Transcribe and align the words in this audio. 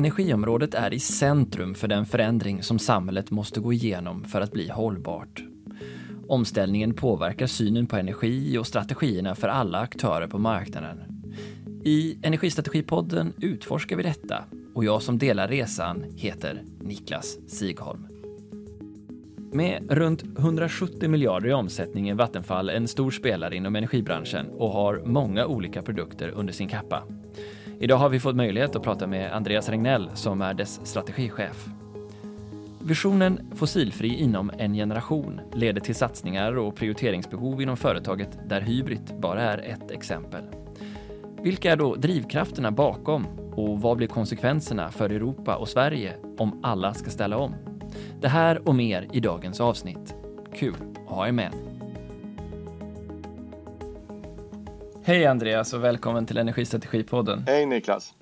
Energiområdet 0.00 0.74
är 0.74 0.94
i 0.94 1.00
centrum 1.00 1.74
för 1.74 1.88
den 1.88 2.06
förändring 2.06 2.62
som 2.62 2.78
samhället 2.78 3.30
måste 3.30 3.60
gå 3.60 3.72
igenom 3.72 4.24
för 4.24 4.40
att 4.40 4.52
bli 4.52 4.68
hållbart. 4.68 5.44
Omställningen 6.28 6.94
påverkar 6.94 7.46
synen 7.46 7.86
på 7.86 7.96
energi 7.96 8.58
och 8.58 8.66
strategierna 8.66 9.34
för 9.34 9.48
alla 9.48 9.78
aktörer 9.78 10.26
på 10.26 10.38
marknaden. 10.38 10.98
I 11.84 12.18
Energistrategipodden 12.22 13.32
utforskar 13.40 13.96
vi 13.96 14.02
detta 14.02 14.44
och 14.74 14.84
jag 14.84 15.02
som 15.02 15.18
delar 15.18 15.48
resan 15.48 16.04
heter 16.16 16.62
Niklas 16.80 17.38
Sigholm. 17.46 18.06
Med 19.52 19.90
runt 19.90 20.22
170 20.38 21.08
miljarder 21.08 21.48
i 21.48 21.52
omsättning 21.52 22.08
är 22.08 22.14
Vattenfall 22.14 22.70
en 22.70 22.88
stor 22.88 23.10
spelare 23.10 23.56
inom 23.56 23.76
energibranschen 23.76 24.46
och 24.50 24.70
har 24.70 25.02
många 25.04 25.46
olika 25.46 25.82
produkter 25.82 26.28
under 26.28 26.52
sin 26.52 26.68
kappa. 26.68 27.02
Idag 27.82 27.96
har 27.96 28.08
vi 28.08 28.20
fått 28.20 28.36
möjlighet 28.36 28.76
att 28.76 28.82
prata 28.82 29.06
med 29.06 29.32
Andreas 29.32 29.68
Regnell 29.68 30.10
som 30.14 30.42
är 30.42 30.54
dess 30.54 30.80
strategichef. 30.84 31.66
Visionen 32.80 33.50
Fossilfri 33.54 34.14
inom 34.14 34.50
en 34.58 34.74
generation 34.74 35.40
leder 35.52 35.80
till 35.80 35.94
satsningar 35.94 36.58
och 36.58 36.76
prioriteringsbehov 36.76 37.62
inom 37.62 37.76
företaget 37.76 38.38
där 38.48 38.60
Hybrid 38.60 39.14
bara 39.18 39.42
är 39.42 39.58
ett 39.58 39.90
exempel. 39.90 40.44
Vilka 41.42 41.72
är 41.72 41.76
då 41.76 41.94
drivkrafterna 41.94 42.70
bakom 42.70 43.26
och 43.56 43.80
vad 43.80 43.96
blir 43.96 44.08
konsekvenserna 44.08 44.90
för 44.90 45.10
Europa 45.10 45.56
och 45.56 45.68
Sverige 45.68 46.16
om 46.38 46.60
alla 46.62 46.94
ska 46.94 47.10
ställa 47.10 47.36
om? 47.36 47.54
Det 48.20 48.28
här 48.28 48.68
och 48.68 48.74
mer 48.74 49.08
i 49.12 49.20
dagens 49.20 49.60
avsnitt. 49.60 50.14
Kul 50.54 50.74
att 51.06 51.12
ha 51.12 51.28
er 51.28 51.32
med! 51.32 51.79
Hej 55.10 55.26
Andreas 55.26 55.72
och 55.72 55.84
välkommen 55.84 56.26
till 56.26 56.38
Energistrategipodden. 56.38 57.44
Hej 57.46 57.66
Niklas! 57.66 58.14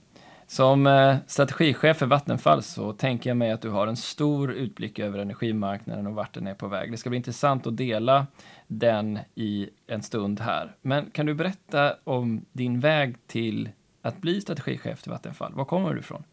Som 0.46 0.86
eh, 0.86 1.16
strategichef 1.26 1.96
för 1.96 2.06
Vattenfall 2.06 2.62
så 2.62 2.92
tänker 2.92 3.30
jag 3.30 3.36
mig 3.36 3.50
att 3.50 3.62
du 3.62 3.70
har 3.70 3.86
en 3.86 3.96
stor 3.96 4.52
utblick 4.52 4.98
över 4.98 5.18
energimarknaden 5.18 6.06
och 6.06 6.14
vart 6.14 6.34
den 6.34 6.46
är 6.46 6.54
på 6.54 6.68
väg. 6.68 6.90
Det 6.90 6.96
ska 6.96 7.10
bli 7.10 7.16
intressant 7.16 7.66
att 7.66 7.76
dela 7.76 8.26
den 8.66 9.18
i 9.34 9.70
en 9.86 10.02
stund 10.02 10.40
här. 10.40 10.76
Men 10.82 11.10
kan 11.10 11.26
du 11.26 11.34
berätta 11.34 11.96
om 12.04 12.44
din 12.52 12.80
väg 12.80 13.26
till 13.26 13.68
att 14.02 14.20
bli 14.20 14.40
strategichef 14.40 15.02
till 15.02 15.12
Vattenfall? 15.12 15.54
Var 15.54 15.64
kommer 15.64 15.94
du 15.94 16.00
ifrån? 16.00 16.24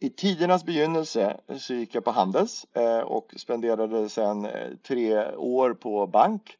I 0.00 0.08
tidernas 0.08 0.64
begynnelse 0.64 1.36
så 1.58 1.74
gick 1.74 1.94
jag 1.94 2.04
på 2.04 2.10
Handels 2.10 2.66
eh, 2.76 2.98
och 2.98 3.34
spenderade 3.36 4.08
sedan 4.08 4.44
eh, 4.44 4.50
tre 4.82 5.34
år 5.34 5.74
på 5.74 6.06
bank 6.06 6.56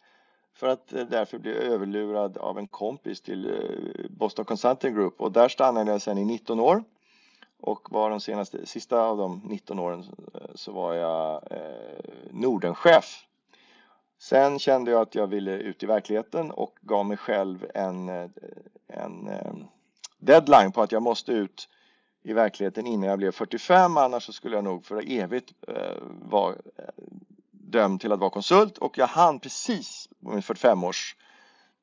för 0.60 0.66
att 0.66 0.92
eh, 0.92 1.04
därför 1.04 1.38
bli 1.38 1.52
överlurad 1.52 2.38
av 2.38 2.58
en 2.58 2.66
kompis 2.66 3.20
till 3.20 3.50
eh, 3.50 4.10
Boston 4.10 4.44
Consulting 4.44 4.94
Group. 4.94 5.20
Och 5.20 5.32
där 5.32 5.48
stannade 5.48 5.90
jag 5.90 6.02
sedan 6.02 6.18
i 6.18 6.24
19 6.24 6.60
år. 6.60 6.84
Och 7.60 7.92
var 7.92 8.10
de 8.10 8.20
senaste, 8.20 8.66
sista 8.66 9.00
av 9.00 9.16
de 9.16 9.42
19 9.44 9.78
åren 9.78 10.04
eh, 10.34 10.40
så 10.54 10.72
var 10.72 10.94
jag 10.94 11.42
Nordenchef. 12.30 13.26
Sen 14.18 14.58
kände 14.58 14.90
jag 14.90 15.00
att 15.00 15.14
jag 15.14 15.26
ville 15.26 15.52
ut 15.52 15.82
i 15.82 15.86
verkligheten 15.86 16.50
och 16.50 16.78
gav 16.80 17.06
mig 17.06 17.16
själv 17.16 17.66
en, 17.74 18.08
en 18.86 19.30
deadline 20.18 20.72
på 20.72 20.82
att 20.82 20.92
jag 20.92 21.02
måste 21.02 21.32
ut 21.32 21.68
i 22.22 22.32
verkligheten 22.32 22.86
innan 22.86 23.08
jag 23.08 23.18
blev 23.18 23.32
45 23.32 23.96
annars 23.96 24.26
så 24.26 24.32
skulle 24.32 24.56
jag 24.56 24.64
nog 24.64 24.84
för 24.84 25.12
evigt 25.12 25.52
eh, 25.68 25.96
vara 26.22 26.54
dömd 27.70 28.00
till 28.00 28.12
att 28.12 28.20
vara 28.20 28.30
konsult 28.30 28.78
och 28.78 28.98
jag 28.98 29.06
hann 29.06 29.40
precis 29.40 30.08
på 30.24 30.30
min 30.30 30.42
45 30.42 30.84
års 30.84 31.16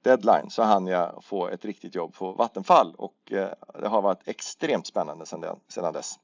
deadline 0.03 0.49
så 0.49 0.63
hann 0.63 0.87
jag 0.87 1.23
få 1.23 1.47
ett 1.47 1.65
riktigt 1.65 1.95
jobb 1.95 2.13
på 2.13 2.31
Vattenfall 2.31 2.95
och 2.97 3.31
eh, 3.31 3.49
det 3.81 3.87
har 3.87 4.01
varit 4.01 4.27
extremt 4.27 4.87
spännande 4.87 5.25
sedan 5.25 5.93
dess. 5.93 6.15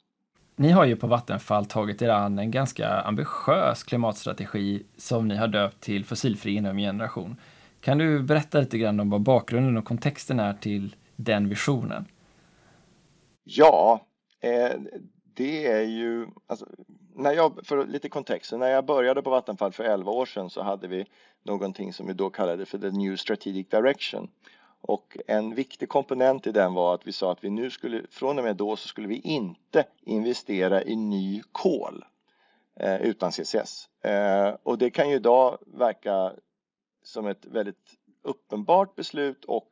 Ni 0.55 0.71
har 0.71 0.85
ju 0.85 0.95
på 0.95 1.07
Vattenfall 1.07 1.65
tagit 1.65 2.01
er 2.01 2.09
an 2.09 2.39
en 2.39 2.51
ganska 2.51 2.89
ambitiös 2.89 3.83
klimatstrategi 3.83 4.83
som 4.97 5.27
ni 5.27 5.35
har 5.35 5.47
döpt 5.47 5.81
till 5.81 6.05
Fossilfri 6.05 6.55
inom 6.55 6.77
generation. 6.77 7.35
Kan 7.81 7.97
du 7.97 8.23
berätta 8.23 8.59
lite 8.59 8.77
grann 8.77 8.99
om 8.99 9.09
vad 9.09 9.21
bakgrunden 9.21 9.77
och 9.77 9.85
kontexten 9.85 10.39
är 10.39 10.53
till 10.53 10.95
den 11.15 11.49
visionen? 11.49 12.05
Ja, 13.43 14.05
eh, 14.39 14.79
det 15.33 15.67
är 15.67 15.81
ju, 15.81 16.27
alltså, 16.47 16.65
när 17.15 17.31
jag, 17.31 17.59
för 17.63 17.85
lite 17.85 18.09
kontext, 18.09 18.51
när 18.51 18.69
jag 18.69 18.85
började 18.85 19.21
på 19.21 19.29
Vattenfall 19.29 19.71
för 19.71 19.83
11 19.83 20.11
år 20.11 20.25
sedan 20.25 20.49
så 20.49 20.61
hade 20.61 20.87
vi 20.87 21.05
någonting 21.43 21.93
som 21.93 22.07
vi 22.07 22.13
då 22.13 22.29
kallade 22.29 22.65
för 22.65 22.77
the 22.77 22.91
new 22.91 23.15
strategic 23.15 23.69
direction. 23.69 24.29
Och 24.81 25.17
en 25.27 25.55
viktig 25.55 25.89
komponent 25.89 26.47
i 26.47 26.51
den 26.51 26.73
var 26.73 26.95
att 26.95 27.07
vi 27.07 27.11
sa 27.11 27.31
att 27.31 27.43
vi 27.43 27.49
nu 27.49 27.69
skulle, 27.69 28.01
från 28.09 28.37
och 28.37 28.43
med 28.43 28.55
då 28.55 28.75
så 28.75 28.87
skulle 28.87 29.07
vi 29.07 29.19
inte 29.19 29.85
investera 30.01 30.83
i 30.83 30.95
ny 30.95 31.41
kol 31.51 32.05
eh, 32.79 33.01
utan 33.01 33.31
CCS. 33.31 33.89
Eh, 34.01 34.55
och 34.63 34.77
det 34.77 34.89
kan 34.89 35.09
ju 35.09 35.15
idag 35.15 35.57
verka 35.65 36.33
som 37.03 37.27
ett 37.27 37.45
väldigt 37.45 37.93
uppenbart 38.21 38.95
beslut 38.95 39.45
och 39.45 39.69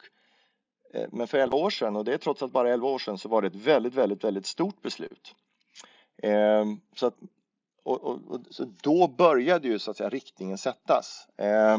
eh, 0.93 1.07
men 1.11 1.27
för 1.27 1.37
11 1.37 1.57
år 1.57 1.69
sedan, 1.69 1.95
och 1.95 2.05
det 2.05 2.13
är 2.13 2.17
trots 2.17 2.43
allt 2.43 2.53
bara 2.53 2.69
11 2.69 2.87
år 2.87 2.99
sedan, 2.99 3.17
så 3.17 3.29
var 3.29 3.41
det 3.41 3.47
ett 3.47 3.55
väldigt, 3.55 3.93
väldigt, 3.93 4.23
väldigt 4.23 4.45
stort 4.45 4.81
beslut. 4.81 5.35
Eh, 6.21 6.65
så, 6.95 7.07
att, 7.07 7.15
och, 7.83 8.03
och, 8.03 8.19
och, 8.27 8.41
så 8.49 8.73
då 8.81 9.07
började 9.07 9.67
ju 9.67 9.79
så 9.79 9.91
att 9.91 9.97
säga 9.97 10.09
riktningen 10.09 10.57
sättas. 10.57 11.27
Eh, 11.37 11.77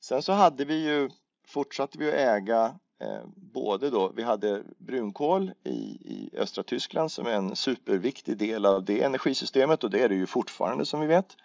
sen 0.00 0.22
så 0.22 0.32
hade 0.32 0.64
vi 0.64 0.84
ju 0.84 1.10
fortsatte 1.48 1.98
vi 1.98 2.08
att 2.08 2.14
äga 2.14 2.74
eh, 3.00 3.22
både 3.36 3.90
då, 3.90 4.12
vi 4.16 4.22
hade 4.22 4.62
brunkol 4.78 5.52
i, 5.64 5.78
i 6.14 6.30
östra 6.36 6.64
Tyskland 6.64 7.12
som 7.12 7.26
är 7.26 7.32
en 7.32 7.56
superviktig 7.56 8.36
del 8.36 8.66
av 8.66 8.84
det 8.84 9.02
energisystemet 9.02 9.84
och 9.84 9.90
det 9.90 10.02
är 10.02 10.08
det 10.08 10.14
ju 10.14 10.26
fortfarande 10.26 10.86
som 10.86 11.00
vi 11.00 11.06
vet. 11.06 11.36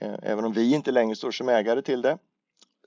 Eh, 0.00 0.14
även 0.22 0.44
om 0.44 0.52
vi 0.52 0.74
inte 0.74 0.90
längre 0.90 1.16
står 1.16 1.30
som 1.30 1.48
ägare 1.48 1.82
till 1.82 2.02
det. 2.02 2.18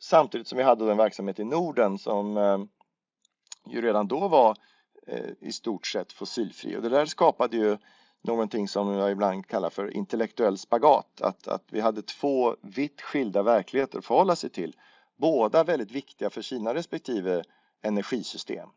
Samtidigt 0.01 0.47
som 0.47 0.57
vi 0.57 0.63
hade 0.63 0.91
en 0.91 0.97
verksamhet 0.97 1.39
i 1.39 1.43
Norden 1.43 1.97
som 1.97 2.37
eh, 2.37 2.57
ju 3.69 3.81
redan 3.81 4.07
då 4.07 4.27
var 4.27 4.57
eh, 5.07 5.29
i 5.39 5.51
stort 5.51 5.87
sett 5.87 6.11
fossilfri 6.11 6.77
och 6.77 6.81
det 6.81 6.89
där 6.89 7.05
skapade 7.05 7.57
ju 7.57 7.77
någonting 8.25 8.67
som 8.67 8.91
jag 8.91 9.11
ibland 9.11 9.47
kallar 9.47 9.69
för 9.69 9.93
intellektuell 9.93 10.57
spagat. 10.57 11.21
Att, 11.21 11.47
att 11.47 11.63
vi 11.71 11.79
hade 11.79 12.01
två 12.01 12.55
vitt 12.61 13.01
skilda 13.01 13.43
verkligheter 13.43 13.97
att 13.97 14.05
förhålla 14.05 14.35
sig 14.35 14.49
till 14.49 14.75
båda 15.17 15.63
väldigt 15.63 15.91
viktiga 15.91 16.29
för 16.29 16.41
sina 16.41 16.73
respektive 16.73 17.43
energisystem. 17.81 18.69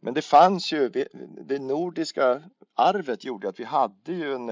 Men 0.00 0.14
det 0.14 0.22
fanns 0.22 0.72
ju, 0.72 0.88
det 1.46 1.58
nordiska 1.58 2.42
arvet 2.74 3.24
gjorde 3.24 3.48
att 3.48 3.60
vi 3.60 3.64
hade 3.64 4.12
ju 4.12 4.34
en, 4.34 4.48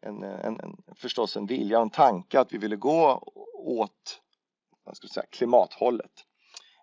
en, 0.00 0.22
en, 0.22 0.60
en 0.60 0.76
förstås 0.94 1.36
en 1.36 1.46
vilja 1.46 1.78
och 1.78 1.82
en 1.82 1.90
tanke 1.90 2.40
att 2.40 2.52
vi 2.52 2.58
ville 2.58 2.76
gå 2.76 3.22
åt 3.54 4.20
vad 4.84 4.96
ska 4.96 5.04
jag 5.04 5.10
säga, 5.10 5.26
klimathållet. 5.30 6.12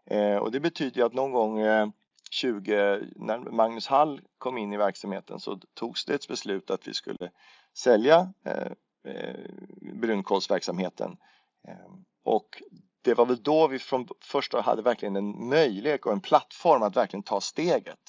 Eh, 0.06 0.35
och 0.35 0.52
det 0.52 0.59
betyder 0.59 1.06
att 1.06 1.14
någon 1.14 1.31
gång 1.31 1.59
eh, 1.59 1.88
20, 2.33 2.99
när 3.16 3.38
Magnus 3.38 3.88
Hall 3.88 4.21
kom 4.38 4.57
in 4.57 4.73
i 4.73 4.77
verksamheten 4.77 5.39
så 5.39 5.59
togs 5.73 6.05
det 6.05 6.13
ett 6.13 6.27
beslut 6.27 6.71
att 6.71 6.88
vi 6.88 6.94
skulle 6.94 7.31
sälja 7.77 8.33
eh, 8.45 8.71
eh, 9.13 9.39
brunkolsverksamheten. 9.94 11.17
Eh, 11.67 11.93
och 12.23 12.61
det 13.01 13.13
var 13.13 13.25
väl 13.25 13.43
då 13.43 13.67
vi 13.67 13.79
från 13.79 14.07
första 14.22 14.61
hade 14.61 14.81
verkligen 14.81 15.16
en 15.16 15.49
möjlighet 15.49 16.05
och 16.05 16.11
en 16.11 16.22
plattform 16.22 16.83
att 16.83 16.97
verkligen 16.97 17.23
ta 17.23 17.41
steget. 17.41 17.99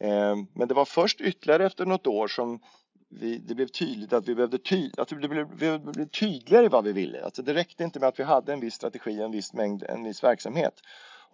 Eh, 0.00 0.36
men 0.54 0.68
det 0.68 0.74
var 0.74 0.84
först 0.84 1.20
ytterligare 1.20 1.66
efter 1.66 1.86
något 1.86 2.06
år 2.06 2.28
som 2.28 2.60
vi, 3.08 3.38
det 3.38 3.54
blev 3.54 3.66
tydligt 3.66 4.12
att 4.12 4.28
vi 4.28 4.34
behövde 4.34 4.58
ty, 4.58 4.90
att 4.96 5.08
det 5.08 5.16
blev, 5.16 5.48
vi 5.56 5.78
blev 5.78 6.08
tydligare 6.08 6.64
i 6.64 6.68
vad 6.68 6.84
vi 6.84 6.92
ville. 6.92 7.24
Alltså 7.24 7.42
det 7.42 7.54
räckte 7.54 7.84
inte 7.84 8.00
med 8.00 8.08
att 8.08 8.18
vi 8.18 8.24
hade 8.24 8.52
en 8.52 8.60
viss 8.60 8.74
strategi, 8.74 9.20
en 9.20 9.30
viss 9.30 9.52
mängd, 9.52 9.82
en 9.82 10.04
viss 10.04 10.24
verksamhet. 10.24 10.80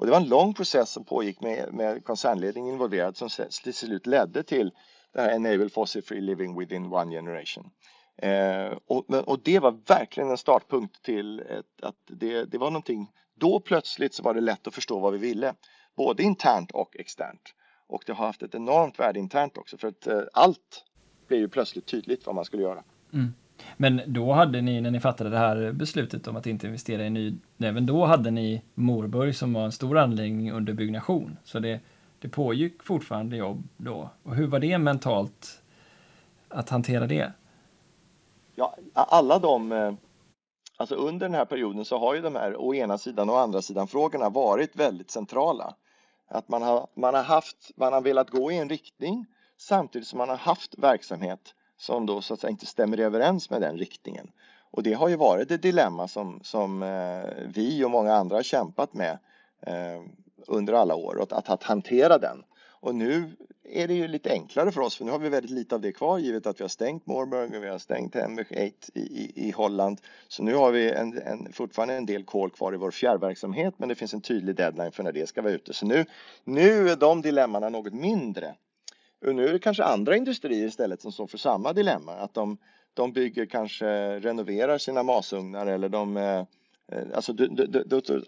Och 0.01 0.07
det 0.07 0.13
var 0.13 0.21
en 0.21 0.29
lång 0.29 0.55
process 0.55 0.91
som 0.91 1.05
pågick 1.05 1.41
med, 1.41 1.75
med 1.75 2.05
koncernledningen 2.05 2.73
involverad 2.73 3.17
som 3.17 3.29
till 3.63 3.75
slut 3.75 4.07
ledde 4.07 4.43
till 4.43 4.71
det 5.13 5.21
här 5.21 5.31
Enable 5.31 5.69
Fossil 5.69 6.03
Free 6.03 6.21
Living 6.21 6.59
Within 6.59 6.93
One 6.93 7.15
Generation. 7.15 7.71
Eh, 8.17 8.79
och, 8.87 9.11
och, 9.11 9.41
det 9.43 9.59
var 9.59 9.79
verkligen 9.87 10.31
en 10.31 10.39
startpunkt 10.39 11.03
till 11.03 11.41
ett, 11.41 11.83
att 11.83 11.97
det, 12.07 12.45
det 12.45 12.59
var 12.59 12.71
någonting. 12.71 13.11
Då 13.35 13.61
plötsligt 13.61 14.15
så 14.15 14.23
var 14.23 14.35
det 14.35 14.41
lätt 14.41 14.67
att 14.67 14.75
förstå 14.75 14.99
vad 14.99 15.13
vi 15.13 15.19
ville, 15.19 15.55
både 15.97 16.23
internt 16.23 16.71
och 16.71 16.97
externt. 16.97 17.55
Och 17.87 18.03
det 18.07 18.13
har 18.13 18.27
haft 18.27 18.43
ett 18.43 18.55
enormt 18.55 18.99
värde 18.99 19.19
internt 19.19 19.59
också 19.59 19.79
för 19.79 19.89
att 19.89 20.07
eh, 20.07 20.23
allt 20.33 20.85
blev 21.29 21.41
ju 21.41 21.49
plötsligt 21.49 21.87
tydligt 21.87 22.27
vad 22.27 22.35
man 22.35 22.45
skulle 22.45 22.63
göra. 22.63 22.85
Mm. 23.13 23.35
Men 23.77 24.01
då 24.07 24.33
hade 24.33 24.61
ni, 24.61 24.81
när 24.81 24.91
ni 24.91 25.01
fattade 25.01 25.31
det 25.31 25.39
här 25.39 25.73
beslutet 25.73 26.29
om 26.29 26.37
att 26.37 26.47
inte 26.47 26.67
investera 26.67 27.07
i 27.07 27.11
ny, 27.11 27.35
även 27.59 27.87
då 27.87 28.05
hade 28.05 28.31
ni 28.31 28.63
Morburg 28.75 29.37
som 29.37 29.53
var 29.53 29.65
en 29.65 29.73
stor 29.73 29.99
anläggning 29.99 30.53
under 30.53 30.73
byggnation. 30.73 31.37
Så 31.45 31.59
det, 31.59 31.81
det 32.19 32.29
pågick 32.29 32.83
fortfarande 32.83 33.37
jobb 33.37 33.69
då. 33.77 34.11
Och 34.23 34.35
hur 34.35 34.47
var 34.47 34.59
det 34.59 34.79
mentalt 34.79 35.63
att 36.49 36.69
hantera 36.69 37.07
det? 37.07 37.33
Ja, 38.55 38.77
alla 38.95 39.39
de 39.39 39.73
eh, 39.73 39.93
Alltså 40.81 40.95
under 40.95 41.27
den 41.27 41.35
här 41.35 41.45
perioden 41.45 41.85
så 41.85 41.99
har 41.99 42.15
ju 42.15 42.21
de 42.21 42.35
här 42.35 42.57
å 42.57 42.75
ena 42.75 42.99
sidan 42.99 43.31
och 43.31 43.37
å 43.37 43.39
andra 43.39 43.63
sidan 43.63 43.89
frågorna 43.89 44.29
varit 44.29 44.77
väldigt 44.77 45.11
centrala. 45.11 45.75
Att 46.29 46.49
man 46.49 46.63
har, 46.63 46.87
man 46.95 47.15
har 47.15 47.23
haft, 47.23 47.71
man 47.77 47.93
har 47.93 48.01
velat 48.01 48.31
gå 48.31 48.53
i 48.53 48.59
en 48.59 48.69
riktning 48.69 49.27
samtidigt 49.57 50.09
som 50.09 50.19
man 50.19 50.29
har 50.29 50.37
haft 50.37 50.79
verksamhet 50.79 51.55
som 51.81 52.07
då 52.07 52.23
så 52.23 52.35
att 52.35 52.41
säga 52.41 52.51
inte 52.51 52.67
stämmer 52.67 53.01
överens 53.01 53.51
med 53.51 53.61
den 53.61 53.79
riktningen. 53.79 54.31
Och 54.71 54.83
det 54.83 54.93
har 54.93 55.09
ju 55.09 55.17
varit 55.17 55.51
ett 55.51 55.63
dilemma 55.63 56.09
som, 56.09 56.41
som 56.43 56.83
eh, 56.83 57.45
vi 57.47 57.85
och 57.85 57.91
många 57.91 58.15
andra 58.15 58.37
har 58.37 58.43
kämpat 58.43 58.95
med 58.95 59.19
eh, 59.61 60.03
under 60.47 60.73
alla 60.73 60.95
år, 60.95 61.23
att, 61.23 61.33
att, 61.33 61.49
att 61.49 61.63
hantera 61.63 62.19
den. 62.19 62.45
Och 62.81 62.95
nu 62.95 63.37
är 63.65 63.89
det 63.89 63.95
ju 63.95 64.09
lite 64.09 64.31
enklare 64.31 64.73
för 64.73 64.81
oss 64.81 64.97
för 64.97 65.05
nu 65.05 65.11
har 65.11 65.19
vi 65.19 65.29
väldigt 65.29 65.51
lite 65.51 65.75
av 65.75 65.81
det 65.81 65.93
kvar 65.93 66.19
givet 66.19 66.47
att 66.47 66.61
vi 66.61 66.65
har 66.65 66.69
stängt 66.69 67.07
Moorburg 67.07 67.55
och 67.55 67.65
vi 67.65 67.69
har 67.69 67.79
stängt 67.79 68.15
Hemweg 68.15 68.47
8 68.47 68.59
i, 68.59 69.01
i, 69.01 69.49
i, 69.49 69.51
Holland. 69.51 70.01
Så 70.29 70.43
nu 70.43 70.55
har 70.55 70.71
vi 70.71 70.91
en, 70.91 71.19
en, 71.19 71.53
fortfarande 71.53 71.95
en 71.95 72.07
del 72.07 72.25
kol 72.25 72.51
kvar 72.51 72.75
i 72.75 72.77
vår 72.77 72.91
fjärrverksamhet 72.91 73.75
men 73.77 73.89
det 73.89 73.95
finns 73.95 74.15
en 74.15 74.21
tydlig 74.21 74.57
deadline 74.57 74.93
för 74.93 75.03
när 75.03 75.13
det 75.13 75.29
ska 75.29 75.43
vara 75.43 75.53
ute. 75.53 75.73
Så 75.73 75.87
nu, 75.87 76.05
nu 76.45 76.89
är 76.89 76.97
de 76.97 77.23
dilemmana 77.23 77.69
något 77.69 77.93
mindre. 77.93 78.55
Och 79.27 79.35
nu 79.35 79.49
är 79.49 79.53
det 79.53 79.59
kanske 79.59 79.85
andra 79.85 80.17
industrier 80.17 80.67
istället 80.67 81.03
som 81.03 81.13
står 81.13 81.27
för 81.27 81.39
samma 81.39 81.73
dilemma. 81.73 82.13
Att 82.13 82.35
de, 82.35 82.59
de 82.95 83.13
bygger 83.13 83.47
kanske, 83.47 84.21
renoverar 84.21 84.79
sina 84.79 85.03
masugnar 85.03 85.67
eller 85.67 85.89
de 85.89 86.17
eh, 86.17 86.45
Eh, 86.93 87.03
alltså 87.15 87.33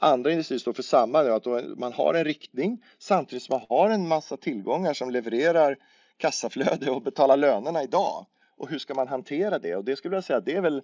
andra 0.00 0.32
industrier 0.32 0.58
står 0.58 0.72
för 0.72 0.82
samma, 0.82 1.20
att 1.20 1.46
man 1.78 1.92
har 1.92 2.14
en 2.14 2.24
riktning 2.24 2.84
samtidigt 2.98 3.42
som 3.42 3.52
man 3.58 3.66
har 3.68 3.90
en 3.90 4.08
massa 4.08 4.36
tillgångar 4.36 4.94
som 4.94 5.10
levererar 5.10 5.76
kassaflöde 6.16 6.90
och 6.90 7.02
betalar 7.02 7.36
lönerna 7.36 7.82
idag. 7.82 8.26
Och 8.56 8.68
hur 8.68 8.78
ska 8.78 8.94
man 8.94 9.08
hantera 9.08 9.58
det? 9.58 9.76
Och 9.76 9.84
det 9.84 9.96
skulle 9.96 10.16
jag 10.16 10.24
säga, 10.24 10.40
det 10.40 10.56
är 10.56 10.60
väl 10.60 10.82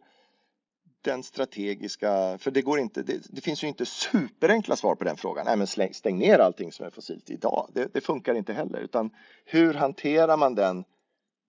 den 1.03 1.23
strategiska, 1.23 2.39
för 2.39 2.51
det 2.51 2.63
går 2.63 2.79
inte, 2.79 3.03
det, 3.03 3.27
det, 3.31 3.41
finns 3.41 3.65
ju 3.65 3.69
inte 3.69 3.87
superenkla 3.87 4.77
svar 4.77 4.95
på 4.95 5.05
den 5.05 5.17
frågan. 5.17 5.47
Nej, 5.47 5.57
men 5.57 5.67
släng, 5.67 5.95
stäng 5.95 6.19
ner 6.19 6.39
allting 6.39 6.73
som 6.73 6.87
är 6.87 6.91
fossilt 6.91 7.31
idag. 7.31 7.71
Det, 7.75 7.95
det 7.95 8.01
funkar 8.01 8.35
inte 8.35 8.53
heller, 8.53 8.81
utan 8.81 9.11
hur 9.45 9.75
hanterar 9.75 10.37
man 10.37 10.55
den 10.55 10.85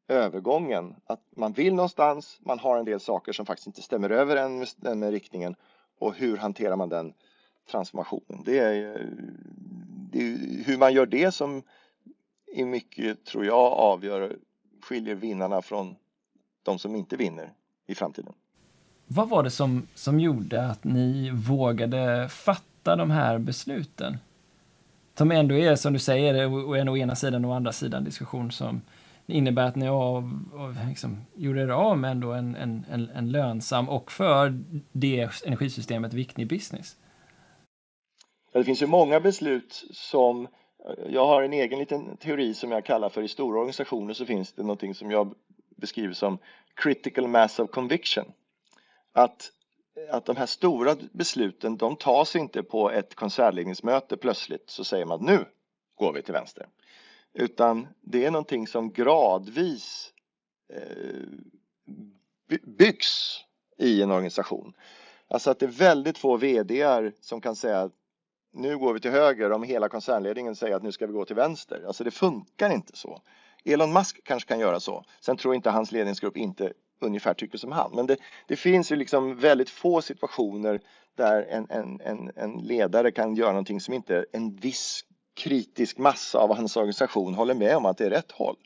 övergången? 0.08 0.96
Att 1.06 1.22
man 1.36 1.54
vill 1.54 1.74
någonstans, 1.74 2.40
man 2.42 2.60
har 2.60 2.78
en 2.78 2.86
del 2.86 3.00
saker 3.00 3.34
som 3.34 3.46
faktiskt 3.46 3.68
inte 3.68 3.82
stämmer 3.82 4.10
överens 4.10 4.78
med, 4.78 4.98
med 4.98 5.12
riktningen 5.12 5.56
och 6.00 6.16
hur 6.16 6.38
hanterar 6.38 6.76
man 6.76 6.90
den 6.90 7.14
transformationen? 7.72 8.44
Det 8.46 8.60
är, 8.60 9.10
det 10.12 10.20
är 10.20 10.64
hur 10.64 10.78
man 10.78 10.94
gör 10.94 11.06
det 11.06 11.32
som 11.32 11.64
i 12.48 12.66
mycket, 12.66 13.26
tror 13.26 13.46
jag, 13.46 13.74
avgör, 13.74 14.38
skiljer 14.82 15.16
vinnarna 15.16 15.62
från 15.62 15.96
de 16.64 16.80
som 16.80 16.96
inte 16.96 17.16
vinner 17.16 17.54
i 17.88 17.96
framtiden. 17.96 18.34
Vad 19.12 19.30
var 19.30 19.44
det 19.44 19.52
som, 19.52 19.88
som 19.96 20.20
gjorde 20.20 20.66
att 20.66 20.84
ni 20.84 21.30
vågade 21.30 22.30
fatta 22.30 22.96
de 22.96 23.12
här 23.12 23.38
besluten? 23.38 24.18
Som 25.18 25.32
ändå 25.32 25.56
är, 25.56 25.76
som 25.76 25.94
du 25.94 26.00
säger, 26.00 26.34
en 26.76 26.90
å 26.90 26.98
ena 26.98 27.16
sidan 27.16 27.46
och 27.46 27.52
å 27.52 27.54
andra 27.54 27.72
sidan 27.72 28.04
diskussion 28.04 28.52
som 28.52 28.82
innebär 29.28 29.64
att 29.64 29.76
ni 29.76 29.88
av, 29.88 30.40
av, 30.54 30.78
liksom, 30.90 31.26
gjorde 31.36 31.62
er 31.62 31.70
av 31.70 31.98
med 31.98 32.12
ändå 32.12 32.32
en, 32.34 32.56
en, 32.56 32.86
en, 32.92 33.10
en, 33.10 33.32
lönsam 33.32 33.90
och 33.90 34.12
för 34.12 34.60
det 34.92 35.30
energisystemet 35.46 36.14
viktig 36.14 36.48
business? 36.48 36.96
Det 38.54 38.64
finns 38.64 38.82
ju 38.82 38.88
många 38.88 39.20
beslut 39.20 39.86
som 39.92 40.48
jag 41.10 41.28
har 41.28 41.44
en 41.44 41.54
egen 41.54 41.80
liten 41.80 42.18
teori 42.18 42.54
som 42.54 42.72
jag 42.72 42.86
kallar 42.86 43.10
för 43.10 43.22
i 43.22 43.28
stora 43.28 43.60
organisationer 43.60 44.14
så 44.14 44.26
finns 44.26 44.54
det 44.54 44.62
någonting 44.62 44.96
som 44.96 45.12
jag 45.12 45.34
beskriver 45.76 46.14
som 46.14 46.38
critical 46.76 47.28
mass 47.28 47.60
of 47.60 47.72
conviction. 47.72 48.26
Att, 49.14 49.52
att 50.10 50.26
de 50.26 50.36
här 50.36 50.46
stora 50.46 50.96
besluten 51.12 51.78
de 51.78 51.96
tas 51.96 52.36
inte 52.36 52.64
på 52.64 52.92
ett 52.92 53.16
koncernledningsmöte 53.16 54.18
plötsligt 54.18 54.70
så 54.70 54.84
säger 54.84 55.06
man 55.06 55.16
att 55.16 55.26
nu 55.26 55.46
går 55.96 56.14
vi 56.14 56.22
till 56.22 56.34
vänster. 56.34 56.68
Utan 57.34 57.88
det 58.02 58.26
är 58.26 58.32
någonting 58.32 58.68
som 58.68 58.92
gradvis 58.92 60.14
eh, 60.74 61.28
byggs 62.64 63.40
i 63.78 64.02
en 64.02 64.12
organisation. 64.12 64.74
Alltså 65.28 65.52
att 65.52 65.60
det 65.60 65.66
är 65.66 65.72
väldigt 65.72 66.18
få 66.18 66.38
VDR 66.38 67.12
som 67.22 67.42
kan 67.42 67.56
säga 67.56 67.82
att 67.82 67.94
nu 68.52 68.78
går 68.78 68.94
vi 68.94 69.00
till 69.00 69.12
höger 69.12 69.52
om 69.52 69.64
hela 69.64 69.90
koncernledningen 69.90 70.56
säger 70.56 70.76
att 70.76 70.84
nu 70.84 70.92
ska 70.92 71.08
vi 71.08 71.14
gå 71.14 71.26
till 71.26 71.36
vänster. 71.36 71.84
Alltså 71.88 72.04
det 72.04 72.12
funkar 72.12 72.70
inte 72.70 72.98
så. 72.98 73.22
Elon 73.66 73.94
Musk 73.94 74.24
kanske 74.24 74.48
kan 74.48 74.60
göra 74.60 74.80
så. 74.80 75.04
Sen 75.20 75.38
tror 75.38 75.56
inte 75.56 75.70
hans 75.70 75.92
ledningsgrupp 75.92 76.38
inte 76.38 76.74
ungefär 77.00 77.34
tycker 77.34 77.58
som 77.58 77.72
han. 77.72 77.92
Men 77.96 78.08
det, 78.08 78.18
det 78.48 78.56
finns 78.56 78.92
ju 78.92 78.96
liksom 78.96 79.36
väldigt 79.36 79.70
få 79.70 80.02
situationer 80.02 80.82
där 81.18 81.46
en, 81.50 81.68
en, 81.70 82.02
en, 82.02 82.32
en 82.36 82.58
ledare 82.58 83.12
kan 83.12 83.36
göra 83.36 83.52
någonting 83.52 83.82
som 83.82 83.94
inte 83.94 84.26
en 84.32 84.56
viss 84.56 85.06
kritisk 85.36 85.98
massa 85.98 86.40
av 86.40 86.56
hans 86.56 86.78
organisation 86.78 87.34
håller 87.34 87.54
med 87.54 87.78
om 87.78 87.86
att 87.86 87.98
det 87.98 88.06
är 88.06 88.10
rätt 88.10 88.32
håll. 88.32 88.58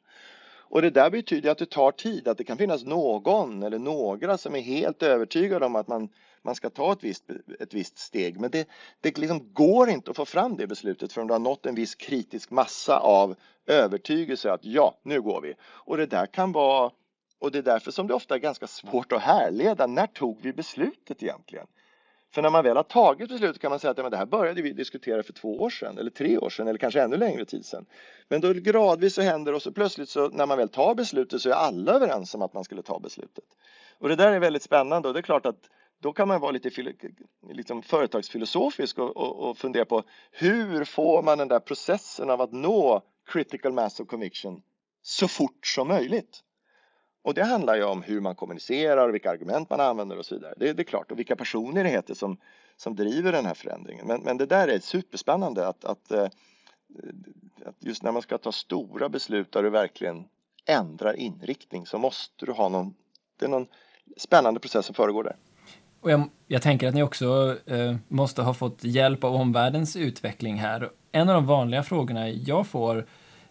Och 0.73 0.81
det 0.81 0.89
där 0.89 1.09
betyder 1.09 1.51
att 1.51 1.57
det 1.57 1.69
tar 1.69 1.91
tid, 1.91 2.27
att 2.27 2.37
det 2.37 2.43
kan 2.43 2.57
finnas 2.57 2.83
någon 2.83 3.63
eller 3.63 3.79
några 3.79 4.37
som 4.37 4.55
är 4.55 4.61
helt 4.61 5.03
övertygade 5.03 5.65
om 5.65 5.75
att 5.75 5.87
man, 5.87 6.09
man 6.41 6.55
ska 6.55 6.69
ta 6.69 6.91
ett 6.91 7.03
visst, 7.03 7.23
ett 7.59 7.73
visst 7.73 7.97
steg. 7.97 8.39
Men 8.39 8.51
det, 8.51 8.67
det 9.01 9.17
liksom 9.17 9.53
går 9.53 9.89
inte 9.89 10.11
att 10.11 10.17
få 10.17 10.25
fram 10.25 10.57
det 10.57 10.67
beslutet 10.67 11.13
förrän 11.13 11.27
du 11.27 11.33
har 11.33 11.39
nått 11.39 11.65
en 11.65 11.75
viss 11.75 11.95
kritisk 11.95 12.51
massa 12.51 12.97
av 12.97 13.35
övertygelse 13.67 14.51
att 14.51 14.65
ja, 14.65 14.97
nu 15.03 15.21
går 15.21 15.41
vi. 15.41 15.53
Och 15.63 15.97
det 15.97 16.05
där 16.05 16.25
kan 16.25 16.51
vara, 16.51 16.91
och 17.43 17.51
det 17.51 17.57
är 17.57 17.63
därför 17.63 17.91
som 17.91 18.07
det 18.07 18.13
ofta 18.13 18.35
är 18.35 18.39
ganska 18.39 18.67
svårt 18.67 19.11
att 19.11 19.21
härleda. 19.21 19.87
När 19.87 20.07
tog 20.07 20.41
vi 20.41 20.53
beslutet 20.53 21.23
egentligen? 21.23 21.67
För 22.31 22.41
när 22.41 22.49
man 22.49 22.63
väl 22.63 22.75
har 22.75 22.83
tagit 22.83 23.29
beslutet 23.29 23.61
kan 23.61 23.69
man 23.69 23.79
säga 23.79 23.91
att 23.91 23.97
ja, 23.97 24.03
men 24.03 24.11
det 24.11 24.17
här 24.17 24.25
började 24.25 24.61
vi 24.61 24.73
diskutera 24.73 25.23
för 25.23 25.33
två 25.33 25.61
år 25.61 25.69
sedan 25.69 25.97
eller 25.97 26.11
tre 26.11 26.37
år 26.37 26.49
sedan 26.49 26.67
eller 26.67 26.79
kanske 26.79 27.01
ännu 27.01 27.17
längre 27.17 27.45
tid 27.45 27.65
sedan. 27.65 27.85
Men 28.27 28.41
då 28.41 28.53
gradvis 28.53 29.15
så 29.15 29.21
händer 29.21 29.53
och 29.53 29.61
så 29.61 29.71
plötsligt 29.71 30.09
så 30.09 30.29
när 30.29 30.45
man 30.45 30.57
väl 30.57 30.69
tar 30.69 30.95
beslutet 30.95 31.41
så 31.41 31.49
är 31.49 31.53
alla 31.53 31.91
överens 31.91 32.35
om 32.35 32.41
att 32.41 32.53
man 32.53 32.63
skulle 32.63 32.81
ta 32.81 32.99
beslutet. 32.99 33.45
Och 33.99 34.09
det 34.09 34.15
där 34.15 34.31
är 34.31 34.39
väldigt 34.39 34.63
spännande 34.63 35.07
och 35.07 35.13
det 35.13 35.19
är 35.19 35.21
klart 35.21 35.45
att 35.45 35.69
då 36.01 36.13
kan 36.13 36.27
man 36.27 36.41
vara 36.41 36.51
lite 36.51 36.93
liksom 37.49 37.81
företagsfilosofisk 37.81 38.99
och, 38.99 39.17
och, 39.17 39.49
och 39.49 39.57
fundera 39.57 39.85
på 39.85 40.03
hur 40.31 40.85
får 40.85 41.23
man 41.23 41.37
den 41.37 41.47
där 41.47 41.59
processen 41.59 42.29
av 42.29 42.41
att 42.41 42.51
nå 42.51 43.01
critical 43.25 43.73
mass 43.73 43.99
of 43.99 44.07
conviction 44.07 44.61
så 45.01 45.27
fort 45.27 45.67
som 45.67 45.87
möjligt. 45.87 46.43
Och 47.23 47.33
det 47.33 47.43
handlar 47.43 47.75
ju 47.75 47.83
om 47.83 48.03
hur 48.03 48.21
man 48.21 48.35
kommunicerar 48.35 49.07
och 49.07 49.13
vilka 49.13 49.31
argument 49.31 49.69
man 49.69 49.79
använder 49.79 50.17
och 50.17 50.25
så 50.25 50.35
vidare. 50.35 50.53
Det, 50.57 50.73
det 50.73 50.81
är 50.81 50.83
klart, 50.83 51.11
och 51.11 51.19
vilka 51.19 51.35
personer 51.35 51.83
det 51.83 51.89
heter 51.89 52.13
som, 52.13 52.37
som 52.77 52.95
driver 52.95 53.31
den 53.31 53.45
här 53.45 53.53
förändringen. 53.53 54.07
Men, 54.07 54.21
men 54.21 54.37
det 54.37 54.45
där 54.45 54.67
är 54.67 54.79
superspännande 54.79 55.67
att, 55.67 55.85
att, 55.85 56.11
eh, 56.11 56.25
att 57.65 57.75
just 57.79 58.03
när 58.03 58.11
man 58.11 58.21
ska 58.21 58.37
ta 58.37 58.51
stora 58.51 59.09
beslut 59.09 59.51
där 59.51 59.63
du 59.63 59.69
verkligen 59.69 60.25
ändrar 60.65 61.13
inriktning 61.13 61.85
så 61.85 61.97
måste 61.97 62.45
du 62.45 62.51
ha 62.51 62.69
någon, 62.69 62.95
det 63.39 63.45
är 63.45 63.49
någon 63.49 63.67
spännande 64.17 64.59
process 64.59 64.85
som 64.85 64.95
föregår 64.95 65.23
där. 65.23 65.35
Och 66.01 66.11
jag, 66.11 66.29
jag 66.47 66.61
tänker 66.61 66.87
att 66.87 66.93
ni 66.93 67.03
också 67.03 67.57
eh, 67.65 67.95
måste 68.07 68.41
ha 68.41 68.53
fått 68.53 68.83
hjälp 68.83 69.23
av 69.23 69.35
omvärldens 69.35 69.95
utveckling 69.95 70.55
här. 70.55 70.91
En 71.11 71.29
av 71.29 71.35
de 71.35 71.45
vanliga 71.45 71.83
frågorna 71.83 72.29
jag 72.29 72.67
får 72.67 72.97
Eh, 72.97 73.05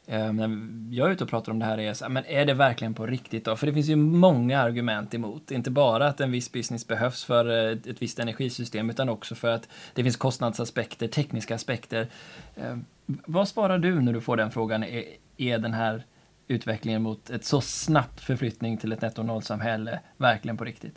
Eh, 0.07 0.33
när 0.33 0.51
jag 0.91 1.09
är 1.09 1.13
ute 1.13 1.25
och 1.25 1.31
pratar 1.31 1.53
om 1.53 1.59
det 1.59 1.65
här 1.65 1.81
är 1.81 1.95
så 1.95 2.09
men 2.09 2.25
är 2.27 2.45
det 2.45 2.55
verkligen 2.55 2.95
på 2.95 3.07
riktigt 3.07 3.45
då? 3.45 3.57
För 3.57 3.67
det 3.67 3.73
finns 3.73 3.89
ju 3.89 3.97
många 3.97 4.61
argument 4.61 5.15
emot. 5.15 5.51
Inte 5.51 5.71
bara 5.71 6.07
att 6.07 6.21
en 6.21 6.33
viss 6.33 6.53
business 6.53 6.87
behövs 6.87 7.25
för 7.25 7.51
eh, 7.51 7.73
ett 7.73 8.03
visst 8.03 8.19
energisystem, 8.19 8.91
utan 8.91 9.09
också 9.09 9.35
för 9.35 9.49
att 9.49 9.69
det 9.95 10.03
finns 10.03 10.17
kostnadsaspekter, 10.17 11.09
tekniska 11.09 11.55
aspekter. 11.55 12.09
Eh, 12.57 12.77
vad 13.07 13.49
svarar 13.49 13.79
du 13.79 14.01
när 14.01 14.13
du 14.13 14.21
får 14.21 14.37
den 14.37 14.51
frågan? 14.51 14.85
Är, 14.85 15.05
är 15.37 15.59
den 15.59 15.73
här 15.73 16.07
utvecklingen 16.49 17.03
mot 17.03 17.31
ett 17.31 17.45
så 17.45 17.61
snabbt 17.61 18.21
förflyttning 18.21 18.79
till 18.79 18.93
ett 18.93 19.01
netto 19.01 19.23
noll-samhälle 19.23 20.01
verkligen 20.17 20.57
på 20.57 20.65
riktigt? 20.65 20.95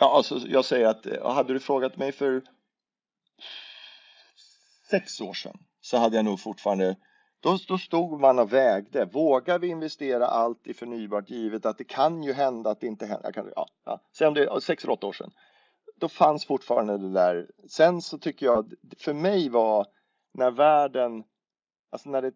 Ja, 0.00 0.16
alltså 0.16 0.38
jag 0.46 0.64
säger 0.64 0.86
att 0.86 1.06
hade 1.34 1.52
du 1.52 1.60
frågat 1.60 1.96
mig 1.96 2.12
för 2.12 2.42
sex 4.90 5.20
år 5.20 5.34
sedan 5.34 5.58
så 5.80 5.98
hade 5.98 6.16
jag 6.16 6.24
nog 6.24 6.40
fortfarande 6.40 6.96
då, 7.42 7.58
då 7.68 7.78
stod 7.78 8.20
man 8.20 8.38
och 8.38 8.52
vägde. 8.52 9.04
Vågar 9.04 9.58
vi 9.58 9.66
investera 9.66 10.26
allt 10.26 10.66
i 10.66 10.74
förnybart 10.74 11.30
givet 11.30 11.66
att 11.66 11.78
det 11.78 11.84
kan 11.84 12.22
ju 12.22 12.32
hända 12.32 12.70
att 12.70 12.80
det 12.80 12.86
inte 12.86 13.06
händer. 13.06 13.32
Kan, 13.32 13.52
ja, 13.56 13.66
ja. 13.84 14.00
Säg 14.18 14.26
om 14.26 14.34
det 14.34 14.44
är 14.44 14.60
sex 14.60 14.84
eller 14.84 14.92
åtta 14.92 15.06
år 15.06 15.12
sedan. 15.12 15.30
Då 15.96 16.08
fanns 16.08 16.46
fortfarande 16.46 16.98
det 16.98 17.12
där. 17.12 17.50
Sen 17.68 18.02
så 18.02 18.18
tycker 18.18 18.46
jag, 18.46 18.72
för 18.98 19.12
mig 19.12 19.48
var 19.48 19.86
när 20.34 20.50
världen, 20.50 21.24
alltså 21.90 22.10
när 22.10 22.22
det 22.22 22.32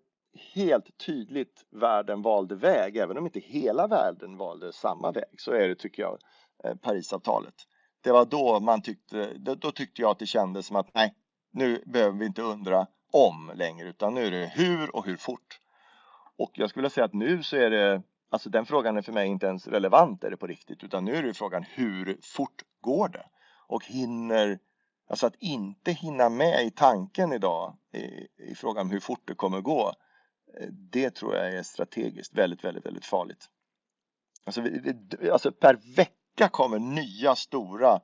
helt 0.54 0.98
tydligt 1.06 1.64
världen 1.70 2.22
valde 2.22 2.54
väg, 2.54 2.96
även 2.96 3.18
om 3.18 3.26
inte 3.26 3.40
hela 3.40 3.86
världen 3.86 4.36
valde 4.36 4.72
samma 4.72 5.12
väg, 5.12 5.40
så 5.40 5.52
är 5.52 5.68
det 5.68 5.74
tycker 5.74 6.02
jag 6.02 6.18
eh, 6.64 6.74
Parisavtalet. 6.74 7.54
Det 8.00 8.12
var 8.12 8.24
då 8.24 8.60
man 8.60 8.82
tyckte, 8.82 9.32
då 9.38 9.70
tyckte 9.70 10.02
jag 10.02 10.10
att 10.10 10.18
det 10.18 10.26
kändes 10.26 10.66
som 10.66 10.76
att 10.76 10.94
nej, 10.94 11.14
nu 11.52 11.82
behöver 11.86 12.18
vi 12.18 12.26
inte 12.26 12.42
undra 12.42 12.86
om 13.16 13.52
längre 13.54 13.88
utan 13.88 14.14
nu 14.14 14.26
är 14.26 14.30
det 14.30 14.52
hur 14.54 14.96
och 14.96 15.06
hur 15.06 15.16
fort. 15.16 15.60
Och 16.36 16.50
jag 16.54 16.70
skulle 16.70 16.90
säga 16.90 17.04
att 17.04 17.14
nu 17.14 17.42
så 17.42 17.56
är 17.56 17.70
det, 17.70 18.02
alltså 18.30 18.50
den 18.50 18.66
frågan 18.66 18.96
är 18.96 19.02
för 19.02 19.12
mig 19.12 19.28
inte 19.28 19.46
ens 19.46 19.66
relevant 19.66 20.24
är 20.24 20.30
det 20.30 20.36
på 20.36 20.46
riktigt 20.46 20.84
utan 20.84 21.04
nu 21.04 21.16
är 21.16 21.22
det 21.22 21.34
frågan 21.34 21.62
hur 21.62 22.18
fort 22.22 22.62
går 22.80 23.08
det? 23.08 23.26
Och 23.66 23.84
hinner, 23.84 24.58
alltså 25.08 25.26
att 25.26 25.36
inte 25.38 25.92
hinna 25.92 26.28
med 26.28 26.66
i 26.66 26.70
tanken 26.70 27.32
idag 27.32 27.76
i, 27.92 28.26
i 28.50 28.54
frågan 28.54 28.86
om 28.86 28.90
hur 28.90 29.00
fort 29.00 29.22
det 29.24 29.34
kommer 29.34 29.60
gå 29.60 29.92
eh, 30.60 30.68
det 30.70 31.10
tror 31.10 31.36
jag 31.36 31.54
är 31.54 31.62
strategiskt 31.62 32.34
väldigt, 32.34 32.64
väldigt, 32.64 32.86
väldigt 32.86 33.06
farligt. 33.06 33.48
Alltså, 34.44 34.62
alltså 35.32 35.52
per 35.52 35.96
vecka 35.96 36.48
kommer 36.48 36.78
nya 36.78 37.34
stora 37.34 38.00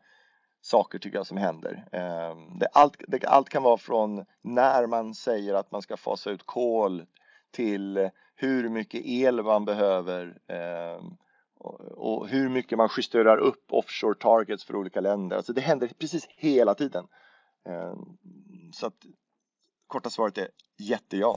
saker 0.63 0.99
tycker 0.99 1.19
jag 1.19 1.27
som 1.27 1.37
händer. 1.37 1.89
Ehm, 1.93 2.59
det, 2.59 2.67
allt, 2.73 3.03
det, 3.09 3.25
allt 3.25 3.49
kan 3.49 3.63
vara 3.63 3.77
från 3.77 4.25
när 4.43 4.87
man 4.87 5.15
säger 5.15 5.55
att 5.55 5.73
man 5.73 5.83
ska 5.83 5.97
fasa 5.97 6.31
ut 6.31 6.47
kol 6.47 7.07
till 7.51 8.11
hur 8.37 8.69
mycket 8.69 9.01
el 9.05 9.43
man 9.43 9.65
behöver 9.65 10.39
ehm, 10.49 11.17
och 11.95 12.29
hur 12.29 12.49
mycket 12.49 12.79
man 12.79 12.89
justerar 12.97 13.39
upp 13.39 13.65
offshore 13.69 14.15
targets 14.15 14.65
för 14.65 14.77
olika 14.77 15.01
länder. 15.01 15.37
Alltså 15.37 15.53
det 15.53 15.61
händer 15.61 15.91
precis 15.99 16.27
hela 16.29 16.75
tiden. 16.75 17.07
Ehm, 17.69 18.19
så 18.73 18.87
att 18.87 19.07
korta 19.87 20.11
svaret 20.11 20.39
är 20.39 20.49
jätteja. 20.79 21.37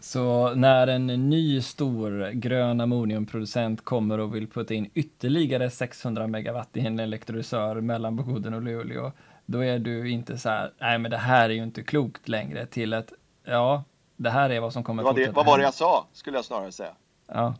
Så 0.00 0.54
när 0.54 0.86
en 0.86 1.06
ny 1.06 1.60
stor 1.60 2.30
grön 2.30 2.80
ammoniumproducent 2.80 3.84
kommer 3.84 4.18
och 4.18 4.34
vill 4.34 4.48
putta 4.48 4.74
in 4.74 4.90
ytterligare 4.94 5.70
600 5.70 6.26
megawatt 6.26 6.76
i 6.76 6.86
en 6.86 6.98
elektrolysör 6.98 7.80
mellan 7.80 8.16
Boden 8.16 8.54
och 8.54 8.62
Luleå, 8.62 9.12
då 9.46 9.64
är 9.64 9.78
du 9.78 10.10
inte 10.10 10.38
så 10.38 10.48
här, 10.48 10.72
nej 10.78 10.98
men 10.98 11.10
det 11.10 11.16
här 11.16 11.50
är 11.50 11.54
ju 11.54 11.62
inte 11.62 11.82
klokt 11.82 12.28
längre, 12.28 12.66
till 12.66 12.94
att 12.94 13.12
ja, 13.44 13.84
det 14.16 14.30
här 14.30 14.50
är 14.50 14.60
vad 14.60 14.72
som 14.72 14.84
kommer 14.84 15.02
vad, 15.02 15.16
det, 15.16 15.30
vad 15.30 15.46
var 15.46 15.58
det 15.58 15.64
jag 15.64 15.74
sa, 15.74 16.06
skulle 16.12 16.38
jag 16.38 16.44
snarare 16.44 16.72
säga. 16.72 16.94
Ja. 17.26 17.54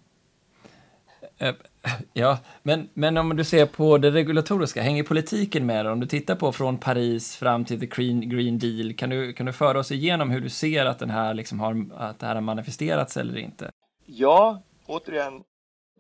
Ja, 2.12 2.38
men, 2.62 2.88
men 2.95 3.17
om 3.17 3.37
du 3.37 3.45
ser 3.45 3.67
på 3.67 3.99
det 3.99 4.11
regulatoriska, 4.11 4.83
hänger 4.83 5.03
politiken 5.03 5.67
med? 5.67 5.87
Om 5.87 6.00
du 6.00 6.07
tittar 6.07 6.35
på 6.35 6.53
från 6.53 6.79
Paris 6.79 7.37
fram 7.37 7.64
till 7.64 7.81
the 7.81 7.87
Green, 7.87 8.29
Green 8.29 8.59
Deal, 8.59 8.95
kan 8.95 9.11
du, 9.11 9.33
kan 9.33 9.47
du 9.47 9.53
föra 9.53 9.79
oss 9.79 9.93
igenom 9.93 10.31
hur 10.31 10.41
du 10.41 10.49
ser 10.49 10.87
att, 10.87 10.99
den 10.99 11.11
här 11.11 11.35
liksom 11.35 11.61
har, 11.61 11.87
att 11.97 12.19
det 12.19 12.26
här 12.26 12.35
har 12.35 12.43
manifesterats 12.43 13.17
eller 13.17 13.38
inte? 13.38 13.71
Ja, 14.07 14.62
återigen, 14.87 15.43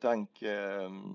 tanke, 0.00 0.52
ehm, 0.52 1.14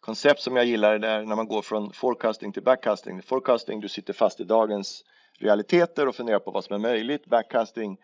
koncept 0.00 0.40
som 0.40 0.56
jag 0.56 0.66
gillar 0.66 0.98
där 0.98 1.24
när 1.24 1.36
man 1.36 1.48
går 1.48 1.62
från 1.62 1.92
forecasting 1.92 2.52
till 2.52 2.62
backcasting. 2.62 3.22
Forecasting, 3.22 3.80
du 3.80 3.88
sitter 3.88 4.12
fast 4.12 4.40
i 4.40 4.44
dagens 4.44 5.04
realiteter 5.38 6.08
och 6.08 6.14
funderar 6.14 6.38
på 6.38 6.50
vad 6.50 6.64
som 6.64 6.74
är 6.74 6.78
möjligt. 6.78 7.26
Backcasting, 7.26 7.96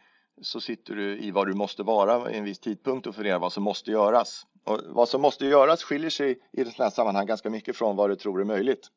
så 0.42 0.60
sitter 0.60 0.94
du 0.94 1.18
i 1.18 1.30
vad 1.30 1.46
du 1.46 1.54
måste 1.54 1.82
vara 1.82 2.30
i 2.30 2.38
en 2.38 2.44
viss 2.44 2.58
tidpunkt 2.58 3.06
och 3.06 3.14
funderar 3.14 3.38
vad 3.38 3.52
som 3.52 3.62
måste 3.62 3.90
göras. 3.90 4.46
Och 4.64 4.80
vad 4.86 5.08
som 5.08 5.20
måste 5.22 5.46
göras 5.46 5.82
skiljer 5.82 6.10
sig 6.10 6.30
i 6.52 6.64
sådana 6.64 6.84
här 6.84 6.90
sammanhang 6.90 7.26
ganska 7.26 7.50
mycket 7.50 7.76
från 7.76 7.96
vad 7.96 8.10
du 8.10 8.16
tror 8.16 8.40
är 8.40 8.44
möjligt. 8.44 8.90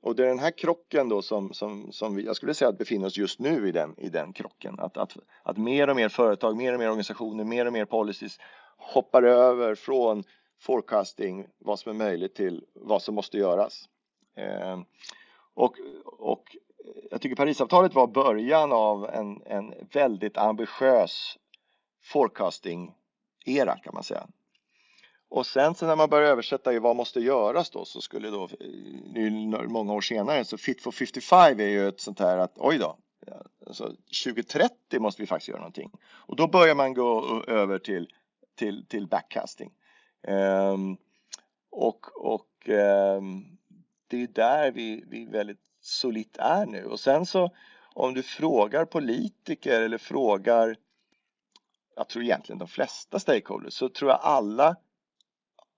Och 0.00 0.16
det 0.16 0.24
är 0.24 0.28
den 0.28 0.38
här 0.38 0.50
krocken 0.50 1.08
då 1.08 1.22
som, 1.22 1.52
som, 1.52 1.92
som 1.92 2.14
vi, 2.16 2.24
jag 2.24 2.36
skulle 2.36 2.54
säga 2.54 2.68
att 2.68 2.78
befinner 2.78 3.06
oss 3.06 3.16
just 3.16 3.38
nu 3.38 3.68
i 3.68 3.72
den, 3.72 3.94
i 3.98 4.08
den 4.08 4.32
krocken. 4.32 4.78
Att, 4.78 4.96
att, 4.96 5.16
att 5.42 5.56
mer 5.56 5.88
och 5.90 5.96
mer 5.96 6.08
företag, 6.08 6.56
mer 6.56 6.72
och 6.72 6.78
mer 6.78 6.86
organisationer, 6.86 7.44
mer 7.44 7.66
och 7.66 7.72
mer 7.72 7.84
policies 7.84 8.38
hoppar 8.76 9.22
över 9.22 9.74
från 9.74 10.24
forecasting, 10.60 11.46
vad 11.58 11.78
som 11.78 11.90
är 11.90 12.04
möjligt, 12.04 12.34
till 12.34 12.64
vad 12.74 13.02
som 13.02 13.14
måste 13.14 13.38
göras. 13.38 13.88
Eh, 14.36 14.80
och, 15.54 15.74
och 16.18 16.56
jag 17.10 17.20
tycker 17.20 17.36
Parisavtalet 17.36 17.94
var 17.94 18.06
början 18.06 18.72
av 18.72 19.10
en, 19.10 19.42
en 19.46 19.74
väldigt 19.92 20.36
ambitiös 20.36 21.38
forecasting-era 22.04 23.78
kan 23.78 23.94
man 23.94 24.02
säga. 24.02 24.26
Och 25.30 25.46
sen 25.46 25.74
så 25.74 25.86
när 25.86 25.96
man 25.96 26.08
börjar 26.08 26.30
översätta 26.30 26.72
i 26.72 26.78
vad 26.78 26.96
måste 26.96 27.20
göras 27.20 27.70
då 27.70 27.84
så 27.84 28.00
skulle 28.00 28.30
då, 28.30 28.48
nu 29.12 29.30
många 29.68 29.92
år 29.92 30.00
senare, 30.00 30.44
så 30.44 30.58
Fit 30.58 30.82
for 30.82 30.90
55 30.90 31.60
är 31.60 31.64
ju 31.64 31.88
ett 31.88 32.00
sånt 32.00 32.18
här 32.18 32.38
att 32.38 32.52
oj 32.56 32.78
då, 32.78 32.96
alltså 33.66 33.84
2030 34.24 35.00
måste 35.00 35.22
vi 35.22 35.26
faktiskt 35.26 35.48
göra 35.48 35.58
någonting. 35.58 35.90
Och 36.10 36.36
då 36.36 36.48
börjar 36.48 36.74
man 36.74 36.94
gå 36.94 37.42
över 37.46 37.78
till, 37.78 38.12
till, 38.54 38.86
till 38.86 39.06
backcasting. 39.06 39.72
Um, 40.28 40.96
och 41.70 42.06
och 42.16 42.68
um, 42.68 43.58
det 44.08 44.22
är 44.22 44.26
där 44.26 44.70
vi, 44.72 45.04
vi 45.06 45.24
väldigt 45.24 45.67
solitt 45.80 46.36
är 46.38 46.66
nu. 46.66 46.84
Och 46.84 47.00
sen 47.00 47.26
så 47.26 47.50
om 47.94 48.14
du 48.14 48.22
frågar 48.22 48.84
politiker 48.84 49.80
eller 49.80 49.98
frågar, 49.98 50.76
jag 51.96 52.08
tror 52.08 52.24
egentligen 52.24 52.58
de 52.58 52.68
flesta 52.68 53.18
stakeholders, 53.18 53.74
så 53.74 53.88
tror 53.88 54.10
jag 54.10 54.20
alla 54.22 54.76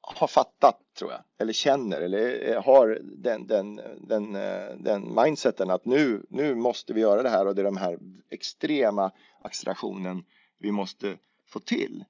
har 0.01 0.27
fattat, 0.27 0.81
tror 0.99 1.13
jag, 1.13 1.21
eller 1.39 1.53
känner 1.53 2.01
eller 2.01 2.51
eh, 2.51 2.65
har 2.65 2.99
den, 3.03 3.47
den, 3.47 3.81
den, 4.01 4.37
eh, 4.37 4.77
den 4.79 5.15
mindseten 5.15 5.71
att 5.71 5.85
nu, 5.85 6.27
nu 6.29 6.55
måste 6.55 6.93
vi 6.93 7.01
göra 7.01 7.23
det 7.23 7.29
här 7.29 7.47
och 7.47 7.55
det 7.55 7.63
är 7.63 7.65
den 7.65 7.77
här 7.77 7.99
extrema 8.31 9.11
accelerationen 9.43 10.25
vi 10.59 10.73
måste 10.73 11.17
få 11.47 11.61
till. 11.61 12.05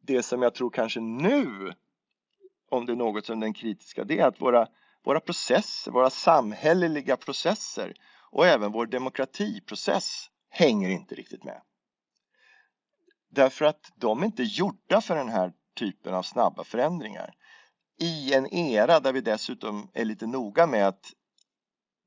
Det 0.00 0.22
som 0.22 0.42
jag 0.42 0.54
tror 0.54 0.70
kanske 0.70 1.00
nu, 1.00 1.72
om 2.68 2.86
det 2.86 2.92
är 2.92 2.96
något 2.96 3.26
som 3.26 3.40
den 3.40 3.54
kritiska, 3.54 4.04
det 4.04 4.18
är 4.18 4.26
att 4.26 4.40
våra 4.40 4.68
våra 5.04 5.20
processer, 5.20 5.90
våra 5.90 6.10
samhälleliga 6.10 7.16
processer 7.16 7.94
och 8.30 8.46
även 8.46 8.72
vår 8.72 8.86
demokratiprocess 8.86 10.30
hänger 10.50 10.88
inte 10.90 11.14
riktigt 11.14 11.44
med. 11.44 11.62
Därför 13.30 13.64
att 13.64 13.92
de 13.96 14.22
är 14.22 14.26
inte 14.26 14.42
gjorda 14.42 15.00
för 15.00 15.16
den 15.16 15.28
här 15.28 15.52
typen 15.78 16.14
av 16.14 16.22
snabba 16.22 16.64
förändringar. 16.64 17.34
I 17.98 18.34
en 18.34 18.54
era 18.54 19.00
där 19.00 19.12
vi 19.12 19.20
dessutom 19.20 19.90
är 19.94 20.04
lite 20.04 20.26
noga 20.26 20.66
med 20.66 20.88
att 20.88 21.12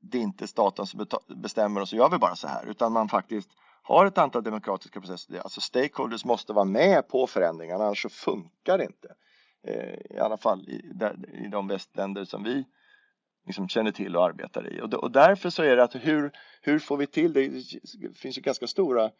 det 0.00 0.18
är 0.18 0.22
inte 0.22 0.48
staten 0.48 0.86
som 0.86 1.06
bestämmer 1.28 1.80
och 1.80 1.88
så 1.88 1.96
gör 1.96 2.08
vi 2.08 2.18
bara 2.18 2.36
så 2.36 2.48
här 2.48 2.66
utan 2.66 2.92
man 2.92 3.08
faktiskt 3.08 3.50
har 3.82 4.06
ett 4.06 4.18
antal 4.18 4.42
demokratiska 4.42 5.00
processer. 5.00 5.38
Alltså 5.38 5.60
stakeholders 5.60 6.24
måste 6.24 6.52
vara 6.52 6.64
med 6.64 7.08
på 7.08 7.26
förändringarna 7.26 7.84
annars 7.84 8.02
så 8.02 8.08
funkar 8.08 8.78
det 8.78 8.84
inte. 8.84 9.14
Eh, 9.66 10.16
I 10.16 10.18
alla 10.18 10.36
fall 10.36 10.68
i 10.68 11.48
de 11.50 11.68
västländer 11.68 12.24
som 12.24 12.42
vi 12.42 12.64
liksom 13.46 13.68
känner 13.68 13.92
till 13.92 14.16
och 14.16 14.24
arbetar 14.24 14.72
i. 14.72 14.80
Och, 14.80 14.94
och 14.94 15.10
därför 15.10 15.50
så 15.50 15.62
är 15.62 15.76
det 15.76 15.84
att 15.84 15.94
hur, 15.94 16.32
hur 16.62 16.78
får 16.78 16.96
vi 16.96 17.06
till 17.06 17.32
det? 17.32 17.48
Det 17.48 18.18
finns 18.18 18.38
ju 18.38 18.42
ganska 18.42 18.66
stora 18.66 19.10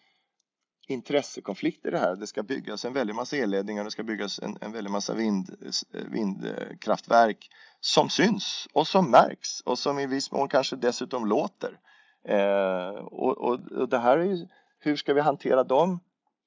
intressekonflikter 0.88 1.88
i 1.88 1.92
det 1.92 1.98
här. 1.98 2.16
Det 2.16 2.26
ska 2.26 2.42
byggas 2.42 2.84
en 2.84 2.92
väldig 2.92 3.14
massa 3.14 3.36
elledningar, 3.36 3.84
det 3.84 3.90
ska 3.90 4.02
byggas 4.02 4.38
en, 4.38 4.58
en 4.60 4.72
väldig 4.72 4.90
massa 4.90 5.14
vind, 5.14 5.74
vindkraftverk 5.92 7.48
som 7.80 8.10
syns 8.10 8.68
och 8.72 8.86
som 8.86 9.10
märks 9.10 9.60
och 9.60 9.78
som 9.78 9.98
i 9.98 10.06
viss 10.06 10.32
mån 10.32 10.48
kanske 10.48 10.76
dessutom 10.76 11.26
låter. 11.26 11.78
Eh, 12.28 12.88
och, 12.88 13.38
och, 13.38 13.72
och, 13.72 13.88
det 13.88 13.98
här 13.98 14.18
är 14.18 14.24
ju, 14.24 14.48
hur 14.78 14.96
ska 14.96 15.14
vi 15.14 15.20
hantera 15.20 15.64
de 15.64 16.00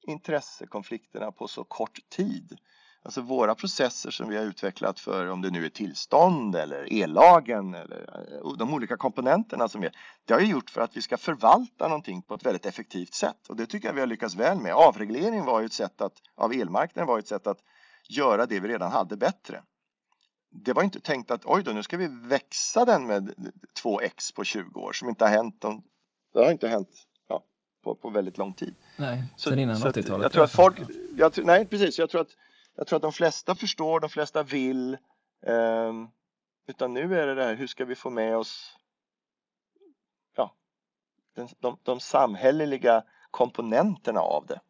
intressekonflikterna 0.06 1.32
på 1.32 1.48
så 1.48 1.64
kort 1.64 1.98
tid? 2.08 2.58
Alltså 3.02 3.20
våra 3.20 3.54
processer 3.54 4.10
som 4.10 4.28
vi 4.28 4.36
har 4.36 4.44
utvecklat 4.44 5.00
för 5.00 5.26
om 5.30 5.42
det 5.42 5.50
nu 5.50 5.64
är 5.64 5.68
tillstånd 5.68 6.56
eller 6.56 7.02
ellagen 7.02 7.74
eller 7.74 8.28
eh, 8.42 8.52
de 8.58 8.74
olika 8.74 8.96
komponenterna 8.96 9.68
som 9.68 9.82
är. 9.82 9.92
Det 10.24 10.34
har 10.34 10.40
ju 10.40 10.46
gjort 10.46 10.70
för 10.70 10.80
att 10.80 10.96
vi 10.96 11.02
ska 11.02 11.16
förvalta 11.16 11.88
någonting 11.88 12.22
på 12.22 12.34
ett 12.34 12.46
väldigt 12.46 12.66
effektivt 12.66 13.14
sätt 13.14 13.48
och 13.48 13.56
det 13.56 13.66
tycker 13.66 13.88
jag 13.88 13.94
vi 13.94 14.00
har 14.00 14.06
lyckats 14.06 14.34
väl 14.34 14.60
med. 14.60 14.74
Avregleringen 14.74 15.44
var 15.44 15.60
ju 15.60 15.66
ett 15.66 15.72
sätt 15.72 16.00
att, 16.00 16.12
av 16.36 16.52
elmarknaden 16.52 17.06
var 17.06 17.18
ett 17.18 17.28
sätt 17.28 17.46
att 17.46 17.58
göra 18.08 18.46
det 18.46 18.60
vi 18.60 18.68
redan 18.68 18.92
hade 18.92 19.16
bättre. 19.16 19.62
Det 20.50 20.72
var 20.72 20.82
inte 20.82 21.00
tänkt 21.00 21.30
att 21.30 21.44
oj 21.44 21.62
då, 21.62 21.72
nu 21.72 21.82
ska 21.82 21.96
vi 21.96 22.08
växa 22.28 22.84
den 22.84 23.06
med 23.06 23.34
2x 23.82 24.34
på 24.34 24.44
20 24.44 24.80
år 24.80 24.92
som 24.92 25.08
inte 25.08 25.24
har 25.24 25.30
hänt. 25.30 25.64
Det 26.32 26.44
har 26.44 26.50
inte 26.50 26.68
hänt 26.68 26.88
ja, 27.28 27.44
på, 27.84 27.94
på 27.94 28.10
väldigt 28.10 28.38
lång 28.38 28.54
tid. 28.54 28.74
Nej, 28.96 29.24
sen 29.36 29.58
innan 29.58 29.76
80-talet. 29.76 30.22
Jag 30.22 30.32
tror 30.32 30.44
att 30.44 30.52
folk, 30.52 30.78
jag, 31.16 31.44
nej 31.44 31.66
precis, 31.66 31.98
jag 31.98 32.10
tror 32.10 32.20
att 32.20 32.36
jag 32.80 32.86
tror 32.86 32.96
att 32.96 33.02
de 33.02 33.12
flesta 33.12 33.54
förstår, 33.54 34.00
de 34.00 34.10
flesta 34.10 34.42
vill. 34.42 34.94
Eh, 35.46 35.92
utan 36.66 36.94
nu 36.94 37.20
är 37.20 37.26
det 37.26 37.34
det 37.34 37.44
här, 37.44 37.54
hur 37.54 37.66
ska 37.66 37.84
vi 37.84 37.94
få 37.94 38.10
med 38.10 38.36
oss 38.36 38.76
ja, 40.36 40.54
den, 41.34 41.48
de, 41.58 41.78
de 41.82 42.00
samhälleliga 42.00 43.04
komponenterna 43.30 44.20
av 44.20 44.46
det. 44.46 44.60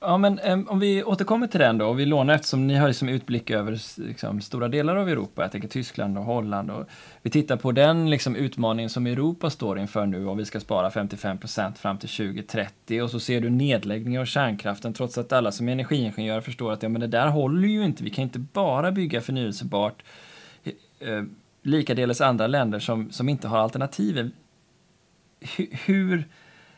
Ja, 0.00 0.18
men 0.18 0.40
um, 0.40 0.68
om 0.68 0.78
vi 0.78 1.04
återkommer 1.04 1.46
till 1.46 1.60
den 1.60 1.78
då, 1.78 1.86
och 1.86 1.98
vi 1.98 2.06
lånar 2.06 2.34
eftersom 2.34 2.66
ni 2.66 2.74
har 2.74 2.88
liksom 2.88 3.08
utblick 3.08 3.50
över 3.50 4.00
liksom, 4.06 4.40
stora 4.40 4.68
delar 4.68 4.96
av 4.96 5.08
Europa, 5.08 5.42
jag 5.42 5.52
tänker 5.52 5.68
Tyskland 5.68 6.18
och 6.18 6.24
Holland, 6.24 6.70
och 6.70 6.88
vi 7.22 7.30
tittar 7.30 7.56
på 7.56 7.72
den 7.72 8.10
liksom, 8.10 8.36
utmaningen 8.36 8.90
som 8.90 9.06
Europa 9.06 9.50
står 9.50 9.78
inför 9.78 10.06
nu 10.06 10.26
om 10.26 10.36
vi 10.36 10.44
ska 10.44 10.60
spara 10.60 10.90
55 10.90 11.38
procent 11.38 11.78
fram 11.78 11.98
till 11.98 12.08
2030 12.08 13.02
och 13.02 13.10
så 13.10 13.20
ser 13.20 13.40
du 13.40 13.50
nedläggning 13.50 14.18
av 14.18 14.24
kärnkraften 14.24 14.92
trots 14.92 15.18
att 15.18 15.32
alla 15.32 15.52
som 15.52 15.68
är 15.68 15.72
energiingenjörer 15.72 16.40
förstår 16.40 16.72
att 16.72 16.82
ja, 16.82 16.88
men 16.88 17.00
det 17.00 17.06
där 17.06 17.28
håller 17.28 17.68
ju 17.68 17.84
inte, 17.84 18.04
vi 18.04 18.10
kan 18.10 18.22
inte 18.22 18.38
bara 18.38 18.92
bygga 18.92 19.20
förnyelsebart. 19.20 20.02
Eh, 21.00 21.22
likaledes 21.62 22.20
andra 22.20 22.46
länder 22.46 22.78
som, 22.78 23.10
som 23.10 23.28
inte 23.28 23.48
har 23.48 23.58
alternativen. 23.58 24.32
Hur, 25.86 26.28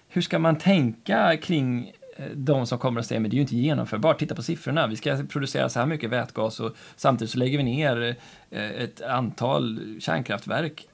hur 0.08 0.22
ska 0.22 0.38
man 0.38 0.58
tänka 0.58 1.36
kring 1.36 1.92
de 2.34 2.66
som 2.66 2.78
kommer 2.78 3.00
att 3.00 3.06
säga 3.06 3.20
men 3.20 3.30
det 3.30 3.34
är 3.34 3.36
ju 3.36 3.42
inte 3.42 3.56
genomförbart, 3.56 4.18
titta 4.18 4.34
på 4.34 4.42
siffrorna, 4.42 4.86
vi 4.86 4.96
ska 4.96 5.22
producera 5.28 5.68
så 5.68 5.78
här 5.78 5.86
mycket 5.86 6.10
vätgas 6.10 6.60
och 6.60 6.76
samtidigt 6.96 7.30
så 7.30 7.38
lägger 7.38 7.58
vi 7.58 7.64
ner 7.64 8.16
eh, 8.50 8.70
ett 8.70 9.02
antal 9.02 9.96
kärnkraftverk. 10.00 10.88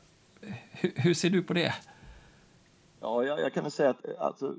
Hur, 0.70 0.92
hur 0.96 1.14
ser 1.14 1.30
du 1.30 1.42
på 1.42 1.52
det? 1.52 1.74
Ja, 3.00 3.24
jag, 3.24 3.40
jag 3.40 3.54
kan 3.54 3.62
väl 3.62 3.72
säga 3.72 3.90
att 3.90 4.04
eh, 4.04 4.10
alltså, 4.18 4.54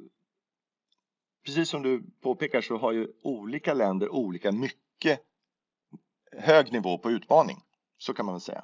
precis 1.45 1.69
som 1.69 1.83
du 1.83 2.03
påpekar 2.21 2.61
så 2.61 2.77
har 2.77 2.91
ju 2.91 3.07
olika 3.23 3.73
länder 3.73 4.09
olika 4.09 4.51
mycket 4.51 5.19
hög 6.37 6.73
nivå 6.73 6.97
på 6.97 7.11
utmaning. 7.11 7.57
Så 7.97 8.13
kan 8.13 8.25
man 8.25 8.35
väl 8.35 8.41
säga. 8.41 8.63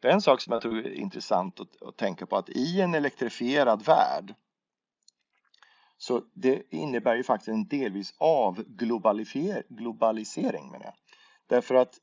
Det 0.00 0.08
är 0.08 0.12
en 0.12 0.20
sak 0.20 0.40
som 0.40 0.52
jag 0.52 0.62
tror 0.62 0.78
är 0.78 0.92
intressant 0.92 1.60
att, 1.60 1.82
att 1.82 1.96
tänka 1.96 2.26
på 2.26 2.36
att 2.36 2.48
i 2.48 2.80
en 2.80 2.94
elektrifierad 2.94 3.84
värld 3.84 4.34
så 6.02 6.22
det 6.34 6.62
innebär 6.70 7.16
ju 7.16 7.22
faktiskt 7.22 7.48
en 7.48 7.68
delvis 7.68 8.14
avglobalisering 8.18 10.70
menar 10.70 10.84
jag. 10.84 10.94
Därför 11.46 11.74
att 11.74 11.98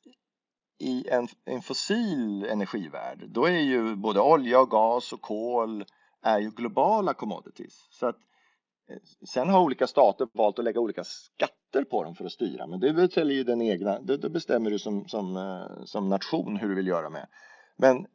i 0.79 1.09
en, 1.09 1.27
en 1.45 1.61
fossil 1.61 2.43
energivärld 2.43 3.29
då 3.29 3.45
är 3.45 3.59
ju 3.59 3.95
både 3.95 4.21
olja 4.21 4.59
och 4.59 4.69
gas 4.69 5.13
och 5.13 5.21
kol 5.21 5.85
är 6.21 6.39
ju 6.39 6.51
globala 6.51 7.13
commodities. 7.13 7.87
Så 7.89 8.07
att, 8.07 8.17
eh, 8.89 8.97
sen 9.27 9.49
har 9.49 9.61
olika 9.61 9.87
stater 9.87 10.27
valt 10.33 10.59
att 10.59 10.65
lägga 10.65 10.79
olika 10.79 11.03
skatter 11.03 11.83
på 11.83 12.03
dem 12.03 12.15
för 12.15 12.25
att 12.25 12.31
styra 12.31 12.67
men 12.67 12.79
det 12.79 12.93
bestämmer 12.93 13.33
ju 13.33 13.43
den 13.43 13.61
egna, 13.61 13.99
det, 13.99 14.17
det 14.17 14.29
bestämmer 14.29 14.71
du 14.71 14.79
som, 14.79 15.07
som, 15.07 15.37
eh, 15.37 15.85
som 15.85 16.09
nation 16.09 16.57
hur 16.57 16.69
du 16.69 16.75
vill 16.75 16.87
göra 16.87 17.09
med. 17.09 17.27
Men 17.77 18.07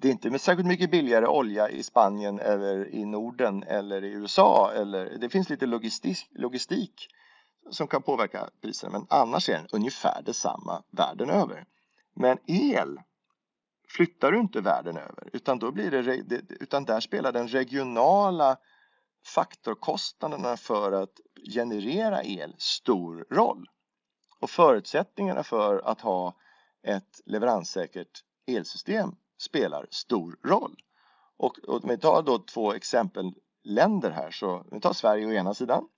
det 0.00 0.08
är 0.08 0.12
inte 0.12 0.38
särskilt 0.38 0.68
mycket 0.68 0.90
billigare 0.90 1.26
olja 1.26 1.68
i 1.68 1.82
Spanien 1.82 2.40
eller 2.40 2.94
i 2.94 3.04
Norden 3.04 3.62
eller 3.62 4.04
i 4.04 4.12
USA. 4.12 4.72
Eller, 4.72 5.18
det 5.18 5.28
finns 5.28 5.50
lite 5.50 5.66
logistik, 5.66 6.18
logistik 6.30 7.08
som 7.70 7.88
kan 7.88 8.02
påverka 8.02 8.50
priserna 8.62 8.92
men 8.92 9.06
annars 9.10 9.48
är 9.48 9.52
den 9.52 9.66
ungefär 9.72 10.22
detsamma 10.22 10.82
världen 10.90 11.30
över. 11.30 11.66
Men 12.14 12.38
el 12.46 13.00
flyttar 13.88 14.32
du 14.32 14.40
inte 14.40 14.60
världen 14.60 14.96
över 14.96 15.28
utan, 15.32 15.58
då 15.58 15.72
blir 15.72 15.90
det, 15.90 16.42
utan 16.60 16.84
där 16.84 17.00
spelar 17.00 17.32
den 17.32 17.48
regionala 17.48 18.56
faktorkostnaderna 19.34 20.56
för 20.56 20.92
att 20.92 21.20
generera 21.54 22.22
el 22.22 22.54
stor 22.58 23.26
roll. 23.30 23.68
Och 24.40 24.50
förutsättningarna 24.50 25.42
för 25.42 25.78
att 25.84 26.00
ha 26.00 26.36
ett 26.82 27.20
leveranssäkert 27.26 28.24
elsystem 28.46 29.14
spelar 29.38 29.86
stor 29.90 30.36
roll. 30.44 30.76
Och, 31.36 31.58
och 31.58 31.84
om 31.84 31.90
vi 31.90 31.98
tar 31.98 32.22
då 32.22 32.38
två 32.38 32.72
exempelländer 32.72 34.10
här 34.10 34.30
så 34.30 34.64
vi 34.70 34.80
tar 34.80 34.92
Sverige 34.92 35.26
å 35.26 35.32
ena 35.32 35.54
sidan. 35.54 35.88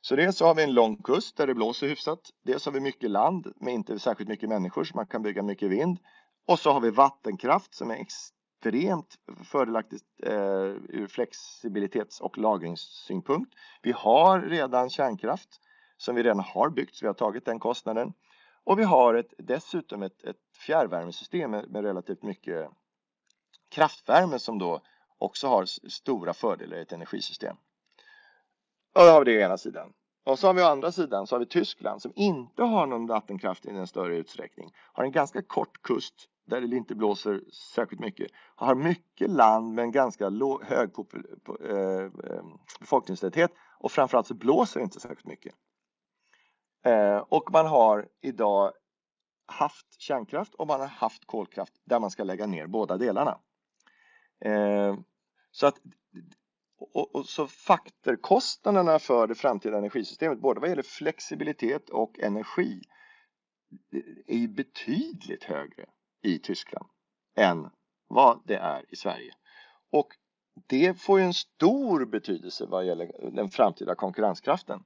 Så 0.00 0.16
dels 0.16 0.36
så 0.36 0.46
har 0.46 0.54
vi 0.54 0.62
en 0.62 0.74
lång 0.74 1.02
kust 1.02 1.36
där 1.36 1.46
det 1.46 1.54
blåser 1.54 1.88
hyfsat. 1.88 2.20
Dels 2.44 2.64
har 2.64 2.72
vi 2.72 2.80
mycket 2.80 3.10
land 3.10 3.52
med 3.56 3.74
inte 3.74 3.98
särskilt 3.98 4.28
mycket 4.28 4.48
människor 4.48 4.84
så 4.84 4.96
man 4.96 5.06
kan 5.06 5.22
bygga 5.22 5.42
mycket 5.42 5.70
vind. 5.70 5.98
Och 6.46 6.58
så 6.58 6.72
har 6.72 6.80
vi 6.80 6.90
vattenkraft 6.90 7.74
som 7.74 7.90
är 7.90 7.94
extremt 7.94 9.14
fördelaktigt 9.44 10.04
eh, 10.22 10.32
ur 10.88 11.06
flexibilitets 11.06 12.20
och 12.20 12.38
lagringssynpunkt. 12.38 13.54
Vi 13.82 13.92
har 13.92 14.40
redan 14.40 14.90
kärnkraft 14.90 15.48
som 15.96 16.14
vi 16.14 16.22
redan 16.22 16.40
har 16.40 16.70
byggt 16.70 16.94
så 16.94 17.04
vi 17.04 17.06
har 17.06 17.14
tagit 17.14 17.44
den 17.44 17.58
kostnaden. 17.58 18.12
Och 18.64 18.78
vi 18.78 18.84
har 18.84 19.14
ett, 19.14 19.34
dessutom 19.38 20.02
ett, 20.02 20.24
ett 20.24 20.36
fjärrvärmesystem 20.66 21.50
med, 21.50 21.70
med 21.70 21.84
relativt 21.84 22.22
mycket 22.22 22.70
kraftvärme 23.70 24.38
som 24.38 24.58
då 24.58 24.82
också 25.18 25.48
har 25.48 25.64
stora 25.90 26.34
fördelar 26.34 26.76
i 26.76 26.80
ett 26.80 26.92
energisystem. 26.92 27.56
Och 28.94 29.00
då 29.00 29.10
har 29.10 29.24
vi 29.24 29.32
det 29.32 29.38
å 29.38 29.46
ena 29.46 29.58
sidan. 29.58 29.92
Och 30.24 30.38
så 30.38 30.46
har 30.46 30.54
vi 30.54 30.62
å 30.62 30.66
andra 30.66 30.92
sidan 30.92 31.26
så 31.26 31.34
har 31.34 31.40
vi 31.40 31.46
Tyskland 31.46 32.02
som 32.02 32.12
inte 32.16 32.62
har 32.62 32.86
någon 32.86 33.06
vattenkraft 33.06 33.66
i 33.66 33.72
någon 33.72 33.86
större 33.86 34.16
utsträckning. 34.16 34.72
Har 34.92 35.04
en 35.04 35.12
ganska 35.12 35.42
kort 35.42 35.82
kust 35.82 36.28
där 36.46 36.60
det 36.60 36.76
inte 36.76 36.94
blåser 36.94 37.40
särskilt 37.74 38.00
mycket. 38.00 38.30
Har 38.56 38.74
mycket 38.74 39.30
land 39.30 39.74
med 39.74 39.82
en 39.82 39.92
ganska 39.92 40.28
låg, 40.28 40.64
hög 40.64 40.90
eh, 41.60 41.70
eh, 41.70 42.10
befolkningstäthet 42.80 43.50
och 43.78 43.92
framförallt 43.92 44.26
så 44.26 44.34
blåser 44.34 44.80
det 44.80 44.84
inte 44.84 45.00
särskilt 45.00 45.26
mycket. 45.26 45.54
Eh, 46.84 47.16
och 47.16 47.52
man 47.52 47.66
har 47.66 48.08
idag 48.20 48.72
haft 49.46 50.00
kärnkraft 50.00 50.54
och 50.54 50.66
man 50.66 50.80
har 50.80 50.86
haft 50.86 51.26
kolkraft 51.26 51.72
där 51.84 52.00
man 52.00 52.10
ska 52.10 52.24
lägga 52.24 52.46
ner 52.46 52.66
båda 52.66 52.96
delarna. 52.96 53.38
Eh, 54.44 54.96
så 55.50 55.66
att 55.66 55.80
och, 56.78 57.14
och, 57.14 57.26
så 57.26 57.46
faktorkostnaderna 57.46 58.98
för 58.98 59.26
det 59.26 59.34
framtida 59.34 59.78
energisystemet, 59.78 60.40
både 60.40 60.60
vad 60.60 60.68
gäller 60.68 60.82
flexibilitet 60.82 61.90
och 61.90 62.18
energi, 62.18 62.82
är 64.26 64.36
ju 64.36 64.48
betydligt 64.48 65.44
högre 65.44 65.86
i 66.22 66.38
Tyskland 66.38 66.86
än 67.36 67.70
vad 68.08 68.42
det 68.44 68.56
är 68.56 68.84
i 68.92 68.96
Sverige. 68.96 69.34
Och 69.90 70.08
det 70.66 71.00
får 71.00 71.18
ju 71.18 71.24
en 71.24 71.34
stor 71.34 72.06
betydelse 72.06 72.66
vad 72.66 72.86
gäller 72.86 73.30
den 73.32 73.50
framtida 73.50 73.94
konkurrenskraften. 73.94 74.84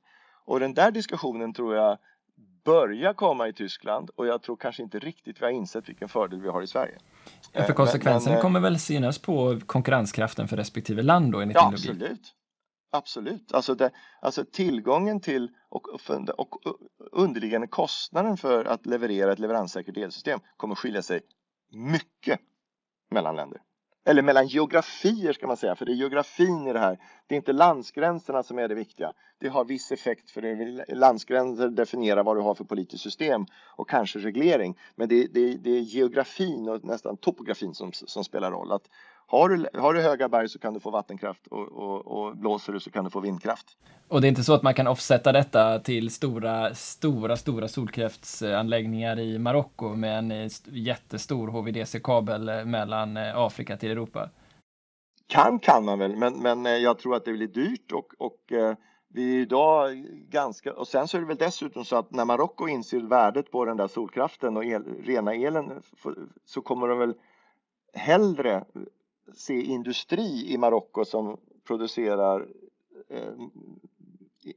Och 0.49 0.61
den 0.61 0.75
där 0.75 0.91
diskussionen 0.91 1.53
tror 1.53 1.75
jag 1.77 1.99
börjar 2.65 3.15
komma 3.15 3.49
i 3.49 3.53
Tyskland 3.53 4.11
och 4.17 4.27
jag 4.27 4.43
tror 4.43 4.57
kanske 4.57 4.83
inte 4.83 4.99
riktigt 4.99 5.41
vi 5.41 5.45
har 5.45 5.53
insett 5.53 5.89
vilken 5.89 6.09
fördel 6.09 6.41
vi 6.41 6.49
har 6.49 6.63
i 6.63 6.67
Sverige. 6.67 6.99
Ja, 7.53 7.63
för 7.63 7.73
konsekvenserna 7.73 8.35
men, 8.35 8.43
kommer 8.43 8.61
väl 8.61 8.79
synas 8.79 9.19
på 9.19 9.61
konkurrenskraften 9.67 10.49
för 10.49 10.57
respektive 10.57 11.03
land 11.03 11.33
då 11.33 11.41
enligt 11.41 11.55
ja, 11.55 11.63
din 11.63 11.71
logik? 11.71 11.91
Absolut. 11.91 12.35
Absolut, 12.91 13.53
alltså, 13.53 13.75
det, 13.75 13.91
alltså 14.21 14.45
tillgången 14.53 15.21
till 15.21 15.51
och, 15.69 15.89
och, 15.89 16.39
och 16.39 16.79
underliggande 17.13 17.67
kostnaden 17.67 18.37
för 18.37 18.65
att 18.65 18.87
leverera 18.87 19.33
ett 19.33 19.39
leveranssäkert 19.39 19.97
elsystem 19.97 20.41
kommer 20.57 20.75
skilja 20.75 21.03
sig 21.03 21.21
mycket 21.73 22.41
mellan 23.11 23.37
länder 23.37 23.61
eller 24.05 24.23
mellan 24.23 24.47
geografier 24.47 25.33
ska 25.33 25.47
man 25.47 25.57
säga, 25.57 25.75
för 25.75 25.87
det 25.87 25.93
är 25.93 25.97
geografin 25.97 26.67
i 26.67 26.73
det 26.73 26.79
här. 26.79 26.99
Det 27.27 27.35
är 27.35 27.37
inte 27.37 27.53
landsgränserna 27.53 28.43
som 28.43 28.59
är 28.59 28.69
det 28.69 28.75
viktiga. 28.75 29.13
Det 29.39 29.49
har 29.49 29.65
viss 29.65 29.93
effekt 29.93 30.31
för 30.31 30.43
det 30.43 30.85
landsgränser 30.95 31.69
definierar 31.69 32.25
vad 32.25 32.37
du 32.37 32.41
har 32.41 32.55
för 32.55 32.65
politiskt 32.65 33.03
system 33.03 33.47
och 33.77 33.89
kanske 33.89 34.19
reglering. 34.19 34.79
Men 34.97 35.09
det, 35.09 35.27
det, 35.27 35.57
det 35.57 35.71
är 35.71 35.81
geografin 35.81 36.69
och 36.69 36.85
nästan 36.85 37.17
topografin 37.17 37.75
som, 37.75 37.93
som 37.93 38.25
spelar 38.25 38.51
roll. 38.51 38.73
Att 38.73 38.89
har 39.31 39.49
du, 39.49 39.69
har 39.75 39.95
du 39.95 40.01
höga 40.01 40.29
berg 40.29 40.49
så 40.49 40.59
kan 40.59 40.75
du 40.75 40.81
få 40.81 40.91
vattenkraft 40.91 41.47
och, 41.47 41.73
och, 41.73 42.07
och 42.07 42.37
blåser 42.37 42.73
du 42.73 42.81
så 42.81 42.91
kan 42.91 43.05
du 43.05 43.11
få 43.11 43.21
vindkraft. 43.21 43.67
Och 44.09 44.21
det 44.21 44.27
är 44.27 44.29
inte 44.29 44.45
så 44.45 44.55
att 44.55 44.63
man 44.63 44.75
kan 44.75 44.87
offsätta 44.87 45.33
detta 45.33 45.79
till 45.79 46.11
stora, 46.11 46.75
stora, 46.75 47.37
stora 47.37 47.69
solkraftsanläggningar 47.69 49.19
i 49.19 49.39
Marocko 49.39 49.97
med 49.97 50.19
en 50.19 50.31
eh, 50.31 50.49
jättestor 50.65 51.49
HVDC-kabel 51.49 52.49
eh, 52.49 52.65
mellan 52.65 53.17
eh, 53.17 53.39
Afrika 53.39 53.77
till 53.77 53.91
Europa? 53.91 54.31
Kan 55.27 55.59
kan 55.59 55.85
man 55.85 55.99
väl, 55.99 56.17
men, 56.17 56.43
men 56.43 56.83
jag 56.83 56.99
tror 56.99 57.17
att 57.17 57.25
det 57.25 57.33
blir 57.33 57.47
dyrt 57.47 57.93
och, 57.93 58.13
och 58.19 58.39
vi 59.09 59.37
är 59.37 59.41
idag 59.41 59.97
ganska, 60.29 60.73
och 60.73 60.89
sen 60.89 61.09
så 61.09 61.17
är 61.17 61.21
det 61.21 61.27
väl 61.27 61.37
dessutom 61.37 61.85
så 61.85 61.97
att 61.97 62.11
när 62.11 62.25
Marocko 62.25 62.69
inser 62.69 63.01
värdet 63.01 63.51
på 63.51 63.65
den 63.65 63.77
där 63.77 63.89
solkraften 63.89 64.57
och 64.57 64.65
el, 64.65 64.85
rena 65.05 65.35
elen 65.35 65.83
så 66.45 66.61
kommer 66.61 66.89
de 66.89 66.99
väl 66.99 67.15
hellre 67.93 68.65
se 69.35 69.63
industri 69.63 70.53
i 70.53 70.59
Marocko 70.59 71.05
som 71.05 71.41
producerar 71.67 72.49
eh, 73.09 73.33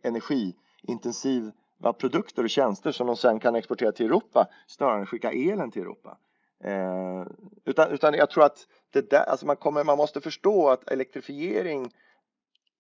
energiintensiva 0.04 1.94
produkter 1.98 2.44
och 2.44 2.50
tjänster 2.50 2.92
som 2.92 3.08
de 3.08 3.16
sen 3.16 3.40
kan 3.40 3.56
exportera 3.56 3.92
till 3.92 4.06
Europa 4.06 4.48
snarare 4.68 5.00
än 5.00 5.06
skicka 5.06 5.32
elen 5.32 5.72
till 5.72 5.82
Europa. 5.82 6.18
Eh, 6.64 7.26
utan, 7.66 7.92
utan 7.92 8.14
jag 8.14 8.30
tror 8.30 8.44
att 8.44 8.68
det 8.90 9.10
där, 9.10 9.24
alltså 9.24 9.46
man, 9.46 9.56
kommer, 9.56 9.84
man 9.84 9.98
måste 9.98 10.22
förstå 10.22 10.70
att 10.70 10.92
elektrifiering 10.92 11.92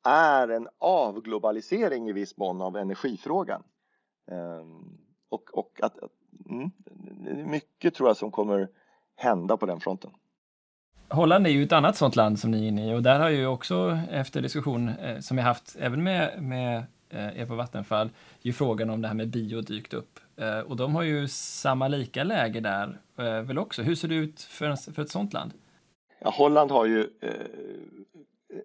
är 0.03 0.47
en 0.47 0.67
avglobalisering 0.77 2.09
i 2.09 2.13
viss 2.13 2.37
mån 2.37 2.61
av 2.61 2.77
energifrågan. 2.77 3.63
Eh, 4.31 4.65
och, 5.29 5.57
och 5.57 5.79
att, 5.81 5.97
mm, 6.49 6.71
mycket 7.49 7.95
tror 7.95 8.09
jag 8.09 8.17
som 8.17 8.31
kommer 8.31 8.69
hända 9.15 9.57
på 9.57 9.65
den 9.65 9.79
fronten. 9.79 10.11
Holland 11.11 11.47
är 11.47 11.51
ju 11.51 11.63
ett 11.63 11.71
annat 11.71 11.97
sånt 11.97 12.15
land 12.15 12.39
som 12.39 12.51
ni 12.51 12.63
är 12.63 12.67
inne 12.67 12.91
i 12.91 12.93
och 12.93 13.03
där 13.03 13.19
har 13.19 13.29
ju 13.29 13.47
också 13.47 13.99
efter 14.11 14.41
diskussion 14.41 14.89
eh, 14.89 15.19
som 15.19 15.37
jag 15.37 15.45
haft 15.45 15.75
även 15.79 16.03
med, 16.03 16.43
med 16.43 16.83
eh, 17.09 17.41
er 17.41 17.45
på 17.45 17.55
Vattenfall 17.55 18.09
ju 18.41 18.53
frågan 18.53 18.89
om 18.89 19.01
det 19.01 19.07
här 19.07 19.15
med 19.15 19.29
bio 19.29 19.61
dykt 19.61 19.93
upp. 19.93 20.19
Eh, 20.37 20.59
och 20.59 20.75
de 20.75 20.95
har 20.95 21.03
ju 21.03 21.27
samma 21.27 21.87
lika 21.87 22.23
läge 22.23 22.59
där 22.59 22.99
eh, 23.17 23.41
väl 23.41 23.57
också. 23.57 23.81
Hur 23.81 23.95
ser 23.95 24.07
det 24.07 24.15
ut 24.15 24.41
för, 24.41 24.91
för 24.91 25.01
ett 25.01 25.11
sånt 25.11 25.33
land? 25.33 25.53
Ja, 26.19 26.29
Holland 26.29 26.71
har 26.71 26.85
ju 26.85 26.99
eh, 27.21 27.29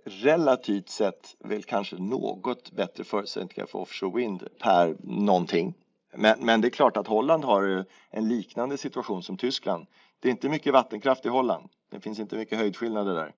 relativt 0.05 0.89
sett 0.89 1.37
väl 1.39 1.63
kanske 1.63 1.97
något 1.97 2.73
bättre 2.73 3.05
förutsättningar 3.05 3.67
för 3.67 3.79
offshore 3.79 4.17
wind 4.17 4.49
per 4.63 4.97
någonting. 5.01 5.75
Men, 6.17 6.39
men 6.41 6.61
det 6.61 6.69
är 6.69 6.71
klart 6.71 6.97
att 6.97 7.07
Holland 7.07 7.45
har 7.45 7.85
en 8.11 8.29
liknande 8.29 8.79
situation 8.79 9.23
som 9.23 9.37
Tyskland. 9.37 9.87
Det 10.27 10.31
är 10.31 10.33
inte 10.33 10.49
mycket 10.49 10.73
vattenkraft 10.73 11.27
i 11.27 11.29
Holland. 11.29 11.69
Det 11.91 12.01
finns 12.01 12.19
inte 12.19 12.37
mycket 12.37 12.59
höjdskillnader 12.59 13.15
där. 13.15 13.35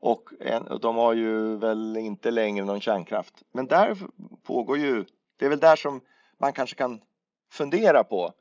Och, 0.00 0.30
en, 0.40 0.78
de 0.80 0.96
har 0.96 1.14
ju 1.14 1.56
väl 1.56 1.96
inte 1.96 2.30
längre 2.30 2.64
någon 2.64 2.80
kärnkraft. 2.80 3.42
Men 3.52 3.66
där 3.66 3.96
pågår 4.42 4.78
ju, 4.78 5.04
det 5.36 5.44
är 5.44 5.48
väl 5.48 5.60
där 5.60 5.76
som 5.76 6.00
man 6.40 6.52
kanske 6.52 6.76
kan 6.76 7.00
fundera 7.52 8.04
på 8.04 8.32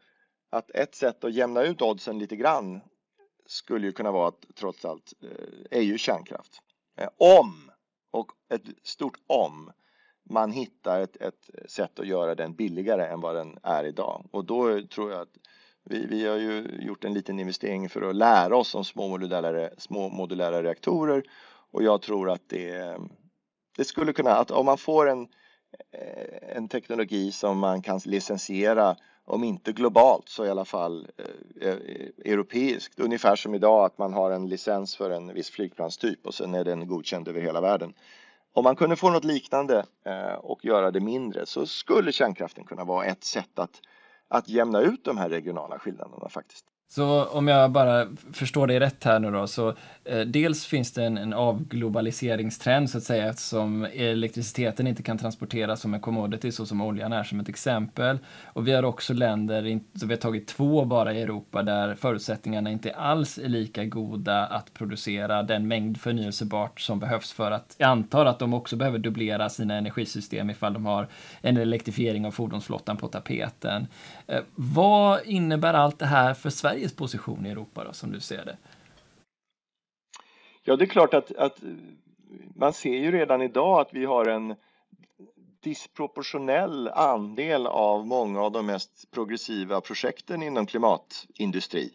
att 0.49 0.71
ett 0.71 0.95
sätt 0.95 1.23
att 1.23 1.33
jämna 1.33 1.63
ut 1.63 1.81
oddsen 1.81 2.19
lite 2.19 2.35
grann 2.35 2.81
skulle 3.45 3.87
ju 3.87 3.91
kunna 3.91 4.11
vara 4.11 4.27
att 4.27 4.45
trots 4.55 4.85
allt 4.85 5.13
eh, 5.21 5.79
är 5.79 5.81
ju 5.81 5.97
kärnkraft. 5.97 6.61
Eh, 6.97 7.09
om, 7.17 7.71
och 8.11 8.31
ett 8.49 8.63
stort 8.83 9.17
om, 9.27 9.71
man 10.29 10.51
hittar 10.51 11.01
ett, 11.01 11.15
ett 11.15 11.49
sätt 11.67 11.99
att 11.99 12.07
göra 12.07 12.35
den 12.35 12.53
billigare 12.53 13.05
än 13.07 13.21
vad 13.21 13.35
den 13.35 13.57
är 13.63 13.83
idag. 13.83 14.25
Och 14.31 14.45
då 14.45 14.81
tror 14.87 15.11
jag 15.11 15.21
att 15.21 15.37
vi, 15.89 16.05
vi 16.05 16.25
har 16.25 16.37
ju 16.37 16.79
gjort 16.79 17.03
en 17.03 17.13
liten 17.13 17.39
investering 17.39 17.89
för 17.89 18.01
att 18.01 18.15
lära 18.15 18.57
oss 18.57 18.75
om 18.75 18.83
små 18.85 19.07
modulära, 19.07 19.69
små 19.77 20.09
modulära 20.09 20.63
reaktorer 20.63 21.23
och 21.71 21.83
jag 21.83 22.01
tror 22.01 22.29
att 22.29 22.49
det, 22.49 22.97
det 23.77 23.85
skulle 23.85 24.13
kunna, 24.13 24.31
att 24.31 24.51
om 24.51 24.65
man 24.65 24.77
får 24.77 25.09
en, 25.09 25.27
eh, 25.91 26.55
en 26.57 26.67
teknologi 26.67 27.31
som 27.31 27.59
man 27.59 27.81
kan 27.81 27.99
licensiera 28.05 28.95
om 29.25 29.43
inte 29.43 29.71
globalt 29.71 30.29
så 30.29 30.45
i 30.45 30.49
alla 30.49 30.65
fall 30.65 31.07
eh, 31.61 31.69
eh, 31.69 31.77
europeiskt. 32.25 32.99
Ungefär 32.99 33.35
som 33.35 33.55
idag 33.55 33.85
att 33.85 33.97
man 33.97 34.13
har 34.13 34.31
en 34.31 34.49
licens 34.49 34.95
för 34.95 35.09
en 35.09 35.33
viss 35.33 35.49
flygplanstyp 35.49 36.25
och 36.27 36.33
sen 36.33 36.55
är 36.55 36.63
den 36.63 36.87
godkänd 36.87 37.27
över 37.27 37.41
hela 37.41 37.61
världen. 37.61 37.93
Om 38.53 38.63
man 38.63 38.75
kunde 38.75 38.95
få 38.95 39.09
något 39.09 39.23
liknande 39.23 39.85
eh, 40.05 40.33
och 40.33 40.65
göra 40.65 40.91
det 40.91 40.99
mindre 40.99 41.45
så 41.45 41.65
skulle 41.65 42.11
kärnkraften 42.11 42.63
kunna 42.63 42.83
vara 42.83 43.05
ett 43.05 43.23
sätt 43.23 43.59
att, 43.59 43.81
att 44.27 44.49
jämna 44.49 44.81
ut 44.81 45.03
de 45.03 45.17
här 45.17 45.29
regionala 45.29 45.79
skillnaderna 45.79 46.29
faktiskt. 46.29 46.65
Så 46.89 47.25
om 47.25 47.47
jag 47.47 47.71
bara 47.71 48.07
förstår 48.33 48.67
dig 48.67 48.79
rätt 48.79 49.03
här 49.03 49.19
nu 49.19 49.31
då, 49.31 49.47
så 49.47 49.73
eh, 50.05 50.19
dels 50.19 50.65
finns 50.65 50.91
det 50.91 51.03
en, 51.03 51.17
en 51.17 51.33
avglobaliseringstrend 51.33 52.89
så 52.89 52.97
att 52.97 53.03
säga 53.03 53.29
eftersom 53.29 53.85
elektriciteten 53.93 54.87
inte 54.87 55.03
kan 55.03 55.17
transporteras 55.17 55.81
som 55.81 55.93
en 55.93 55.99
commodity 55.99 56.51
så 56.51 56.65
som 56.65 56.81
oljan 56.81 57.13
är 57.13 57.23
som 57.23 57.39
ett 57.39 57.49
exempel. 57.49 58.19
Och 58.45 58.67
vi 58.67 58.73
har 58.73 58.83
också 58.83 59.13
länder, 59.13 59.79
så 59.99 60.05
vi 60.05 60.13
har 60.13 60.21
tagit 60.21 60.47
två 60.47 60.85
bara 60.85 61.13
i 61.13 61.21
Europa 61.21 61.63
där 61.63 61.95
förutsättningarna 61.95 62.71
inte 62.71 62.91
alls 62.91 63.37
är 63.37 63.49
lika 63.49 63.85
goda 63.85 64.45
att 64.45 64.73
producera 64.73 65.43
den 65.43 65.67
mängd 65.67 66.01
förnyelsebart 66.01 66.81
som 66.81 66.99
behövs 66.99 67.31
för 67.31 67.51
att, 67.51 67.75
jag 67.77 67.89
antar 67.89 68.25
att 68.25 68.39
de 68.39 68.53
också 68.53 68.75
behöver 68.75 68.99
dubblera 68.99 69.49
sina 69.49 69.75
energisystem 69.75 70.49
ifall 70.49 70.73
de 70.73 70.85
har 70.85 71.07
en 71.41 71.57
elektrifiering 71.57 72.25
av 72.25 72.31
fordonsflottan 72.31 72.97
på 72.97 73.07
tapeten. 73.07 73.87
Eh, 74.27 74.41
vad 74.55 75.25
innebär 75.25 75.73
allt 75.73 75.99
det 75.99 76.05
här 76.05 76.33
för 76.33 76.49
Sverige? 76.49 76.76
Sveriges 76.77 76.95
position 76.95 77.45
i 77.45 77.49
Europa 77.49 77.83
då, 77.83 77.93
som 77.93 78.11
du 78.11 78.19
ser 78.19 78.45
det? 78.45 78.57
Ja, 80.63 80.75
det 80.75 80.85
är 80.85 80.87
klart 80.87 81.13
att, 81.13 81.35
att 81.35 81.59
man 82.55 82.73
ser 82.73 82.97
ju 82.97 83.11
redan 83.11 83.41
idag 83.41 83.79
att 83.79 83.93
vi 83.93 84.05
har 84.05 84.25
en 84.25 84.55
disproportionell 85.63 86.87
andel 86.87 87.67
av 87.67 88.07
många 88.07 88.41
av 88.41 88.51
de 88.51 88.65
mest 88.65 89.11
progressiva 89.11 89.81
projekten 89.81 90.43
inom 90.43 90.65
klimatindustri. 90.65 91.91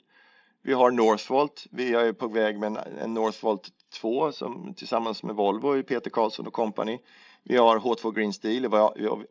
Vi 0.62 0.73
har 0.73 0.90
Northvolt, 0.90 1.66
vi 1.71 1.95
är 1.95 2.12
på 2.12 2.29
väg 2.29 2.59
med 2.59 2.79
en 3.01 3.14
Northvolt 3.14 3.68
2 4.01 4.33
som, 4.33 4.75
tillsammans 4.75 5.23
med 5.23 5.35
Volvo 5.35 5.77
i 5.77 5.83
Peter 5.83 6.11
Karlsson 6.11 6.47
och 6.47 6.53
Company. 6.53 6.99
Vi 7.42 7.57
har 7.57 7.79
H2 7.79 8.14
Green 8.14 8.33
Steel 8.33 8.66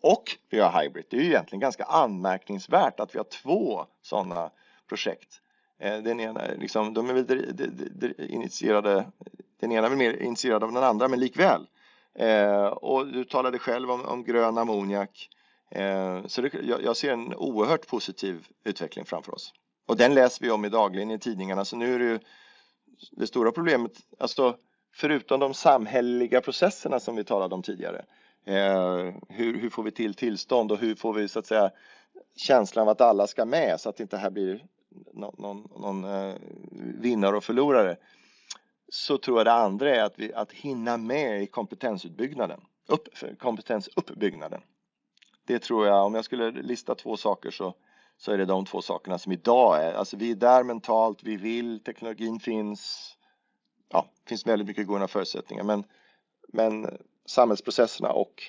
och 0.01 0.37
vi 0.49 0.59
har 0.59 0.81
Hybrid. 0.81 1.05
Det 1.09 1.17
är 1.17 1.21
ju 1.21 1.27
egentligen 1.27 1.59
ganska 1.59 1.83
anmärkningsvärt 1.83 2.99
att 2.99 3.15
vi 3.15 3.19
har 3.19 3.25
två 3.43 3.85
sådana 4.01 4.51
projekt. 4.91 5.41
Eh, 5.80 5.97
den 5.97 6.19
ena, 6.19 6.41
liksom, 6.58 6.93
de 6.93 7.10
är 7.10 7.13
väl 7.13 8.32
initierade, 8.32 9.06
den 9.60 9.71
ena 9.71 9.86
är 9.86 9.89
väl 9.89 9.97
mer 9.97 10.13
initierad 10.13 10.63
av 10.63 10.71
den 10.71 10.84
andra 10.84 11.08
men 11.08 11.19
likväl. 11.19 11.67
Eh, 12.15 12.65
och 12.65 13.08
du 13.08 13.23
talade 13.23 13.60
själv 13.60 13.91
om, 13.91 14.06
om 14.06 14.23
grön 14.23 14.58
ammoniak. 14.58 15.30
Eh, 15.71 16.25
så 16.25 16.41
det, 16.41 16.54
jag, 16.63 16.84
jag, 16.84 16.97
ser 16.97 17.13
en 17.13 17.36
oerhört 17.36 17.88
positiv 17.88 18.47
utveckling 18.63 19.06
framför 19.06 19.34
oss. 19.34 19.54
Och 19.88 19.97
den 19.97 20.13
läser 20.13 20.45
vi 20.45 20.51
om 20.51 20.65
i 20.65 20.69
dagligen 20.69 21.12
i 21.12 21.19
tidningarna 21.19 21.65
så 21.65 21.75
nu 21.75 21.95
är 21.95 21.99
det 21.99 22.06
ju 22.06 22.19
det 23.12 23.27
stora 23.27 23.51
problemet, 23.51 23.91
alltså 24.19 24.58
förutom 24.93 25.39
de 25.39 25.54
samhälleliga 25.54 26.41
processerna 26.41 26.99
som 26.99 27.15
vi 27.15 27.23
talade 27.23 27.56
om 27.56 27.63
tidigare. 27.63 28.06
Eh, 28.45 29.13
hur, 29.30 29.62
hur, 29.62 29.69
får 29.69 29.84
vi 29.84 29.91
till 29.91 30.13
tillstånd 30.13 30.71
och 30.71 30.77
hur 30.77 30.95
får 30.95 31.13
vi 31.13 31.27
så 31.27 31.39
att 31.39 31.47
säga 31.47 31.71
känslan 32.36 32.88
av 32.88 32.89
att 32.89 33.01
alla 33.01 33.27
ska 33.27 33.45
med 33.45 33.80
så 33.80 33.89
att 33.89 33.97
det 33.97 34.04
inte 34.04 34.17
här 34.17 34.30
blir 34.30 34.65
någon, 35.13 35.36
någon, 35.38 35.67
någon 35.80 36.04
eh, 36.04 36.36
vinnare 37.01 37.38
och 37.38 37.43
förlorare. 37.43 37.97
Så 38.89 39.17
tror 39.17 39.39
jag 39.39 39.45
det 39.45 39.54
andra 39.54 39.95
är 39.95 40.04
att, 40.04 40.19
vi, 40.19 40.34
att 40.34 40.51
hinna 40.51 40.97
med 40.97 41.43
i 41.43 41.47
kompetensutbyggnaden, 41.47 42.62
upp, 42.88 43.08
kompetensuppbyggnaden. 43.39 44.62
Det 45.45 45.60
tror 45.60 45.88
jag, 45.88 46.06
om 46.06 46.15
jag 46.15 46.25
skulle 46.25 46.51
lista 46.51 46.95
två 46.95 47.17
saker 47.17 47.51
så, 47.51 47.75
så 48.17 48.32
är 48.32 48.38
det 48.38 48.45
de 48.45 48.65
två 48.65 48.82
sakerna 48.82 49.17
som 49.17 49.32
idag 49.32 49.84
är, 49.84 49.93
alltså 49.93 50.17
vi 50.17 50.32
är 50.32 50.36
där 50.36 50.63
mentalt, 50.63 51.23
vi 51.23 51.38
vill, 51.38 51.84
teknologin 51.84 52.39
finns, 52.39 53.12
ja, 53.89 54.08
det 54.23 54.30
finns 54.30 54.47
väldigt 54.47 54.67
mycket 54.67 54.88
goda 54.88 55.08
förutsättningar 55.08 55.63
men, 55.63 55.84
men 56.47 56.97
samhällsprocesserna 57.25 58.12
och 58.12 58.43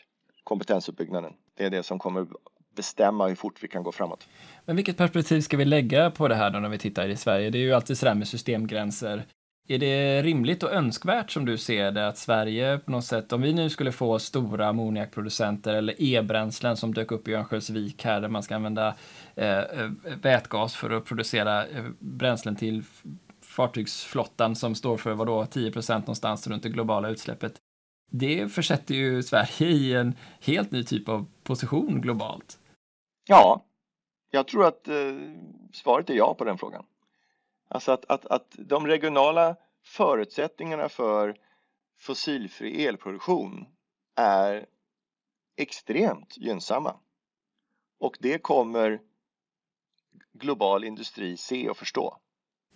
kompetensuppbyggnaden, 0.45 1.35
det 1.55 1.65
är 1.65 1.71
det 1.71 1.83
som 1.83 1.99
kommer 1.99 2.27
bestämma 2.75 3.29
hur 3.29 3.35
fort 3.35 3.59
vi 3.61 3.69
kan 3.69 3.83
gå 3.83 3.93
framåt. 3.93 4.29
Men 4.65 4.77
vilket 4.77 4.97
perspektiv 4.97 5.41
ska 5.41 5.57
vi 5.57 5.65
lägga 5.65 6.11
på 6.11 6.29
det 6.29 6.35
här 6.35 6.51
då 6.51 6.59
när 6.59 6.69
vi 6.69 6.79
tittar 6.79 7.09
i 7.09 7.17
Sverige? 7.17 7.51
Det 7.51 7.59
är 7.59 7.63
ju 7.63 7.73
alltid 7.73 7.99
sådär 7.99 8.15
med 8.15 8.29
systemgränser. 8.29 9.27
Är 9.69 9.79
det 9.79 10.23
rimligt 10.23 10.63
och 10.63 10.73
önskvärt 10.73 11.31
som 11.31 11.45
du 11.45 11.59
ser 11.59 11.91
det 11.91 12.09
att 12.09 12.19
Sverige 12.19 12.79
på 12.79 12.91
något 12.91 13.05
sätt, 13.05 13.33
om 13.33 13.43
vi 13.43 13.53
nu 13.53 13.71
skulle 13.71 13.93
få 13.93 14.19
stora 14.19 14.69
ammoniakproducenter 14.69 15.75
eller 15.75 16.03
e-bränslen 16.03 16.77
som 16.77 16.95
dök 16.95 17.13
upp 17.13 17.29
i 17.29 17.35
Örnsköldsvik 17.35 18.05
här 18.05 18.21
där 18.21 18.29
man 18.29 18.43
ska 18.43 18.55
använda 18.55 18.95
eh, 19.35 19.59
eh 19.59 19.91
vätgas 20.23 20.75
för 20.75 20.91
att 20.91 21.05
producera 21.05 21.67
eh, 21.67 21.85
bränslen 21.99 22.57
till 22.57 22.83
fartygsflottan 23.43 24.57
som 24.57 24.75
står 24.75 24.97
för 24.97 25.15
vadå 25.15 25.47
10 25.47 25.73
procent 25.73 26.07
någonstans 26.07 26.47
runt 26.47 26.63
det 26.63 26.69
globala 26.69 27.09
utsläppet. 27.09 27.55
Det 28.11 28.53
försätter 28.53 28.95
ju 28.95 29.23
Sverige 29.23 29.69
i 29.69 29.95
en 29.95 30.15
helt 30.41 30.71
ny 30.71 30.85
typ 30.85 31.09
av 31.09 31.27
position 31.43 32.01
globalt. 32.01 32.59
Ja, 33.25 33.65
jag 34.31 34.47
tror 34.47 34.67
att 34.67 34.89
eh, 34.89 35.15
svaret 35.73 36.11
är 36.11 36.15
ja 36.15 36.35
på 36.35 36.45
den 36.45 36.59
frågan. 36.59 36.87
Alltså 37.69 37.93
att, 37.93 38.05
att, 38.05 38.27
att 38.27 38.47
de 38.59 38.87
regionala 38.87 39.57
förutsättningarna 39.85 40.89
för 40.89 41.37
fossilfri 41.99 42.87
elproduktion 42.87 43.67
är 44.17 44.67
extremt 45.57 46.37
gynnsamma. 46.37 46.97
Och 47.99 48.17
det 48.21 48.39
kommer 48.39 49.01
global 50.33 50.85
industri 50.85 51.37
se 51.37 51.69
och 51.69 51.77
förstå. 51.77 52.19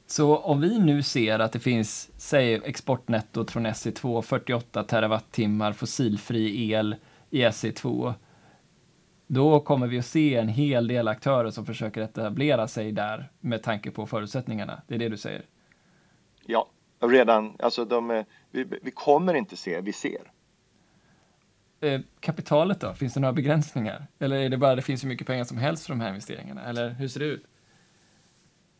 Så 0.06 0.36
om 0.38 0.60
vi 0.60 0.78
nu 0.78 1.02
ser 1.02 1.38
att 1.38 1.52
det 1.52 1.60
finns, 1.60 2.10
säg 2.16 2.54
exportnettot 2.54 3.50
från 3.50 3.66
SE2, 3.66 4.22
48 4.22 4.84
terawattimmar 4.84 5.72
fossilfri 5.72 6.72
el 6.72 6.96
i 7.30 7.42
SE2, 7.42 8.14
då 9.26 9.60
kommer 9.60 9.86
vi 9.86 9.98
att 9.98 10.06
se 10.06 10.34
en 10.34 10.48
hel 10.48 10.88
del 10.88 11.08
aktörer 11.08 11.50
som 11.50 11.66
försöker 11.66 12.00
etablera 12.00 12.68
sig 12.68 12.92
där 12.92 13.30
med 13.40 13.62
tanke 13.62 13.90
på 13.90 14.06
förutsättningarna. 14.06 14.82
Det 14.86 14.94
är 14.94 14.98
det 14.98 15.08
du 15.08 15.16
säger? 15.16 15.44
Ja, 16.46 16.68
redan, 17.00 17.56
alltså 17.58 17.84
de, 17.84 18.24
vi, 18.50 18.64
vi 18.82 18.90
kommer 18.90 19.34
inte 19.34 19.56
se, 19.56 19.80
vi 19.80 19.92
ser. 19.92 20.32
Eh, 21.80 22.00
kapitalet 22.20 22.80
då, 22.80 22.94
finns 22.94 23.14
det 23.14 23.20
några 23.20 23.32
begränsningar? 23.32 24.06
Eller 24.18 24.36
är 24.36 24.48
det 24.48 24.56
bara 24.56 24.74
det 24.74 24.82
finns 24.82 25.04
hur 25.04 25.08
mycket 25.08 25.26
pengar 25.26 25.44
som 25.44 25.58
helst 25.58 25.86
för 25.86 25.92
de 25.92 26.00
här 26.00 26.08
investeringarna? 26.08 26.64
Eller 26.64 26.90
hur 26.90 27.08
ser 27.08 27.20
det 27.20 27.26
ut? 27.26 27.44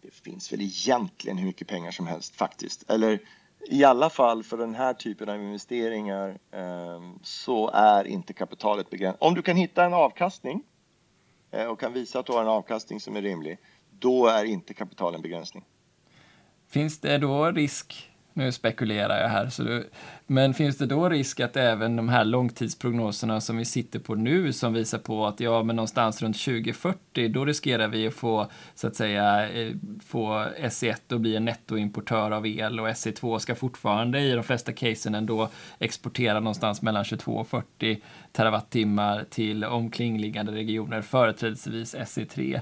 Det 0.02 0.14
finns 0.14 0.52
väl 0.52 0.60
egentligen 0.60 1.38
hur 1.38 1.46
mycket 1.46 1.68
pengar 1.68 1.90
som 1.90 2.06
helst 2.06 2.36
faktiskt. 2.36 2.90
Eller 2.90 3.20
i 3.68 3.84
alla 3.84 4.10
fall 4.10 4.42
för 4.42 4.56
den 4.56 4.74
här 4.74 4.94
typen 4.94 5.28
av 5.28 5.36
investeringar 5.36 6.38
ehm, 6.52 7.18
så 7.22 7.70
är 7.70 8.04
inte 8.04 8.32
kapitalet 8.32 8.90
begränsat. 8.90 9.22
Om 9.22 9.34
du 9.34 9.42
kan 9.42 9.56
hitta 9.56 9.84
en 9.84 9.94
avkastning 9.94 10.62
eh, 11.50 11.66
och 11.66 11.80
kan 11.80 11.92
visa 11.92 12.18
att 12.18 12.26
du 12.26 12.32
har 12.32 12.42
en 12.42 12.48
avkastning 12.48 13.00
som 13.00 13.16
är 13.16 13.22
rimlig, 13.22 13.58
då 13.90 14.26
är 14.26 14.44
inte 14.44 14.74
kapital 14.74 15.14
en 15.14 15.22
begränsning. 15.22 15.64
Finns 16.68 17.00
det 17.00 17.18
då 17.18 17.50
risk 17.50 18.10
nu 18.36 18.52
spekulerar 18.52 19.20
jag 19.20 19.28
här, 19.28 19.48
så 19.48 19.62
du, 19.62 19.88
men 20.26 20.54
finns 20.54 20.78
det 20.78 20.86
då 20.86 21.08
risk 21.08 21.40
att 21.40 21.56
även 21.56 21.96
de 21.96 22.08
här 22.08 22.24
långtidsprognoserna 22.24 23.40
som 23.40 23.56
vi 23.56 23.64
sitter 23.64 23.98
på 23.98 24.14
nu 24.14 24.52
som 24.52 24.72
visar 24.72 24.98
på 24.98 25.26
att 25.26 25.40
ja, 25.40 25.62
men 25.62 25.76
någonstans 25.76 26.22
runt 26.22 26.38
2040, 26.38 27.28
då 27.28 27.44
riskerar 27.44 27.88
vi 27.88 28.06
att 28.06 28.14
få 28.14 28.50
så 28.74 28.86
att 28.86 28.96
säga 28.96 29.50
eh, 29.50 29.72
få 30.06 30.46
SE1 30.58 31.14
att 31.14 31.20
bli 31.20 31.36
en 31.36 31.44
nettoimportör 31.44 32.30
av 32.30 32.46
el 32.46 32.80
och 32.80 32.88
SE2 32.88 33.38
ska 33.38 33.54
fortfarande 33.54 34.20
i 34.20 34.32
de 34.32 34.44
flesta 34.44 34.72
casen 34.72 35.14
ändå 35.14 35.48
exportera 35.78 36.40
någonstans 36.40 36.82
mellan 36.82 37.04
22 37.04 37.32
och 37.32 37.48
40 37.48 38.00
terawattimmar 38.32 39.24
till 39.30 39.64
omkringliggande 39.64 40.52
regioner, 40.52 41.02
företrädesvis 41.02 41.94
SE3 41.94 42.60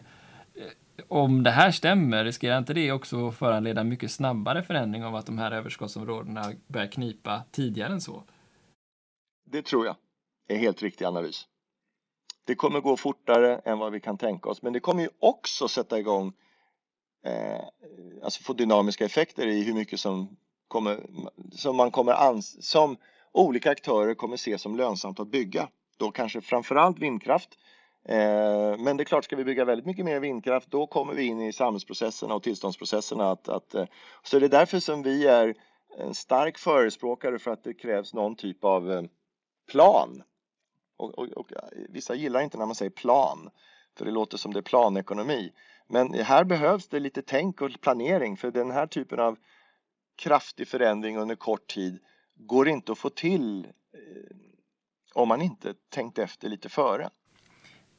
om 1.08 1.42
det 1.42 1.50
här 1.50 1.70
stämmer, 1.70 2.24
riskerar 2.24 2.58
inte 2.58 2.74
det 2.74 2.92
också 2.92 3.30
föranleda 3.30 3.84
mycket 3.84 4.10
snabbare 4.10 4.62
förändring 4.62 5.04
av 5.04 5.16
att 5.16 5.26
de 5.26 5.38
här 5.38 5.52
överskottsområdena 5.52 6.52
börjar 6.66 6.86
knipa 6.86 7.42
tidigare 7.50 7.92
än 7.92 8.00
så? 8.00 8.22
Det 9.44 9.62
tror 9.62 9.86
jag 9.86 9.96
är 10.48 10.56
helt 10.56 10.82
riktig 10.82 11.04
analys. 11.04 11.46
Det 12.46 12.54
kommer 12.54 12.80
gå 12.80 12.96
fortare 12.96 13.58
än 13.58 13.78
vad 13.78 13.92
vi 13.92 14.00
kan 14.00 14.18
tänka 14.18 14.48
oss, 14.48 14.62
men 14.62 14.72
det 14.72 14.80
kommer 14.80 15.02
ju 15.02 15.08
också 15.18 15.68
sätta 15.68 15.98
igång 15.98 16.32
eh, 17.24 17.60
alltså 18.22 18.42
få 18.42 18.52
dynamiska 18.52 19.04
effekter 19.04 19.46
i 19.46 19.62
hur 19.62 19.74
mycket 19.74 20.00
som 20.00 20.36
kommer 20.68 21.00
som 21.52 21.76
man 21.76 21.90
kommer 21.90 22.12
ans 22.12 22.70
som 22.70 22.96
olika 23.32 23.70
aktörer 23.70 24.14
kommer 24.14 24.36
se 24.36 24.58
som 24.58 24.76
lönsamt 24.76 25.20
att 25.20 25.28
bygga 25.28 25.68
då 25.96 26.10
kanske 26.10 26.40
framförallt 26.40 26.98
vindkraft. 26.98 27.58
Eh, 28.08 28.78
men 28.78 28.96
det 28.96 29.02
är 29.02 29.04
klart, 29.04 29.24
ska 29.24 29.36
vi 29.36 29.44
bygga 29.44 29.64
väldigt 29.64 29.86
mycket 29.86 30.04
mer 30.04 30.20
vindkraft 30.20 30.70
då 30.70 30.86
kommer 30.86 31.14
vi 31.14 31.22
in 31.22 31.40
i 31.40 31.52
samhällsprocesserna 31.52 32.34
och 32.34 32.42
tillståndsprocesserna. 32.42 33.30
Att, 33.30 33.48
att, 33.48 33.74
eh, 33.74 33.86
så 34.22 34.38
det 34.38 34.46
är 34.46 34.50
därför 34.50 34.80
som 34.80 35.02
vi 35.02 35.26
är 35.26 35.54
en 35.98 36.14
stark 36.14 36.58
förespråkare 36.58 37.38
för 37.38 37.50
att 37.50 37.64
det 37.64 37.74
krävs 37.74 38.14
någon 38.14 38.36
typ 38.36 38.64
av 38.64 38.92
eh, 38.92 39.02
plan. 39.70 40.22
Och, 40.96 41.18
och, 41.18 41.28
och, 41.28 41.52
vissa 41.88 42.14
gillar 42.14 42.40
inte 42.40 42.58
när 42.58 42.66
man 42.66 42.74
säger 42.74 42.90
plan, 42.90 43.50
för 43.98 44.04
det 44.04 44.10
låter 44.10 44.36
som 44.36 44.52
det 44.52 44.60
är 44.60 44.62
planekonomi. 44.62 45.52
Men 45.86 46.14
här 46.14 46.44
behövs 46.44 46.88
det 46.88 47.00
lite 47.00 47.22
tänk 47.22 47.62
och 47.62 47.80
planering 47.80 48.36
för 48.36 48.50
den 48.50 48.70
här 48.70 48.86
typen 48.86 49.20
av 49.20 49.36
kraftig 50.16 50.68
förändring 50.68 51.18
under 51.18 51.34
kort 51.34 51.66
tid 51.66 51.98
går 52.36 52.68
inte 52.68 52.92
att 52.92 52.98
få 52.98 53.10
till 53.10 53.66
om 55.14 55.28
man 55.28 55.42
inte 55.42 55.74
tänkt 55.88 56.18
efter 56.18 56.48
lite 56.48 56.68
före. 56.68 57.10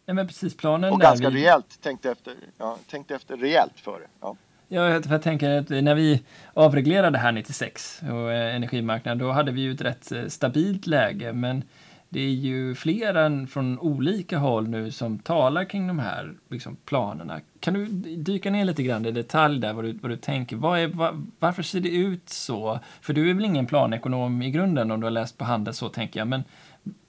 Nej, 0.06 0.15
men 0.15 0.28
precis, 0.28 0.58
planen 0.58 0.94
och 0.94 1.02
ganska 1.02 1.30
vi... 1.30 1.36
rejält 1.36 1.82
tänkte 1.82 2.12
efter, 2.12 2.34
ja, 2.58 2.78
tänkte 2.89 3.15
efter 3.15 3.38
rejält 3.38 3.80
före. 3.80 4.04
Ja. 4.22 4.36
Ja, 4.68 4.89
jag 4.89 5.22
tänker 5.22 5.50
att 5.50 5.70
när 5.70 5.96
vi 5.96 6.24
avreglerade 6.54 7.18
här 7.18 7.32
96 7.32 8.02
och 8.02 8.32
eh, 8.32 8.56
energimarknaden, 8.56 9.18
då 9.18 9.32
hade 9.32 9.52
vi 9.52 9.62
ju 9.62 9.72
ett 9.72 9.82
rätt 9.82 10.12
eh, 10.12 10.28
stabilt 10.28 10.88
läge, 10.88 11.34
men 11.34 11.63
det 12.10 12.20
är 12.20 12.30
ju 12.30 12.76
fler 12.76 13.15
än 13.15 13.48
från 13.48 13.80
olika 13.80 14.38
håll 14.38 14.68
nu 14.68 14.91
som 14.91 15.20
talar 15.20 15.65
kring 15.65 15.88
de 15.88 16.00
här 16.00 16.34
liksom, 16.50 16.76
planerna. 16.76 17.41
Kan 17.60 17.74
du 17.74 17.86
dyka 18.15 18.52
ner 18.52 18.65
lite 18.65 18.84
grann 18.84 19.06
i 19.06 19.12
detalj 19.12 19.60
där 19.60 19.74
vad 19.74 19.86
du, 19.86 19.94
vad 19.94 20.12
du 20.12 20.18
tänker? 20.18 20.56
Vad 20.56 20.80
är, 20.80 20.88
var, 20.88 21.24
varför 21.39 21.63
ser 21.63 21.80
det 21.80 21.89
ut 21.89 22.30
så? 22.30 22.80
För 23.02 23.13
du 23.13 23.30
är 23.30 23.34
väl 23.34 23.46
ingen 23.46 23.65
planekonom 23.65 24.41
i 24.41 24.52
grunden 24.52 24.91
om 24.91 25.00
du 25.00 25.06
har 25.06 25.12
läst 25.12 25.38
på 25.38 25.46
Handel 25.46 25.74
så 25.74 25.89
tänker 25.89 26.20
jag, 26.20 26.28
men 26.28 26.44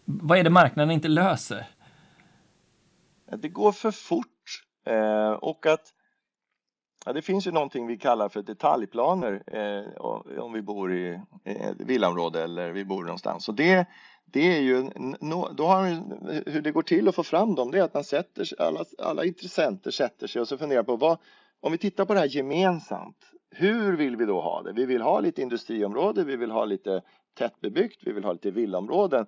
vad 0.04 0.38
är 0.38 0.44
det 0.44 0.50
marknaden 0.50 0.90
inte 0.90 1.08
löser? 1.08 1.66
Det 3.32 3.48
går 3.48 3.72
för 3.72 3.90
fort 3.90 4.62
eh, 4.86 5.30
och 5.30 5.66
att 5.66 5.92
ja, 7.06 7.12
det 7.12 7.22
finns 7.22 7.46
ju 7.46 7.50
någonting 7.50 7.86
vi 7.86 7.96
kallar 7.96 8.28
för 8.28 8.42
detaljplaner 8.42 9.42
eh, 9.46 10.40
om 10.40 10.52
vi 10.52 10.62
bor 10.62 10.94
i 10.94 11.20
ett 11.44 11.76
villaområde 11.78 12.44
eller 12.44 12.72
vi 12.72 12.84
bor 12.84 13.02
någonstans. 13.02 13.48
Och 13.48 13.54
det, 13.54 13.86
det 14.24 14.56
är 14.56 14.60
ju, 14.60 14.90
då 15.56 15.66
har, 15.66 15.86
hur 16.50 16.62
det 16.62 16.72
går 16.72 16.82
till 16.82 17.08
att 17.08 17.14
få 17.14 17.22
fram 17.22 17.54
dem, 17.54 17.70
det 17.70 17.78
är 17.78 17.82
att 17.82 17.94
man 17.94 18.04
sätter 18.04 18.44
sig, 18.44 18.58
alla, 18.60 18.84
alla 18.98 19.24
intressenter 19.24 19.90
sätter 19.90 20.26
sig 20.26 20.40
och 20.40 20.48
så 20.48 20.58
funderar 20.58 20.82
på 20.82 20.96
vad, 20.96 21.18
om 21.60 21.72
vi 21.72 21.78
tittar 21.78 22.04
på 22.04 22.14
det 22.14 22.20
här 22.20 22.36
gemensamt, 22.36 23.32
hur 23.50 23.96
vill 23.96 24.16
vi 24.16 24.24
då 24.24 24.40
ha 24.40 24.62
det? 24.62 24.72
Vi 24.72 24.86
vill 24.86 25.02
ha 25.02 25.20
lite 25.20 25.42
industriområde, 25.42 26.24
vi 26.24 26.36
vill 26.36 26.50
ha 26.50 26.64
lite 26.64 27.02
tättbebyggt, 27.34 28.00
vi 28.04 28.12
vill 28.12 28.24
ha 28.24 28.32
lite 28.32 28.50
villaområden. 28.50 29.26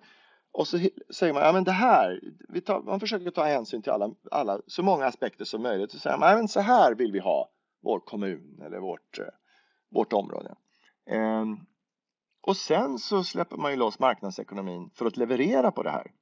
Och 0.53 0.69
så 0.69 0.79
säger 1.11 1.33
man, 1.33 1.43
ja 1.43 1.53
men 1.53 1.65
det 1.65 1.73
här, 1.73 2.21
vi 2.49 2.61
tar, 2.61 2.83
man 2.83 3.01
försöker 3.01 3.31
ta 3.31 3.45
hänsyn 3.45 3.83
till 3.83 3.93
alla, 3.93 4.11
alla, 4.31 4.61
så 4.67 4.83
många 4.83 5.07
aspekter 5.07 5.45
som 5.45 5.63
möjligt. 5.63 5.95
Och 5.95 6.01
säger 6.01 6.19
man, 6.19 6.31
ja 6.31 6.37
men 6.37 6.49
så 6.49 6.61
här 6.61 6.95
vill 6.95 7.13
vi 7.13 7.19
ha 7.19 7.51
vår 7.83 8.01
kommun 8.01 8.63
eller 8.65 8.79
vårt, 8.79 9.19
eh, 9.19 9.25
vårt 9.91 10.13
område. 10.13 10.55
Ehm, 11.11 11.57
och 12.41 12.57
sen 12.57 12.99
så 12.99 13.25
släpper 13.25 13.57
man 13.57 13.71
ju 13.71 13.77
loss 13.77 13.99
marknadsekonomin 13.99 14.91
för 14.95 15.07
att 15.07 15.17
leverera 15.17 15.71
på 15.71 15.83
det 15.83 15.91
här. 15.91 16.13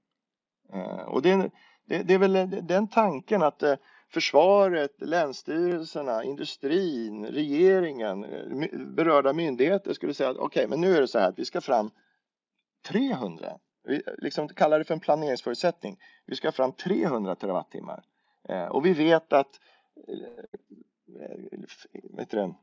Ehm, 0.72 1.08
och 1.08 1.22
det, 1.22 1.50
det, 1.84 2.02
det 2.02 2.14
är 2.14 2.18
väl 2.18 2.66
den 2.66 2.88
tanken 2.88 3.42
att 3.42 3.62
eh, 3.62 3.74
försvaret, 4.08 5.00
länsstyrelserna, 5.00 6.24
industrin, 6.24 7.26
regeringen, 7.26 8.24
eh, 8.24 8.78
berörda 8.78 9.32
myndigheter 9.32 9.92
skulle 9.92 10.14
säga 10.14 10.30
att 10.30 10.36
okej, 10.36 10.46
okay, 10.46 10.66
men 10.66 10.80
nu 10.80 10.96
är 10.96 11.00
det 11.00 11.08
så 11.08 11.18
här 11.18 11.28
att 11.28 11.38
vi 11.38 11.44
ska 11.44 11.60
fram 11.60 11.90
300 12.88 13.58
vi 13.87 14.03
liksom 14.18 14.49
kallar 14.49 14.79
det 14.79 14.85
för 14.85 14.94
en 14.94 15.01
planeringsförutsättning. 15.01 15.99
Vi 16.27 16.37
ska 16.37 16.53
fram 16.53 16.72
300 16.72 17.35
terawattimmar. 17.35 18.05
Eh, 18.49 18.66
och 18.66 18.87
vi 18.87 18.92
vet 18.92 19.33
att 19.33 19.61
eh, 20.09 20.18
vet 22.16 22.31
du, 22.31 22.55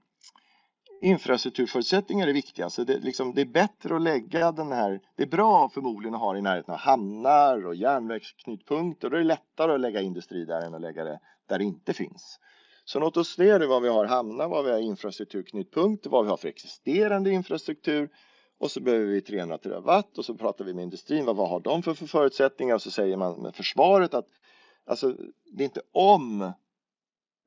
infrastrukturförutsättningar 1.02 2.28
är 2.28 2.34
viktiga. 2.34 2.70
Så 2.70 2.84
det, 2.84 2.98
liksom, 2.98 3.34
det 3.34 3.42
är 3.42 3.46
bättre 3.46 3.96
att 3.96 4.02
lägga 4.02 4.52
den 4.52 4.72
här, 4.72 5.00
det 5.16 5.24
är 5.24 5.28
bra 5.28 5.70
förmodligen 5.70 6.16
att 6.16 6.22
ha 6.22 6.34
det 6.34 6.40
i 6.40 6.42
närheten 6.42 6.74
av 6.74 6.80
hamnar 6.80 7.66
och 7.66 7.76
järnvägsknutpunkter. 7.76 9.10
Då 9.10 9.16
är 9.16 9.20
det 9.20 9.26
lättare 9.26 9.74
att 9.74 9.80
lägga 9.80 10.02
industri 10.02 10.46
där 10.46 10.62
än 10.62 10.74
att 10.74 10.82
lägga 10.82 11.04
det 11.04 11.20
där 11.50 11.58
det 11.58 11.64
inte 11.64 11.94
finns. 11.94 12.40
Så 12.86 13.00
låt 13.00 13.18
oss 13.18 13.36
se 13.36 13.58
vad 13.58 13.82
vi 13.82 13.90
har 13.90 14.06
hamnar, 14.06 14.48
vad 14.48 14.66
vi 14.66 14.72
har 14.72 14.80
infrastrukturknutpunkter, 14.80 16.10
vad 16.10 16.24
vi 16.24 16.30
har 16.30 16.38
för 16.38 16.48
existerande 16.48 17.32
infrastruktur 17.32 18.10
och 18.64 18.72
så 18.72 18.80
behöver 18.80 19.06
vi 19.06 19.22
300 19.22 19.58
terawatt 19.58 20.18
och 20.18 20.26
så 20.26 20.36
pratar 20.36 20.66
vi 20.66 20.74
med 20.74 20.84
industrin. 20.84 21.26
Vad, 21.26 21.36
vad 21.36 21.50
har 21.50 21.60
de 21.60 21.84
för, 21.84 21.94
för 21.94 22.06
förutsättningar? 22.06 22.76
Och 22.76 22.82
så 22.82 22.92
säger 22.92 23.18
man 23.18 23.42
med 23.42 23.56
försvaret 23.56 24.14
att 24.14 24.28
alltså, 24.86 25.16
det 25.52 25.64
är 25.64 25.66
inte 25.66 25.82
om 25.92 26.52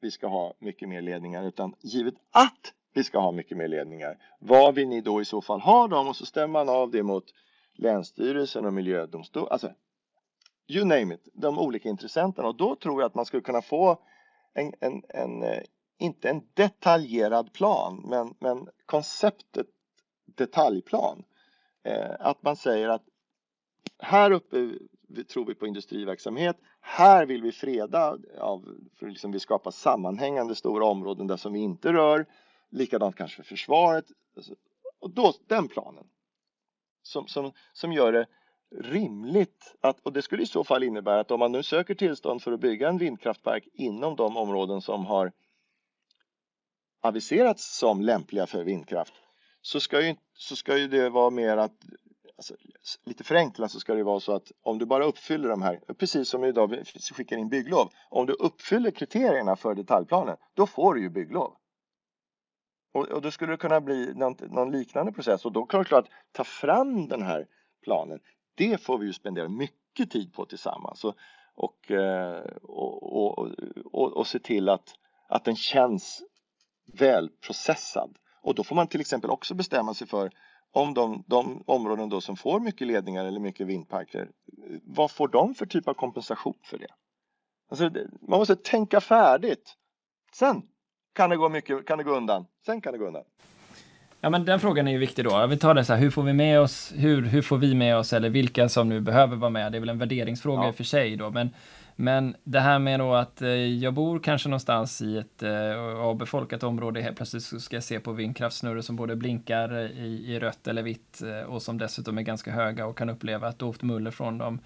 vi 0.00 0.10
ska 0.10 0.26
ha 0.26 0.54
mycket 0.58 0.88
mer 0.88 1.02
ledningar 1.02 1.44
utan 1.44 1.74
givet 1.80 2.14
att 2.30 2.72
vi 2.94 3.04
ska 3.04 3.18
ha 3.18 3.32
mycket 3.32 3.56
mer 3.56 3.68
ledningar. 3.68 4.18
Vad 4.40 4.74
vill 4.74 4.88
ni 4.88 5.00
då 5.00 5.20
i 5.20 5.24
så 5.24 5.40
fall 5.40 5.60
ha 5.60 5.88
dem? 5.88 6.08
Och 6.08 6.16
så 6.16 6.26
stämmer 6.26 6.52
man 6.52 6.68
av 6.68 6.90
det 6.90 7.02
mot 7.02 7.24
Länsstyrelsen 7.74 8.66
och 8.66 8.72
miljödomstol. 8.72 9.48
Alltså, 9.48 9.72
you 10.68 10.84
name 10.84 11.14
it, 11.14 11.28
de 11.32 11.58
olika 11.58 11.88
intressenterna. 11.88 12.48
Och 12.48 12.56
då 12.56 12.76
tror 12.76 13.00
jag 13.00 13.06
att 13.06 13.14
man 13.14 13.26
skulle 13.26 13.42
kunna 13.42 13.62
få 13.62 13.98
en, 14.54 14.72
en, 14.80 15.02
en 15.08 15.42
eh, 15.42 15.62
inte 15.98 16.30
en 16.30 16.42
detaljerad 16.54 17.52
plan, 17.52 18.02
men, 18.08 18.34
men 18.38 18.68
konceptet 18.86 19.66
detaljplan. 20.36 21.24
Eh, 21.82 22.10
att 22.20 22.42
man 22.42 22.56
säger 22.56 22.88
att 22.88 23.02
här 23.98 24.30
uppe 24.30 24.78
tror 25.28 25.46
vi 25.46 25.54
på 25.54 25.66
industriverksamhet. 25.66 26.56
Här 26.80 27.26
vill 27.26 27.42
vi 27.42 27.52
freda 27.52 28.18
av, 28.40 28.68
för 28.98 29.06
liksom 29.06 29.32
vi 29.32 29.40
skapar 29.40 29.70
sammanhängande 29.70 30.54
stora 30.54 30.84
områden 30.84 31.26
där 31.26 31.36
som 31.36 31.52
vi 31.52 31.58
inte 31.58 31.92
rör. 31.92 32.26
Likadant 32.70 33.16
kanske 33.16 33.36
för 33.36 33.44
försvaret. 33.44 34.04
Alltså, 34.36 34.54
och 35.00 35.10
då, 35.10 35.32
den 35.46 35.68
planen 35.68 36.04
som, 37.02 37.26
som, 37.26 37.52
som 37.72 37.92
gör 37.92 38.12
det 38.12 38.26
rimligt 38.74 39.76
att, 39.80 40.00
och 40.00 40.12
det 40.12 40.22
skulle 40.22 40.42
i 40.42 40.46
så 40.46 40.64
fall 40.64 40.82
innebära 40.82 41.20
att 41.20 41.30
om 41.30 41.38
man 41.38 41.52
nu 41.52 41.62
söker 41.62 41.94
tillstånd 41.94 42.42
för 42.42 42.52
att 42.52 42.60
bygga 42.60 42.88
en 42.88 42.98
vindkraftpark 42.98 43.68
inom 43.72 44.16
de 44.16 44.36
områden 44.36 44.80
som 44.80 45.06
har 45.06 45.32
aviserats 47.00 47.78
som 47.78 48.00
lämpliga 48.00 48.46
för 48.46 48.64
vindkraft 48.64 49.14
så 49.66 49.80
ska 49.80 50.06
ju, 50.06 50.16
så 50.34 50.56
ska 50.56 50.78
ju 50.78 50.88
det 50.88 51.10
vara 51.10 51.30
mer 51.30 51.56
att 51.56 51.72
alltså, 52.36 52.54
lite 53.04 53.24
förenklat 53.24 53.70
så 53.70 53.80
ska 53.80 53.94
det 53.94 54.02
vara 54.02 54.20
så 54.20 54.32
att 54.32 54.52
om 54.62 54.78
du 54.78 54.86
bara 54.86 55.04
uppfyller 55.04 55.48
de 55.48 55.62
här, 55.62 55.80
precis 55.98 56.28
som 56.28 56.44
idag 56.44 56.70
vi 56.70 56.84
skickar 57.12 57.36
in 57.36 57.48
bygglov, 57.48 57.92
om 58.10 58.26
du 58.26 58.32
uppfyller 58.32 58.90
kriterierna 58.90 59.56
för 59.56 59.74
detaljplanen, 59.74 60.36
då 60.54 60.66
får 60.66 60.94
du 60.94 61.00
ju 61.00 61.10
bygglov. 61.10 61.56
Och, 62.92 63.08
och 63.08 63.22
då 63.22 63.30
skulle 63.30 63.52
det 63.52 63.56
kunna 63.56 63.80
bli 63.80 64.14
någon, 64.14 64.36
någon 64.40 64.72
liknande 64.72 65.12
process. 65.12 65.44
Och 65.44 65.52
då 65.52 65.66
klart 65.66 65.92
att 65.92 66.08
ta 66.32 66.44
fram 66.44 67.08
den 67.08 67.22
här 67.22 67.46
planen, 67.82 68.20
det 68.54 68.82
får 68.82 68.98
vi 68.98 69.06
ju 69.06 69.12
spendera 69.12 69.48
mycket 69.48 70.10
tid 70.10 70.32
på 70.32 70.46
tillsammans. 70.46 71.04
Och, 71.04 71.14
och, 71.54 71.90
eh, 71.90 72.44
och, 72.62 73.38
och, 73.38 73.50
och, 73.84 74.16
och 74.16 74.26
se 74.26 74.38
till 74.38 74.68
att, 74.68 74.94
att 75.28 75.44
den 75.44 75.56
känns 75.56 76.22
välprocessad 76.98 78.18
och 78.46 78.54
då 78.54 78.64
får 78.64 78.76
man 78.76 78.86
till 78.86 79.00
exempel 79.00 79.30
också 79.30 79.54
bestämma 79.54 79.94
sig 79.94 80.06
för 80.06 80.30
om 80.72 80.94
de, 80.94 81.24
de 81.26 81.62
områden 81.66 82.08
då 82.08 82.20
som 82.20 82.36
får 82.36 82.60
mycket 82.60 82.86
ledningar 82.86 83.24
eller 83.24 83.40
mycket 83.40 83.66
vindparker, 83.66 84.28
vad 84.84 85.10
får 85.10 85.28
de 85.28 85.54
för 85.54 85.66
typ 85.66 85.88
av 85.88 85.94
kompensation 85.94 86.54
för 86.64 86.78
det? 86.78 86.86
Alltså, 87.70 87.90
man 88.28 88.38
måste 88.38 88.56
tänka 88.56 89.00
färdigt. 89.00 89.74
Sen 90.34 90.62
kan 91.14 91.30
det 91.30 91.36
gå 91.36 91.48
mycket, 91.48 91.86
kan 91.86 91.98
det 91.98 92.04
gå 92.04 92.10
undan. 92.10 92.46
Sen 92.66 92.80
kan 92.80 92.92
det 92.92 92.98
gå 92.98 93.06
undan. 93.06 93.24
Ja, 94.20 94.30
men 94.30 94.44
den 94.44 94.60
frågan 94.60 94.88
är 94.88 94.92
ju 94.92 94.98
viktig 94.98 95.24
då. 95.24 95.46
Vi 95.46 95.58
tar 95.58 95.74
det 95.74 95.84
så 95.84 95.92
här, 95.92 96.00
hur 96.00 96.10
får 96.10 96.22
vi 96.22 96.32
med 96.32 96.60
oss, 96.60 96.92
hur, 96.96 97.22
hur 97.22 97.42
får 97.42 97.58
vi 97.58 97.74
med 97.74 97.96
oss, 97.96 98.12
eller 98.12 98.30
vilka 98.30 98.68
som 98.68 98.88
nu 98.88 99.00
behöver 99.00 99.36
vara 99.36 99.50
med? 99.50 99.72
Det 99.72 99.78
är 99.78 99.80
väl 99.80 99.88
en 99.88 99.98
värderingsfråga 99.98 100.66
ja. 100.66 100.72
för 100.72 100.84
sig 100.84 101.16
då, 101.16 101.30
men 101.30 101.50
men 101.96 102.36
det 102.44 102.60
här 102.60 102.78
med 102.78 103.00
då 103.00 103.14
att 103.14 103.42
eh, 103.42 103.48
jag 103.48 103.94
bor 103.94 104.18
kanske 104.18 104.48
någonstans 104.48 105.02
i 105.02 105.18
ett 105.18 105.42
eh, 105.42 105.78
avbefolkat 105.98 106.62
område, 106.62 107.00
helt 107.00 107.16
plötsligt 107.16 107.42
så 107.42 107.60
ska 107.60 107.76
jag 107.76 107.84
se 107.84 108.00
på 108.00 108.12
vindkraftsnurror 108.12 108.80
som 108.80 108.96
både 108.96 109.16
blinkar 109.16 109.72
eh, 109.72 110.04
i, 110.04 110.34
i 110.34 110.38
rött 110.38 110.68
eller 110.68 110.82
vitt 110.82 111.22
och 111.46 111.62
som 111.62 111.78
dessutom 111.78 112.18
är 112.18 112.22
ganska 112.22 112.50
höga 112.50 112.86
och 112.86 112.98
kan 112.98 113.10
uppleva 113.10 113.48
ett 113.48 113.58
dovt 113.58 113.82
muller 113.82 114.10
från 114.10 114.38
dem. 114.38 114.60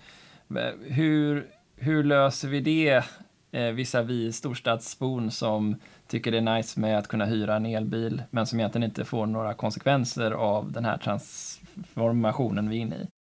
Hur, 0.81 1.47
hur 1.77 2.05
löser 2.05 2.49
vi 2.49 2.61
det 2.61 3.05
eh, 3.53 3.73
visavi 3.73 4.33
storstadsbon 4.33 5.31
som 5.31 5.77
tycker 6.07 6.31
det 6.31 6.37
är 6.37 6.57
nice 6.57 6.81
med 6.81 6.99
att 6.99 7.09
kunna 7.09 7.25
hyra 7.25 7.57
en 7.57 7.67
elbil 7.67 8.23
men 8.31 8.47
som 8.47 8.61
egentligen 8.61 8.89
inte 8.89 9.05
får 9.05 9.27
några 9.27 9.55
konsekvenser 9.55 10.31
av 10.31 10.73
den 10.73 10.85
här 10.85 10.99
transformationen 10.99 12.69
vi 12.69 12.77
är 12.77 12.81
inne 12.81 12.97
i? 12.97 13.20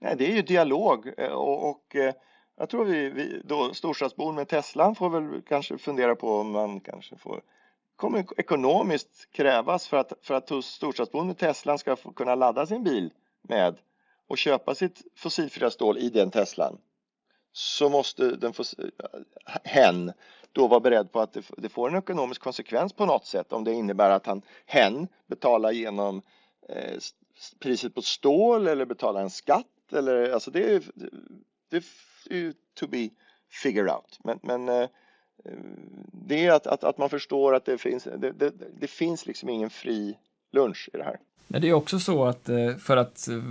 Nej, 0.00 0.16
det 0.16 0.26
är 0.26 0.36
ju 0.36 0.42
dialog 0.42 1.12
eh, 1.18 1.32
och, 1.32 1.70
och 1.70 1.96
eh, 1.96 2.14
jag 2.56 2.68
tror 2.68 2.84
vi, 2.84 3.10
vi 3.10 3.42
då 3.44 3.74
storstadsbor 3.74 4.32
med 4.32 4.48
Teslan 4.48 4.94
får 4.94 5.10
väl 5.10 5.42
kanske 5.42 5.78
fundera 5.78 6.16
på 6.16 6.34
om 6.34 6.50
man 6.50 6.80
kanske 6.80 7.16
får 7.16 7.42
kommer 7.96 8.40
ekonomiskt 8.40 9.30
krävas 9.30 9.88
för 9.88 9.96
att, 9.96 10.12
för 10.22 10.34
att 10.34 10.64
storstadsbon 10.64 11.26
med 11.26 11.38
Teslan 11.38 11.78
ska 11.78 11.96
få 11.96 12.12
kunna 12.12 12.34
ladda 12.34 12.66
sin 12.66 12.84
bil 12.84 13.12
med 13.42 13.78
och 14.28 14.38
köpa 14.38 14.74
sitt 14.74 15.02
fossilfria 15.16 15.70
stål 15.70 15.98
i 15.98 16.10
den 16.10 16.30
Teslan. 16.30 16.78
Så 17.52 17.88
måste 17.88 18.36
den 18.36 18.52
få, 18.52 18.64
hen 19.64 20.12
då 20.52 20.68
vara 20.68 20.80
beredd 20.80 21.12
på 21.12 21.20
att 21.20 21.32
det, 21.32 21.42
det, 21.56 21.68
får 21.68 21.88
en 21.88 21.98
ekonomisk 21.98 22.42
konsekvens 22.42 22.92
på 22.92 23.06
något 23.06 23.26
sätt. 23.26 23.52
Om 23.52 23.64
det 23.64 23.72
innebär 23.72 24.10
att 24.10 24.26
han, 24.26 24.42
hen 24.66 25.08
betalar 25.26 25.72
genom 25.72 26.22
eh, 26.68 26.98
priset 27.60 27.94
på 27.94 28.02
stål 28.02 28.68
eller 28.68 28.84
betalar 28.84 29.22
en 29.22 29.30
skatt 29.30 29.66
eller 29.92 30.30
alltså 30.30 30.50
det 30.50 30.74
är, 30.74 30.82
det 31.70 31.76
är 32.30 32.52
to 32.74 32.86
be 32.86 33.08
figured 33.62 33.90
out. 33.90 34.18
Men, 34.24 34.38
men 34.42 34.68
eh, 34.68 34.88
det 36.12 36.46
är 36.46 36.52
att, 36.52 36.66
att, 36.66 36.84
att 36.84 36.98
man 36.98 37.10
förstår 37.10 37.54
att 37.54 37.64
det 37.64 37.78
finns, 37.78 38.04
det, 38.04 38.32
det, 38.32 38.52
det 38.80 38.86
finns 38.86 39.26
liksom 39.26 39.48
ingen 39.48 39.70
fri 39.70 40.18
lunch 40.52 40.90
i 40.92 40.96
det 40.96 41.04
här. 41.04 41.18
Men 41.50 41.62
det 41.62 41.68
är 41.68 41.72
också 41.72 41.98
så 41.98 42.24
att 42.24 42.48
eh, 42.48 42.76
för 42.76 42.96
att 42.96 43.28
eh, 43.28 43.42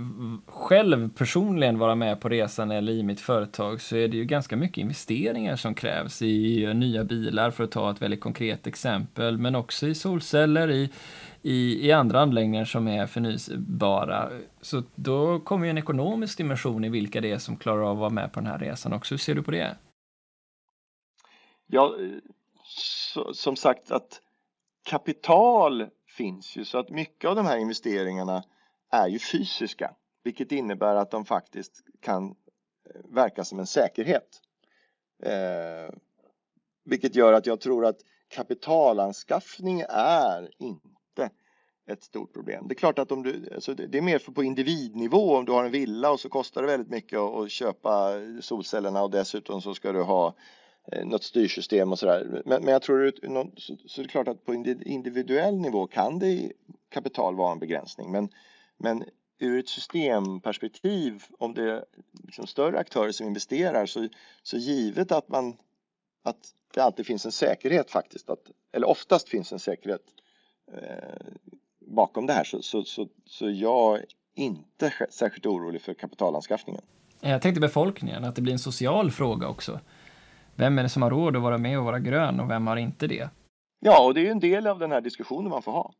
själv 0.46 1.10
personligen 1.10 1.78
vara 1.78 1.94
med 1.94 2.20
på 2.20 2.28
resan 2.28 2.70
eller 2.70 2.92
i 2.92 3.02
mitt 3.02 3.20
företag 3.20 3.80
så 3.80 3.96
är 3.96 4.08
det 4.08 4.16
ju 4.16 4.24
ganska 4.24 4.56
mycket 4.56 4.78
investeringar 4.78 5.56
som 5.56 5.74
krävs 5.74 6.22
i 6.22 6.74
nya 6.74 7.04
bilar 7.04 7.50
för 7.50 7.64
att 7.64 7.70
ta 7.70 7.90
ett 7.90 8.02
väldigt 8.02 8.20
konkret 8.20 8.66
exempel, 8.66 9.38
men 9.38 9.54
också 9.54 9.86
i 9.86 9.94
solceller, 9.94 10.70
i, 10.70 10.90
i, 11.42 11.86
i 11.86 11.92
andra 11.92 12.20
anläggningar 12.20 12.64
som 12.64 12.88
är 12.88 13.06
förnyelsebara. 13.06 14.30
Så 14.60 14.82
då 14.94 15.40
kommer 15.40 15.64
ju 15.66 15.70
en 15.70 15.78
ekonomisk 15.78 16.38
dimension 16.38 16.84
i 16.84 16.88
vilka 16.88 17.20
det 17.20 17.30
är 17.30 17.38
som 17.38 17.56
klarar 17.56 17.82
av 17.82 17.90
att 17.90 17.98
vara 17.98 18.10
med 18.10 18.32
på 18.32 18.40
den 18.40 18.46
här 18.46 18.58
resan 18.58 18.92
också. 18.92 19.14
Hur 19.14 19.18
ser 19.18 19.34
du 19.34 19.42
på 19.42 19.50
det? 19.50 19.76
Ja, 21.66 21.96
så, 22.64 23.34
som 23.34 23.56
sagt 23.56 23.90
att 23.90 24.20
kapital 24.82 25.86
finns 26.06 26.56
ju 26.56 26.64
så 26.64 26.78
att 26.78 26.90
mycket 26.90 27.30
av 27.30 27.36
de 27.36 27.46
här 27.46 27.58
investeringarna 27.58 28.42
är 28.90 29.08
ju 29.08 29.18
fysiska, 29.18 29.94
vilket 30.22 30.52
innebär 30.52 30.96
att 30.96 31.10
de 31.10 31.24
faktiskt 31.24 31.84
kan 32.00 32.24
eh, 32.24 32.34
verka 33.14 33.44
som 33.44 33.58
en 33.58 33.66
säkerhet. 33.66 34.42
Eh, 35.22 35.94
vilket 36.84 37.14
gör 37.14 37.32
att 37.32 37.46
jag 37.46 37.60
tror 37.60 37.86
att 37.86 37.98
kapitalanskaffning 38.28 39.84
är 39.88 40.50
inte 40.58 40.97
ett 41.88 42.04
stort 42.04 42.32
problem. 42.32 42.68
Det 42.68 42.72
är 42.72 42.76
klart 42.76 42.98
att 42.98 43.12
om 43.12 43.22
du, 43.22 43.48
alltså 43.54 43.74
det 43.74 43.98
är 43.98 44.02
mer 44.02 44.18
på 44.18 44.42
individnivå 44.42 45.36
om 45.36 45.44
du 45.44 45.52
har 45.52 45.64
en 45.64 45.70
villa 45.70 46.10
och 46.10 46.20
så 46.20 46.28
kostar 46.28 46.62
det 46.62 46.68
väldigt 46.68 46.90
mycket 46.90 47.18
att 47.18 47.50
köpa 47.50 48.12
solcellerna 48.40 49.02
och 49.02 49.10
dessutom 49.10 49.62
så 49.62 49.74
ska 49.74 49.92
du 49.92 50.02
ha 50.02 50.34
eh, 50.92 51.06
något 51.06 51.24
styrsystem 51.24 51.92
och 51.92 51.98
sådär. 51.98 52.42
Men, 52.44 52.64
men 52.64 52.72
jag 52.72 52.82
tror 52.82 53.06
att 53.06 53.14
så, 53.56 53.76
så 53.86 54.00
det 54.00 54.06
är 54.06 54.08
klart 54.08 54.28
att 54.28 54.44
på 54.44 54.54
individuell 54.54 55.56
nivå 55.56 55.86
kan 55.86 56.18
det 56.18 56.52
kapital 56.88 57.36
vara 57.36 57.52
en 57.52 57.58
begränsning. 57.58 58.12
Men, 58.12 58.28
men 58.76 59.04
ur 59.38 59.58
ett 59.58 59.68
systemperspektiv, 59.68 61.24
om 61.38 61.54
det 61.54 61.70
är 61.72 61.84
liksom 62.24 62.46
större 62.46 62.78
aktörer 62.78 63.12
som 63.12 63.26
investerar, 63.26 63.86
så, 63.86 64.08
så 64.42 64.56
givet 64.56 65.12
att 65.12 65.28
man 65.28 65.56
att 66.22 66.54
det 66.74 66.80
alltid 66.80 67.06
finns 67.06 67.24
en 67.24 67.32
säkerhet 67.32 67.90
faktiskt, 67.90 68.30
att, 68.30 68.50
eller 68.72 68.88
oftast 68.88 69.28
finns 69.28 69.52
en 69.52 69.58
säkerhet 69.58 70.02
eh, 70.72 71.32
bakom 71.88 72.26
det 72.26 72.32
här, 72.32 72.44
så, 72.44 72.62
så, 72.62 72.84
så, 72.84 73.08
så 73.26 73.50
jag 73.50 73.98
är 73.98 74.04
inte 74.34 74.92
särskilt 75.10 75.46
orolig 75.46 75.82
för 75.82 75.94
kapitalanskaffningen. 75.94 76.82
Jag 77.20 77.42
tänkte 77.42 77.60
befolkningen, 77.60 78.24
att 78.24 78.36
det 78.36 78.42
blir 78.42 78.52
en 78.52 78.58
social 78.58 79.10
fråga 79.10 79.48
också. 79.48 79.80
Vem 80.56 80.78
är 80.78 80.82
det 80.82 80.88
som 80.88 81.02
har 81.02 81.10
råd 81.10 81.36
att 81.36 81.42
vara 81.42 81.58
med 81.58 81.78
och 81.78 81.84
vara 81.84 81.98
grön 81.98 82.40
och 82.40 82.50
vem 82.50 82.66
har 82.66 82.76
inte 82.76 83.06
det? 83.06 83.30
Ja, 83.80 84.04
och 84.04 84.14
det 84.14 84.20
är 84.20 84.24
ju 84.24 84.30
en 84.30 84.40
del 84.40 84.66
av 84.66 84.78
den 84.78 84.92
här 84.92 85.00
diskussionen 85.00 85.50
man 85.50 85.62
får 85.62 85.72
ha 85.72 85.92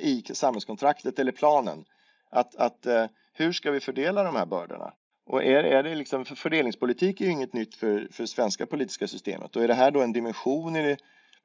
i 0.00 0.22
samhällskontraktet 0.34 1.18
eller 1.18 1.32
planen. 1.32 1.84
Att, 2.30 2.56
att 2.56 2.86
uh, 2.86 3.04
hur 3.32 3.52
ska 3.52 3.70
vi 3.70 3.80
fördela 3.80 4.22
de 4.22 4.36
här 4.36 4.46
bördorna? 4.46 4.92
Och 5.26 5.44
är, 5.44 5.64
är 5.64 5.82
det 5.82 5.94
liksom, 5.94 6.24
för 6.24 6.34
fördelningspolitik 6.34 7.20
är 7.20 7.24
ju 7.24 7.30
inget 7.30 7.52
nytt 7.52 7.74
för, 7.74 8.08
för 8.12 8.26
svenska 8.26 8.66
politiska 8.66 9.08
systemet 9.08 9.56
och 9.56 9.62
är 9.62 9.68
det 9.68 9.74
här 9.74 9.90
då 9.90 10.02
en 10.02 10.12
dimension 10.12 10.76
i 10.76 10.82
det, 10.82 10.96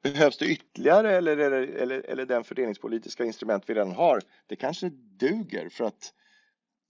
Behövs 0.02 0.38
det 0.38 0.46
ytterligare 0.46 1.16
eller 1.16 1.36
eller, 1.36 1.66
det, 1.66 1.82
eller, 1.82 2.00
eller 2.00 2.26
den 2.26 2.44
fördelningspolitiska 2.44 3.24
instrument 3.24 3.64
vi 3.66 3.74
redan 3.74 3.92
har? 3.92 4.20
Det 4.46 4.56
kanske 4.56 4.90
duger 5.18 5.68
för 5.68 5.84
att 5.84 6.12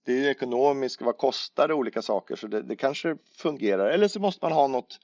det 0.05 0.27
är 0.27 0.31
ekonomiskt, 0.31 1.03
vad 1.03 1.19
kostar 1.19 1.69
det 1.69 1.75
olika 1.75 2.03
saker 2.03 2.37
så 2.37 2.47
det, 2.47 2.63
det 2.63 2.77
kanske 2.77 3.17
fungerar. 3.37 3.91
Eller 3.91 4.09
så 4.09 4.21
måste 4.21 4.45
man 4.45 4.53
ha 4.53 4.67
något 4.67 5.01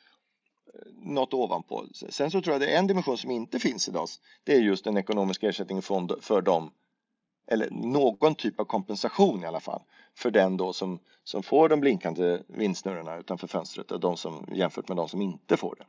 något 0.92 1.34
ovanpå. 1.34 1.86
Sen 1.92 2.30
så 2.30 2.40
tror 2.40 2.54
jag 2.54 2.60
det 2.60 2.74
är 2.74 2.78
en 2.78 2.86
dimension 2.86 3.18
som 3.18 3.30
inte 3.30 3.58
finns 3.58 3.88
idag. 3.88 4.08
Det 4.44 4.54
är 4.54 4.60
just 4.60 4.86
en 4.86 4.96
ekonomisk 4.96 5.42
ersättning 5.42 5.82
för 5.82 6.40
dem 6.40 6.70
eller 7.50 7.70
någon 7.70 8.34
typ 8.34 8.60
av 8.60 8.64
kompensation 8.64 9.42
i 9.42 9.46
alla 9.46 9.60
fall 9.60 9.82
för 10.14 10.30
den 10.30 10.56
då 10.56 10.72
som, 10.72 10.98
som 11.24 11.42
får 11.42 11.68
de 11.68 11.80
blinkande 11.80 12.38
vindsnurrorna 12.46 13.18
utanför 13.18 13.46
fönstret 13.46 13.90
och 13.90 14.00
de 14.00 14.16
som, 14.16 14.46
jämfört 14.52 14.88
med 14.88 14.96
de 14.96 15.08
som 15.08 15.22
inte 15.22 15.56
får 15.56 15.74
det. 15.78 15.86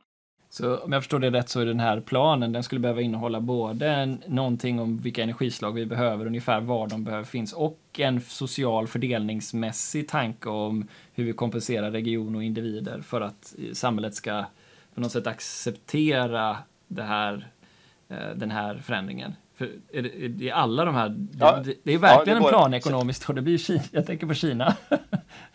Så 0.52 0.76
om 0.76 0.92
jag 0.92 1.02
förstår 1.02 1.18
det 1.18 1.30
rätt 1.30 1.48
så 1.48 1.60
är 1.60 1.66
den 1.66 1.80
här 1.80 2.00
planen, 2.00 2.52
den 2.52 2.62
skulle 2.62 2.80
behöva 2.80 3.00
innehålla 3.00 3.40
både 3.40 3.88
en, 3.88 4.22
någonting 4.26 4.80
om 4.80 4.98
vilka 4.98 5.22
energislag 5.22 5.72
vi 5.72 5.86
behöver, 5.86 6.26
ungefär 6.26 6.60
var 6.60 6.88
de 6.88 7.04
behöver 7.04 7.24
finns 7.24 7.52
och 7.52 7.80
en 7.98 8.20
social 8.20 8.88
fördelningsmässig 8.88 10.08
tanke 10.08 10.48
om 10.48 10.88
hur 11.14 11.24
vi 11.24 11.32
kompenserar 11.32 11.90
region 11.90 12.36
och 12.36 12.44
individer 12.44 13.00
för 13.00 13.20
att 13.20 13.54
samhället 13.72 14.14
ska 14.14 14.44
på 14.94 15.00
något 15.00 15.12
sätt 15.12 15.26
acceptera 15.26 16.56
det 16.88 17.02
här, 17.02 17.48
eh, 18.08 18.30
den 18.36 18.50
här 18.50 18.78
förändringen. 18.78 19.34
För 19.54 19.70
är 19.92 20.02
det, 20.02 20.24
är 20.24 20.28
det 20.28 20.50
alla 20.50 20.84
de 20.84 20.94
här, 20.94 21.26
ja, 21.38 21.62
det, 21.64 21.74
det, 21.82 21.94
är 21.94 21.98
verkligen 21.98 22.36
ja, 22.36 22.42
det 22.42 22.46
en 22.46 22.52
planekonomiskt 22.52 23.28
och 23.28 23.34
det 23.34 23.42
blir 23.42 23.58
Kina, 23.58 23.82
jag 23.90 24.06
tänker 24.06 24.26
på 24.26 24.34
Kina. 24.34 24.76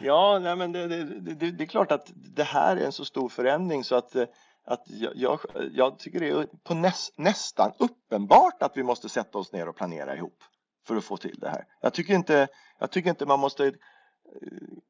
ja, 0.00 0.38
nej, 0.38 0.56
men 0.56 0.72
det, 0.72 0.86
det, 0.86 1.50
det, 1.50 1.64
är 1.64 1.66
klart 1.66 1.92
att 1.92 2.12
det 2.14 2.42
här 2.42 2.76
är 2.76 2.84
en 2.84 2.92
så 2.92 3.04
stor 3.04 3.28
förändring 3.28 3.84
så 3.84 3.94
att, 3.94 4.16
eh, 4.16 4.26
att 4.64 4.82
jag, 4.86 5.12
jag, 5.16 5.40
jag 5.72 5.98
tycker 5.98 6.20
det 6.20 6.28
är 6.28 6.46
på 6.64 6.74
näs, 6.74 7.12
nästan 7.16 7.72
uppenbart 7.78 8.62
att 8.62 8.76
vi 8.76 8.82
måste 8.82 9.08
sätta 9.08 9.38
oss 9.38 9.52
ner 9.52 9.68
och 9.68 9.76
planera 9.76 10.16
ihop 10.16 10.42
för 10.86 10.96
att 10.96 11.04
få 11.04 11.16
till 11.16 11.38
det 11.38 11.48
här. 11.48 11.64
Jag 11.80 11.94
tycker 11.94 12.14
inte, 12.14 12.48
jag 12.78 12.90
tycker 12.90 13.10
inte 13.10 13.26
man 13.26 13.40
måste 13.40 13.66
eh, 13.66 13.72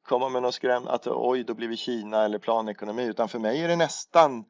komma 0.07 0.29
med 0.29 0.41
någon 0.41 0.53
skräm 0.53 0.87
att 0.87 1.07
oj, 1.07 1.43
då 1.43 1.53
blir 1.53 1.67
vi 1.67 1.77
Kina 1.77 2.25
eller 2.25 2.39
planekonomi, 2.39 3.03
utan 3.03 3.29
för 3.29 3.39
mig 3.39 3.63
är 3.63 3.67
det 3.67 3.75
nästan 3.75 4.45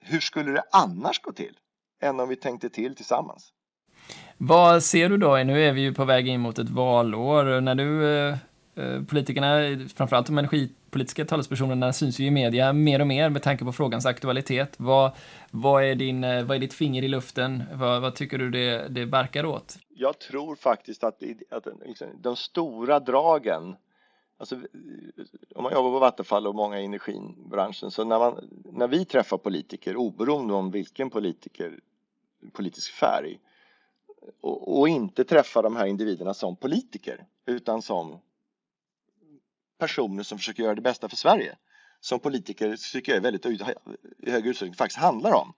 hur 0.00 0.20
skulle 0.20 0.52
det 0.52 0.62
annars 0.72 1.20
gå 1.20 1.32
till 1.32 1.58
än 2.02 2.20
om 2.20 2.28
vi 2.28 2.36
tänkte 2.36 2.70
till 2.70 2.96
tillsammans? 2.96 3.52
Vad 4.36 4.82
ser 4.82 5.08
du 5.08 5.16
då? 5.16 5.36
Nu 5.36 5.64
är 5.64 5.72
vi 5.72 5.80
ju 5.80 5.94
på 5.94 6.04
väg 6.04 6.28
in 6.28 6.40
mot 6.40 6.58
ett 6.58 6.68
valår. 6.68 7.60
När 7.60 7.74
du, 7.74 8.18
eh, 8.18 8.36
Eh, 8.78 9.02
politikerna, 9.02 9.78
framförallt 9.94 10.26
de 10.26 10.38
energipolitiska 10.38 11.24
talespersonerna, 11.24 11.92
syns 11.92 12.18
ju 12.18 12.26
i 12.26 12.30
media 12.30 12.72
mer 12.72 13.00
och 13.00 13.06
mer 13.06 13.30
med 13.30 13.42
tanke 13.42 13.64
på 13.64 13.72
frågans 13.72 14.06
aktualitet. 14.06 14.74
Vad, 14.76 15.12
vad, 15.50 15.84
är, 15.84 15.94
din, 15.94 16.24
eh, 16.24 16.44
vad 16.44 16.56
är 16.56 16.60
ditt 16.60 16.74
finger 16.74 17.02
i 17.02 17.08
luften? 17.08 17.62
Vad, 17.74 18.02
vad 18.02 18.14
tycker 18.14 18.38
du 18.38 18.50
det, 18.50 18.88
det 18.88 19.06
barkar 19.06 19.44
åt? 19.44 19.78
Jag 19.88 20.18
tror 20.18 20.56
faktiskt 20.56 21.04
att, 21.04 21.22
att 21.50 21.66
liksom, 21.86 22.06
de 22.20 22.36
stora 22.36 23.00
dragen 23.00 23.76
Alltså, 24.40 24.56
om 25.54 25.62
man 25.62 25.72
jobbar 25.72 25.90
på 25.90 25.98
Vattenfall 25.98 26.46
och 26.46 26.54
många 26.54 26.80
i 26.80 26.84
energibranschen 26.84 27.90
så 27.90 28.04
när, 28.04 28.18
man, 28.18 28.48
när 28.72 28.88
vi 28.88 29.04
träffar 29.04 29.38
politiker 29.38 29.96
oberoende 29.96 30.54
om 30.54 30.70
vilken 30.70 31.10
politiker, 31.10 31.80
politisk 32.52 32.92
färg 32.92 33.38
och, 34.40 34.78
och, 34.78 34.88
inte 34.88 35.24
träffar 35.24 35.62
de 35.62 35.76
här 35.76 35.86
individerna 35.86 36.34
som 36.34 36.56
politiker 36.56 37.26
utan 37.46 37.82
som 37.82 38.20
personer 39.78 40.22
som 40.22 40.38
försöker 40.38 40.62
göra 40.62 40.74
det 40.74 40.80
bästa 40.80 41.08
för 41.08 41.16
Sverige 41.16 41.56
som 42.00 42.20
politiker 42.20 42.76
tycker 42.92 43.12
jag 43.12 43.16
är 43.16 43.22
väldigt 43.22 43.46
i 44.26 44.30
hög 44.30 44.46
utsträckning 44.46 44.74
faktiskt 44.74 45.00
handlar 45.00 45.32
om 45.32 45.52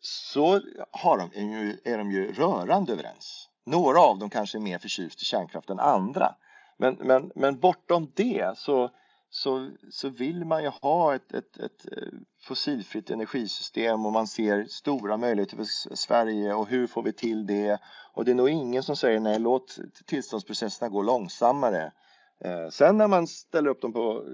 så 0.00 0.60
har 0.90 1.18
de, 1.18 1.30
är, 1.34 1.62
ju, 1.62 1.78
är 1.84 1.98
de 1.98 2.12
ju 2.12 2.32
rörande 2.32 2.92
överens. 2.92 3.48
Några 3.66 4.00
av 4.00 4.18
dem 4.18 4.30
kanske 4.30 4.58
är 4.58 4.60
mer 4.60 4.78
förtjust 4.78 5.22
i 5.22 5.24
kärnkraft 5.24 5.70
än 5.70 5.80
andra 5.80 6.34
men, 6.76 6.94
men, 6.94 7.30
men 7.34 7.60
bortom 7.60 8.12
det 8.14 8.58
så, 8.58 8.90
så, 9.30 9.70
så 9.90 10.08
vill 10.08 10.44
man 10.44 10.62
ju 10.62 10.68
ha 10.68 11.14
ett, 11.14 11.32
ett, 11.32 11.56
ett 11.56 11.92
eh, 11.92 12.08
fossilfritt 12.42 13.10
energisystem 13.10 14.06
och 14.06 14.12
man 14.12 14.26
ser 14.26 14.64
stora 14.64 15.16
möjligheter 15.16 15.56
för 15.56 15.94
Sverige 15.96 16.54
och 16.54 16.68
hur 16.68 16.86
får 16.86 17.02
vi 17.02 17.12
till 17.12 17.46
det? 17.46 17.78
Och 18.12 18.24
det 18.24 18.30
är 18.30 18.34
nog 18.34 18.48
ingen 18.48 18.82
som 18.82 18.96
säger 18.96 19.20
nej, 19.20 19.38
låt 19.38 19.78
tillståndsprocesserna 20.06 20.88
gå 20.88 21.02
långsammare. 21.02 21.92
Eh, 22.40 22.68
sen 22.68 22.98
när 22.98 23.08
man 23.08 23.26
ställer 23.26 23.70
upp 23.70 23.80
dem 23.80 23.92
på, 23.92 24.24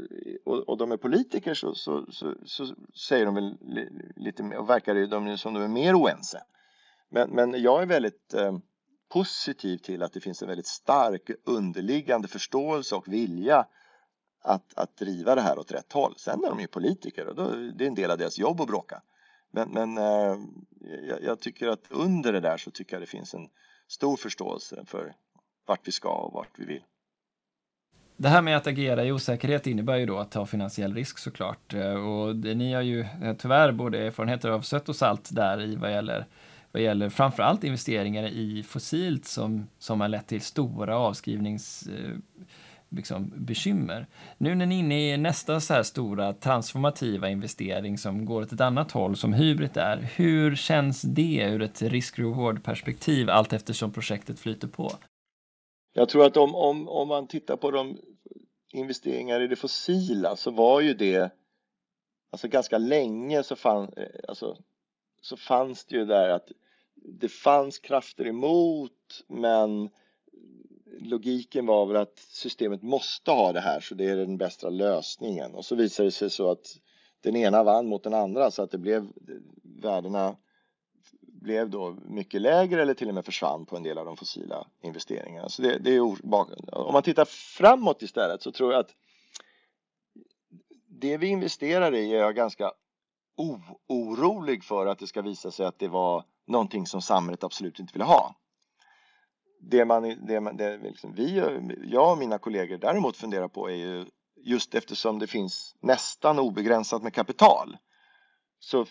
och, 0.44 0.78
de 0.78 0.92
är 0.92 0.96
politiker 0.96 1.54
så, 1.54 1.74
så, 1.74 2.06
så, 2.12 2.34
så 2.44 2.74
säger 3.08 3.26
de 3.26 3.34
väl 3.34 3.56
lite 4.16 4.42
mer, 4.42 4.56
och 4.56 4.70
verkar 4.70 5.06
de 5.06 5.38
som 5.38 5.54
de 5.54 5.62
är 5.62 5.68
mer 5.68 5.94
oense. 5.94 6.42
Men, 7.08 7.30
men 7.30 7.62
jag 7.62 7.82
är 7.82 7.86
väldigt 7.86 8.34
eh, 8.34 8.58
positiv 9.08 9.78
till 9.78 10.02
att 10.02 10.12
det 10.12 10.20
finns 10.20 10.42
en 10.42 10.48
väldigt 10.48 10.66
stark 10.66 11.30
underliggande 11.44 12.28
förståelse 12.28 12.94
och 12.94 13.08
vilja 13.08 13.66
att, 14.42 14.78
att 14.78 14.96
driva 14.96 15.34
det 15.34 15.40
här 15.40 15.58
åt 15.58 15.72
rätt 15.72 15.92
håll. 15.92 16.14
Sen 16.16 16.44
är 16.44 16.48
de 16.48 16.60
ju 16.60 16.66
politiker 16.66 17.26
och 17.26 17.34
då, 17.34 17.50
det 17.50 17.84
är 17.84 17.88
en 17.88 17.94
del 17.94 18.10
av 18.10 18.18
deras 18.18 18.38
jobb 18.38 18.60
att 18.60 18.68
bråka. 18.68 19.02
Men, 19.50 19.70
men 19.70 19.98
eh, 19.98 20.38
jag, 21.08 21.22
jag, 21.22 21.40
tycker 21.40 21.68
att 21.68 21.86
under 21.90 22.32
det 22.32 22.40
där 22.40 22.56
så 22.56 22.70
tycker 22.70 22.94
jag 22.96 23.02
det 23.02 23.06
finns 23.06 23.34
en 23.34 23.48
stor 23.88 24.16
förståelse 24.16 24.84
för 24.86 25.14
vart 25.66 25.88
vi 25.88 25.92
ska 25.92 26.12
och 26.12 26.32
vart 26.32 26.58
vi 26.58 26.64
vill. 26.64 26.84
Det 28.20 28.28
här 28.28 28.42
med 28.42 28.56
att 28.56 28.66
agera 28.66 29.04
i 29.04 29.12
osäkerhet 29.12 29.66
innebär 29.66 29.96
ju 29.96 30.06
då 30.06 30.18
att 30.18 30.30
ta 30.30 30.46
finansiell 30.46 30.94
risk 30.94 31.18
såklart. 31.18 31.74
Eh, 31.74 31.92
och 31.92 32.36
det, 32.36 32.54
ni 32.54 32.72
har 32.72 32.82
ju 32.82 33.00
eh, 33.00 33.36
tyvärr 33.38 33.72
både 33.72 33.98
erfarenheter 33.98 34.50
av 34.50 34.60
sött 34.60 34.88
och 34.88 34.96
salt 34.96 35.28
där 35.32 35.62
i 35.62 35.76
vad 35.76 35.92
gäller 35.92 36.26
vad 36.72 36.82
gäller 36.82 37.08
framförallt 37.08 37.64
investeringar 37.64 38.24
i 38.24 38.62
fossilt 38.62 39.26
som, 39.26 39.66
som 39.78 40.00
har 40.00 40.08
lett 40.08 40.26
till 40.26 40.40
stora 40.40 40.96
avskrivnings 40.96 41.86
eh, 41.86 42.16
liksom, 42.88 43.32
bekymmer. 43.36 44.06
Nu 44.38 44.54
när 44.54 44.66
ni 44.66 44.74
är 44.74 44.78
inne 44.78 45.14
i 45.14 45.16
nästa 45.16 45.60
så 45.60 45.74
här 45.74 45.82
stora 45.82 46.32
transformativa 46.32 47.28
investering 47.28 47.98
som 47.98 48.24
går 48.24 48.42
åt 48.42 48.52
ett 48.52 48.60
annat 48.60 48.92
håll, 48.92 49.16
som 49.16 49.32
Hybrid 49.32 49.76
är, 49.76 50.08
hur 50.16 50.56
känns 50.56 51.02
det 51.02 51.48
ur 51.52 51.62
ett 51.62 51.82
risk-reward-perspektiv 51.82 53.30
allt 53.30 53.52
eftersom 53.52 53.92
projektet 53.92 54.40
flyter 54.40 54.68
på? 54.68 54.92
Jag 55.92 56.08
tror 56.08 56.26
att 56.26 56.36
om, 56.36 56.54
om, 56.54 56.88
om 56.88 57.08
man 57.08 57.26
tittar 57.26 57.56
på 57.56 57.70
de 57.70 57.98
investeringar 58.72 59.40
i 59.40 59.46
det 59.46 59.56
fossila 59.56 60.36
så 60.36 60.50
var 60.50 60.80
ju 60.80 60.94
det 60.94 61.30
alltså 62.30 62.48
ganska 62.48 62.78
länge 62.78 63.42
så, 63.42 63.56
fann, 63.56 63.92
eh, 63.96 64.06
alltså, 64.28 64.56
så 65.22 65.36
fanns 65.36 65.84
det 65.84 65.96
ju 65.96 66.04
där 66.04 66.28
att 66.28 66.48
det 66.94 67.28
fanns 67.28 67.78
krafter 67.78 68.26
emot 68.26 69.24
men 69.28 69.90
logiken 71.00 71.66
var 71.66 71.86
väl 71.86 71.96
att 71.96 72.18
systemet 72.18 72.82
måste 72.82 73.30
ha 73.30 73.52
det 73.52 73.60
här 73.60 73.80
så 73.80 73.94
det 73.94 74.04
är 74.04 74.16
den 74.16 74.38
bästa 74.38 74.70
lösningen. 74.70 75.54
Och 75.54 75.64
så 75.64 75.74
visade 75.74 76.06
det 76.06 76.12
sig 76.12 76.30
så 76.30 76.50
att 76.50 76.78
den 77.20 77.36
ena 77.36 77.62
vann 77.62 77.86
mot 77.86 78.02
den 78.02 78.14
andra 78.14 78.50
så 78.50 78.62
att 78.62 78.70
det 78.70 78.78
blev 78.78 79.02
eh, 79.02 79.36
värdena 79.62 80.36
blev 81.40 81.70
då 81.70 81.96
mycket 82.04 82.40
lägre 82.40 82.82
eller 82.82 82.94
till 82.94 83.08
och 83.08 83.14
med 83.14 83.24
försvann 83.24 83.66
på 83.66 83.76
en 83.76 83.82
del 83.82 83.98
av 83.98 84.04
de 84.04 84.16
fossila 84.16 84.66
investeringarna. 84.82 85.48
Så 85.48 85.62
det, 85.62 85.78
det 85.78 85.90
är 85.90 86.00
Om 86.74 86.92
man 86.92 87.02
tittar 87.02 87.24
framåt 87.24 88.02
istället 88.02 88.42
så 88.42 88.52
tror 88.52 88.72
jag 88.72 88.80
att 88.80 88.94
det 90.88 91.16
vi 91.16 91.26
investerar 91.26 91.94
i 91.94 92.12
är 92.12 92.18
jag 92.18 92.36
ganska 92.36 92.72
orolig 93.88 94.64
för 94.64 94.86
att 94.86 94.98
det 94.98 95.06
ska 95.06 95.22
visa 95.22 95.50
sig 95.50 95.66
att 95.66 95.78
det 95.78 95.88
var 95.88 96.24
någonting 96.46 96.86
som 96.86 97.02
samhället 97.02 97.44
absolut 97.44 97.78
inte 97.78 97.92
vill 97.92 98.02
ha 98.02 98.34
det 99.60 99.84
man, 99.84 100.26
det, 100.26 100.40
man, 100.40 100.56
det 100.56 100.78
liksom 100.78 101.14
vi, 101.14 101.42
jag 101.90 102.12
och 102.12 102.18
mina 102.18 102.38
kollegor 102.38 102.78
däremot 102.78 103.16
funderar 103.16 103.48
på 103.48 103.70
är 103.70 103.74
ju 103.74 104.06
just 104.36 104.74
eftersom 104.74 105.18
det 105.18 105.26
finns 105.26 105.76
nästan 105.80 106.38
obegränsat 106.38 107.02
med 107.02 107.14
kapital 107.14 107.76
så, 108.58 108.86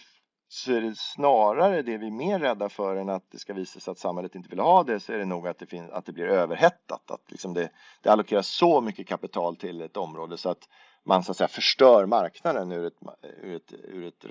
så 0.52 0.74
är 0.74 0.82
det 0.82 0.98
snarare 0.98 1.82
det 1.82 1.98
vi 1.98 2.08
är 2.08 2.12
mer 2.12 2.40
rädda 2.40 2.70
för 2.70 2.96
än 2.96 3.10
att 3.10 3.32
det 3.32 3.40
ska 3.40 3.54
visa 3.54 3.80
sig 3.80 3.92
att 3.92 4.00
samhället 4.00 4.36
inte 4.36 4.50
vill 4.50 4.60
ha 4.60 4.84
det 4.84 5.00
så 5.00 5.14
är 5.14 5.18
det 5.18 5.26
nog 5.26 5.48
att 5.48 5.60
det, 5.60 5.66
finns, 5.66 5.92
att 5.92 6.06
det 6.06 6.12
blir 6.12 6.26
överhettat. 6.26 7.12
Att 7.12 7.32
liksom 7.32 7.54
det, 7.54 7.70
det 8.02 8.10
allokeras 8.10 8.48
så 8.48 8.82
mycket 8.82 9.08
kapital 9.08 9.56
till 9.56 9.82
ett 9.82 9.98
område 9.98 10.38
så 10.38 10.50
att 10.50 10.70
man 11.04 11.24
så 11.24 11.32
att 11.32 11.38
säga 11.38 11.48
förstör 11.48 12.06
marknaden 12.06 12.72
ur 12.72 12.88
ett, 12.88 12.94
ur 13.42 13.56
ett, 13.56 13.74
ur 13.74 14.04
ett 14.04 14.26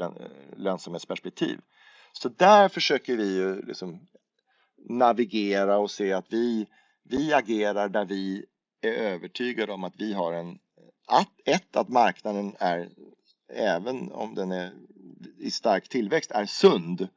lönsamhetsperspektiv. 0.57 1.61
Så 2.13 2.29
där 2.29 2.69
försöker 2.69 3.17
vi 3.17 3.37
ju 3.37 3.63
liksom 3.63 4.01
navigera 4.89 5.79
och 5.79 5.91
se 5.91 6.13
att 6.13 6.27
vi, 6.33 6.67
vi 7.03 7.33
agerar 7.33 7.89
där 7.89 8.05
vi 8.05 8.47
är 8.81 8.93
övertygade 8.93 9.73
om 9.73 9.85
att 9.85 9.95
vi 9.97 10.13
har 10.13 10.33
en 10.33 10.59
att, 11.07 11.33
ett, 11.45 11.77
att 11.77 11.89
marknaden 11.89 12.57
är 12.59 12.89
även 13.49 14.13
om 14.13 14.35
den 14.35 14.53
är 14.53 14.73
i 15.39 15.51
stark 15.51 15.89
tillväxt 15.89 16.31
är 16.31 16.47
sund 16.47 17.09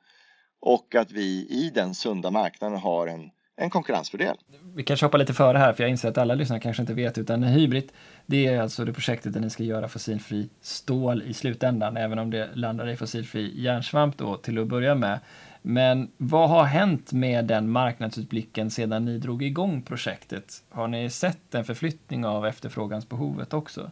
och 0.61 0.95
att 0.95 1.11
vi 1.11 1.47
i 1.49 1.71
den 1.73 1.95
sunda 1.95 2.31
marknaden 2.31 2.79
har 2.79 3.07
en, 3.07 3.31
en 3.55 3.69
konkurrensfördel. 3.69 4.37
Vi 4.75 4.83
kanske 4.83 5.05
hoppar 5.05 5.17
lite 5.17 5.33
före 5.33 5.57
här 5.57 5.73
för 5.73 5.83
jag 5.83 5.89
inser 5.89 6.09
att 6.09 6.17
alla 6.17 6.35
lyssnare 6.35 6.59
kanske 6.59 6.83
inte 6.83 6.93
vet 6.93 7.17
utan 7.17 7.43
Hybrid 7.43 7.91
det 8.25 8.47
är 8.47 8.61
alltså 8.61 8.85
det 8.85 8.93
projektet 8.93 9.33
där 9.33 9.39
ni 9.39 9.49
ska 9.49 9.63
göra 9.63 9.87
fossilfri 9.87 10.49
stål 10.61 11.23
i 11.23 11.33
slutändan 11.33 11.97
även 11.97 12.19
om 12.19 12.29
det 12.29 12.49
landar 12.55 12.89
i 12.89 12.95
fossilfri 12.95 13.61
järnsvamp 13.61 14.17
då 14.17 14.37
till 14.37 14.59
att 14.59 14.67
börja 14.67 14.95
med. 14.95 15.19
Men 15.61 16.11
vad 16.17 16.49
har 16.49 16.63
hänt 16.63 17.13
med 17.13 17.45
den 17.45 17.69
marknadsutblicken 17.69 18.71
sedan 18.71 19.05
ni 19.05 19.17
drog 19.17 19.43
igång 19.43 19.81
projektet? 19.81 20.63
Har 20.69 20.87
ni 20.87 21.09
sett 21.09 21.55
en 21.55 21.65
förflyttning 21.65 22.25
av 22.25 22.47
efterfrågansbehovet 22.47 23.53
också? 23.53 23.91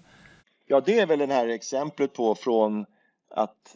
Ja, 0.68 0.82
det 0.86 0.99
är 0.99 1.05
väl 1.05 1.20
det 1.20 1.34
här 1.34 1.47
exemplet 1.47 2.14
på 2.14 2.36
från 2.36 2.86
att 3.30 3.76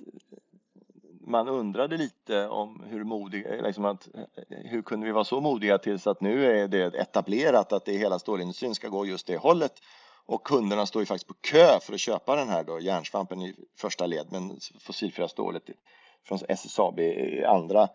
man 1.26 1.48
undrade 1.48 1.98
lite 1.98 2.48
om 2.48 2.84
hur 2.88 3.04
modiga, 3.04 3.62
liksom 3.62 3.86
att, 3.86 4.08
hur 4.50 4.82
kunde 4.82 5.06
vi 5.06 5.12
vara 5.12 5.24
så 5.24 5.42
modiga 5.42 5.78
tills 5.78 6.08
att 6.08 6.22
nu 6.22 6.46
är 6.46 6.68
det 6.68 6.96
etablerat 6.96 7.74
att 7.74 7.86
det 7.86 7.98
hela 7.98 8.20
stålindustrin 8.20 8.76
ska 8.76 8.88
gå 8.88 9.06
just 9.06 9.28
det 9.28 9.38
hållet 9.38 9.74
och 10.26 10.44
kunderna 10.44 10.86
står 10.86 11.02
ju 11.02 11.06
faktiskt 11.06 11.28
på 11.28 11.34
kö 11.34 11.80
för 11.82 11.94
att 11.94 12.00
köpa 12.00 12.36
den 12.36 12.50
här 12.50 12.64
då 12.64 12.80
järnsvampen 12.80 13.42
i 13.42 13.56
första 13.78 14.06
led 14.06 14.28
men 14.32 14.60
fossilfria 14.80 15.28
stålet 15.28 15.64
från 16.28 16.40
SSAB 16.48 17.00
i 17.00 17.44
andra, 17.46 17.90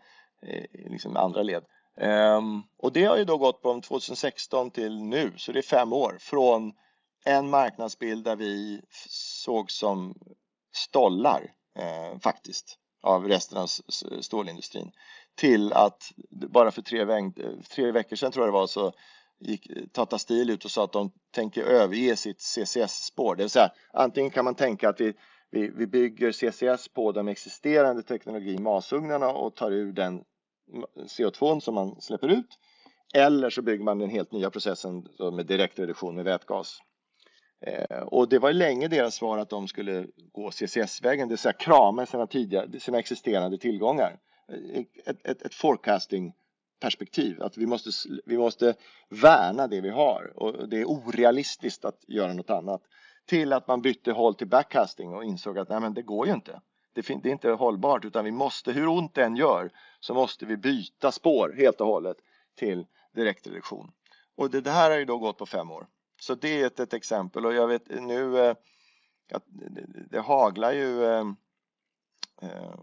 liksom 0.73 1.17
andra 1.17 1.43
led. 1.43 1.65
Um, 2.01 2.63
och 2.77 2.93
det 2.93 3.05
har 3.05 3.17
ju 3.17 3.25
då 3.25 3.39
gått 3.39 3.63
från 3.63 3.81
2016 3.81 4.71
till 4.71 5.03
nu, 5.03 5.33
så 5.37 5.53
det 5.53 5.59
är 5.59 5.63
fem 5.63 5.93
år 5.93 6.17
från 6.21 6.73
en 7.25 7.51
marknadsbild 7.51 8.25
där 8.25 8.37
vi 8.37 8.83
såg 9.45 9.71
som 9.71 10.15
stollar 10.79 11.53
eh, 11.79 12.19
faktiskt 12.21 12.79
av 13.03 13.29
resten 13.29 13.59
av 13.59 13.67
stålindustrin 14.21 14.91
till 15.35 15.73
att 15.73 16.13
bara 16.31 16.71
för 16.71 16.83
tre, 16.83 17.01
eh, 17.01 17.31
tre 17.75 17.93
veckor 17.93 18.17
sedan 18.17 18.33
tror 18.33 18.47
jag 18.47 18.55
det 18.55 18.59
var 18.59 18.67
så 18.67 18.93
gick 19.41 19.71
eh, 19.71 19.83
Tata 19.93 20.19
Steel 20.19 20.51
ut 20.51 20.65
och 20.65 20.71
sa 20.71 20.85
att 20.85 20.93
de 20.93 21.11
tänker 21.35 21.63
överge 21.63 22.17
sitt 22.17 22.41
CCS-spår. 22.41 23.37
Det 23.37 23.43
vill 23.43 23.51
säga 23.51 23.71
antingen 23.93 24.31
kan 24.31 24.45
man 24.45 24.55
tänka 24.55 24.89
att 24.89 25.01
vi 25.01 25.15
vi, 25.51 25.71
vi 25.77 25.87
bygger 25.87 26.33
CCS 26.33 26.89
på 26.89 27.13
de 27.13 27.29
existerande 27.29 28.03
teknologi 28.03 28.59
masugnarna 28.59 29.29
och 29.29 29.55
tar 29.55 29.71
ur 29.71 29.93
den 29.93 30.25
CO2 30.97 31.61
som 31.61 31.75
man 31.75 32.01
släpper 32.01 32.29
ut. 32.29 32.59
Eller 33.15 33.51
så 33.51 33.63
bygger 33.63 33.85
man 33.85 33.99
den 33.99 34.11
helt 34.11 34.33
nya 34.33 34.51
processen 34.51 35.09
med 35.33 35.47
direktreduktion 35.47 36.15
med 36.15 36.25
vätgas. 36.25 36.79
Eh, 37.61 38.03
och 38.03 38.29
det 38.29 38.39
var 38.39 38.53
länge 38.53 38.89
deras 38.89 39.15
svar 39.15 39.39
att 39.39 39.51
de 39.51 39.69
skulle 39.69 40.07
gå 40.33 40.51
CCS-vägen, 40.51 41.29
det 41.29 41.33
vill 41.33 41.39
säga 41.39 41.53
krama 41.53 42.07
sina, 42.07 42.27
tidigare, 42.27 42.81
sina 42.81 42.99
existerande 42.99 43.59
tillgångar. 43.59 44.19
Eh, 44.53 44.81
ett, 45.07 45.27
ett, 45.27 45.43
ett 45.43 45.55
forecasting 45.55 46.33
perspektiv, 46.81 47.43
att 47.43 47.57
vi 47.57 47.67
måste, 47.67 47.91
vi 48.27 48.39
måste 48.39 48.75
värna 49.09 49.67
det 49.67 49.81
vi 49.81 49.91
har 49.91 50.33
och 50.37 50.69
det 50.69 50.81
är 50.81 50.85
orealistiskt 50.85 51.85
att 51.85 52.05
göra 52.09 52.33
något 52.33 52.51
annat 52.51 52.83
till 53.27 53.53
att 53.53 53.69
man 53.69 53.83
bytte 53.83 54.13
håll 54.13 54.35
till 54.35 54.47
backcasting 54.47 55.15
och 55.15 55.25
insåg 55.25 55.59
att 55.59 55.69
nej, 55.69 55.81
men 55.81 55.95
det 55.95 56.03
går 56.03 56.27
ju 56.27 56.33
inte. 56.33 56.61
Det, 56.93 57.09
det 57.23 57.29
är 57.29 57.33
inte 57.33 57.51
hållbart 57.51 58.05
utan 58.05 58.25
vi 58.25 58.31
måste, 58.31 58.73
hur 58.73 58.89
ont 58.89 59.15
det 59.15 59.25
än 59.25 59.37
gör, 59.37 59.71
så 60.01 60.15
måste 60.15 60.47
vi 60.47 60.57
byta 60.57 61.13
spår 61.13 61.55
helt 61.57 61.81
och 61.81 61.87
hållet 61.87 62.17
till 62.55 62.87
direktreduktion. 63.15 63.93
Och 64.37 64.51
det, 64.51 64.61
det 64.61 64.71
här 64.71 64.91
har 64.91 64.99
ju 64.99 65.05
då 65.05 65.19
gått 65.19 65.39
på 65.39 65.47
fem 65.47 65.71
år. 65.71 65.87
Så 66.21 66.35
det 66.35 66.61
är 66.61 66.67
ett, 66.67 66.81
ett 66.81 66.95
exempel 66.95 67.47
och 67.47 67.55
jag 67.55 67.67
vet 67.69 67.89
nu 67.89 68.39
eh, 68.39 68.55
att 69.33 69.45
det, 69.47 69.85
det 70.11 70.21
haglar 70.21 70.73
ju 70.73 71.05
eh, 71.05 71.25
eh, 72.43 72.79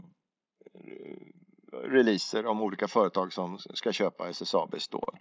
releaser 1.84 2.46
om 2.46 2.62
olika 2.62 2.88
företag 2.88 3.34
som 3.34 3.58
ska 3.58 3.92
köpa 3.92 4.30
SSAB 4.30 4.82
stål. 4.82 5.18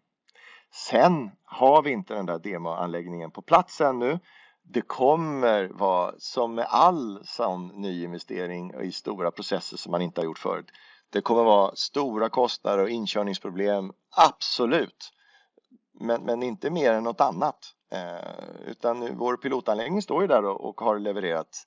Sen 0.89 1.31
har 1.45 1.83
vi 1.83 1.91
inte 1.91 2.15
den 2.15 2.27
där 2.27 2.39
demoanläggningen 2.39 3.31
på 3.31 3.43
plats 3.43 3.81
ännu 3.81 4.19
det 4.65 4.83
kommer 4.83 5.69
vara 5.69 6.15
som 6.19 6.55
med 6.55 6.67
all 6.69 7.21
sån 7.25 7.67
nyinvestering 7.67 8.75
i 8.83 8.93
stora 8.93 9.31
processer 9.31 9.77
som 9.77 9.93
man 9.93 10.03
inte 10.03 10.21
har 10.21 10.25
gjort 10.25 10.39
förut. 10.39 10.67
Det 11.11 11.21
kommer 11.21 11.45
vara 11.45 11.77
stora 11.77 12.29
kostnader 12.29 12.83
och 12.83 12.91
inkörningsproblem, 12.91 13.93
absolut. 14.17 15.12
Men, 16.01 16.22
men 16.22 16.42
inte 16.42 16.70
mer 16.70 16.92
än 16.92 17.05
något 17.05 17.20
annat. 17.20 17.74
Eh, 17.92 18.66
utan 18.66 19.16
vår 19.16 19.36
pilotanläggning 19.36 20.03
står 20.03 20.22
ju 20.22 20.28
där 20.28 20.45
och, 20.45 20.68
och 20.68 20.80
har 20.80 20.99
levererat 20.99 21.66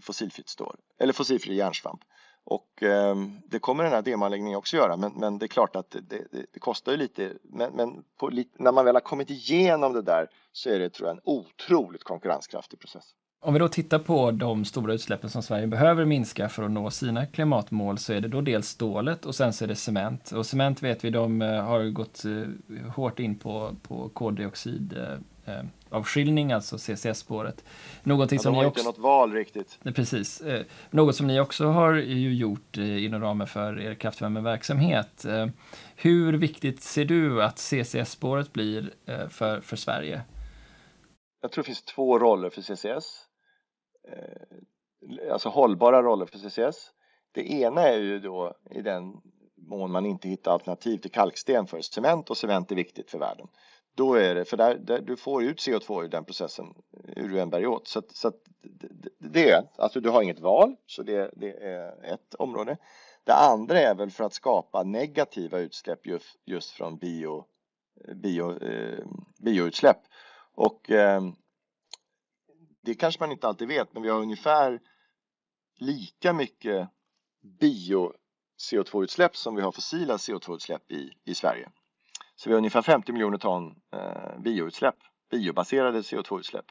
fossilfritt 0.00 0.48
stål, 0.48 0.76
eller 0.98 1.12
fossilfri 1.12 1.54
järnsvamp. 1.54 2.00
Och 2.44 2.82
eh, 2.82 3.16
det 3.46 3.58
kommer 3.58 3.84
den 3.84 3.92
här 3.92 4.02
demoanläggningen 4.02 4.58
också 4.58 4.76
göra, 4.76 4.96
men, 4.96 5.12
men 5.12 5.38
det 5.38 5.46
är 5.46 5.48
klart 5.48 5.76
att 5.76 5.90
det, 5.90 6.00
det, 6.00 6.46
det 6.52 6.60
kostar 6.60 6.92
ju 6.92 6.98
lite. 6.98 7.32
Men, 7.42 7.72
men 7.72 8.04
på, 8.16 8.30
när 8.58 8.72
man 8.72 8.84
väl 8.84 8.96
har 8.96 9.00
kommit 9.00 9.30
igenom 9.30 9.92
det 9.92 10.02
där 10.02 10.28
så 10.52 10.70
är 10.70 10.78
det 10.78 10.90
tror 10.90 11.08
jag 11.08 11.16
en 11.16 11.22
otroligt 11.24 12.04
konkurrenskraftig 12.04 12.78
process. 12.78 13.14
Om 13.40 13.52
vi 13.52 13.58
då 13.58 13.68
tittar 13.68 13.98
på 13.98 14.30
de 14.30 14.64
stora 14.64 14.94
utsläppen 14.94 15.30
som 15.30 15.42
Sverige 15.42 15.66
behöver 15.66 16.04
minska 16.04 16.48
för 16.48 16.62
att 16.62 16.70
nå 16.70 16.90
sina 16.90 17.26
klimatmål 17.26 17.98
så 17.98 18.12
är 18.12 18.20
det 18.20 18.28
då 18.28 18.40
dels 18.40 18.68
stålet 18.68 19.26
och 19.26 19.34
sen 19.34 19.52
så 19.52 19.64
är 19.64 19.68
det 19.68 19.76
cement. 19.76 20.32
Och 20.32 20.46
cement 20.46 20.82
vet 20.82 21.04
vi, 21.04 21.10
de 21.10 21.42
eh, 21.42 21.64
har 21.64 21.84
gått 21.84 22.24
eh, 22.24 22.92
hårt 22.94 23.18
in 23.18 23.38
på, 23.38 23.76
på 23.82 24.08
koldioxid 24.08 24.98
eh, 25.46 25.64
avskiljning, 25.90 26.52
alltså 26.52 26.78
CCS-spåret. 26.78 27.64
Någonting 28.02 28.36
ja, 28.36 28.42
som 28.42 28.52
ni 28.52 28.58
också... 28.58 28.80
inte 28.80 28.90
något 28.90 28.98
val 28.98 29.32
riktigt. 29.32 29.78
Precis. 29.94 30.42
Något 30.90 31.16
som 31.16 31.26
ni 31.26 31.40
också 31.40 31.66
har 31.66 31.92
ju 31.94 32.34
gjort 32.34 32.76
inom 32.76 33.20
ramen 33.20 33.46
för 33.46 33.80
er 33.80 33.94
kraftvärmeverksamhet. 33.94 35.26
Hur 35.96 36.32
viktigt 36.32 36.82
ser 36.82 37.04
du 37.04 37.42
att 37.42 37.58
CCS-spåret 37.58 38.52
blir 38.52 38.90
för, 39.28 39.60
för 39.60 39.76
Sverige? 39.76 40.22
jag 41.46 41.52
tror 41.52 41.62
det 41.62 41.66
finns 41.66 41.82
två 41.82 42.18
roller 42.18 42.50
för 42.50 42.62
CCS. 42.62 43.25
Eh, 44.06 45.32
alltså 45.32 45.48
hållbara 45.48 46.02
roller 46.02 46.26
för 46.26 46.38
CCS. 46.38 46.90
Det 47.32 47.52
ena 47.52 47.82
är 47.82 47.98
ju 47.98 48.18
då 48.18 48.54
i 48.70 48.82
den 48.82 49.20
mån 49.56 49.92
man 49.92 50.06
inte 50.06 50.28
hittar 50.28 50.52
alternativ 50.52 50.98
till 50.98 51.10
kalksten 51.10 51.66
för 51.66 51.80
cement 51.80 52.30
och 52.30 52.36
cement 52.36 52.72
är 52.72 52.76
viktigt 52.76 53.10
för 53.10 53.18
världen. 53.18 53.46
Då 53.96 54.14
är 54.14 54.34
det, 54.34 54.44
för 54.44 54.56
där, 54.56 54.74
där 54.74 55.00
du 55.00 55.16
får 55.16 55.44
ut 55.44 55.58
CO2 55.58 56.04
i 56.04 56.08
den 56.08 56.24
processen 56.24 56.66
hur 57.16 57.28
du 57.28 57.40
än 57.40 57.50
bär 57.50 57.66
åt. 57.66 57.88
Så, 57.88 58.02
så 58.08 58.32
det, 58.62 59.10
det 59.18 59.50
är, 59.50 59.62
alltså 59.78 60.00
du 60.00 60.10
har 60.10 60.22
inget 60.22 60.40
val, 60.40 60.76
så 60.86 61.02
det, 61.02 61.30
det, 61.36 61.52
är 61.52 62.04
ett 62.04 62.34
område. 62.34 62.76
Det 63.24 63.34
andra 63.34 63.80
är 63.80 63.94
väl 63.94 64.10
för 64.10 64.24
att 64.24 64.34
skapa 64.34 64.82
negativa 64.82 65.58
utsläpp 65.58 66.06
just, 66.06 66.36
just 66.44 66.70
från 66.70 66.98
bio, 66.98 67.44
bio, 68.14 68.62
eh, 68.62 69.04
bioutsläpp. 69.38 70.00
Och 70.54 70.90
eh, 70.90 71.22
det 72.86 72.94
kanske 72.94 73.22
man 73.22 73.32
inte 73.32 73.48
alltid 73.48 73.68
vet, 73.68 73.92
men 73.92 74.02
vi 74.02 74.08
har 74.08 74.20
ungefär 74.20 74.80
lika 75.78 76.32
mycket 76.32 76.88
bio 77.60 78.12
CO2-utsläpp 78.70 79.36
som 79.36 79.54
vi 79.54 79.62
har 79.62 79.72
fossila 79.72 80.16
CO2-utsläpp 80.16 80.92
i, 80.92 81.10
i 81.24 81.34
Sverige. 81.34 81.70
Så 82.36 82.48
vi 82.48 82.54
har 82.54 82.58
ungefär 82.58 82.82
50 82.82 83.12
miljoner 83.12 83.38
ton 83.38 83.74
eh, 83.92 84.38
bioutsläpp, 84.38 84.94
biobaserade 85.30 86.00
CO2-utsläpp. 86.00 86.66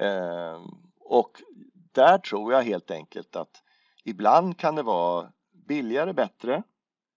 Eh, 0.00 0.60
och 1.00 1.42
där 1.92 2.18
tror 2.18 2.52
jag 2.52 2.62
helt 2.62 2.90
enkelt 2.90 3.36
att 3.36 3.62
ibland 4.04 4.58
kan 4.58 4.74
det 4.74 4.82
vara 4.82 5.32
billigare, 5.68 6.12
bättre. 6.12 6.62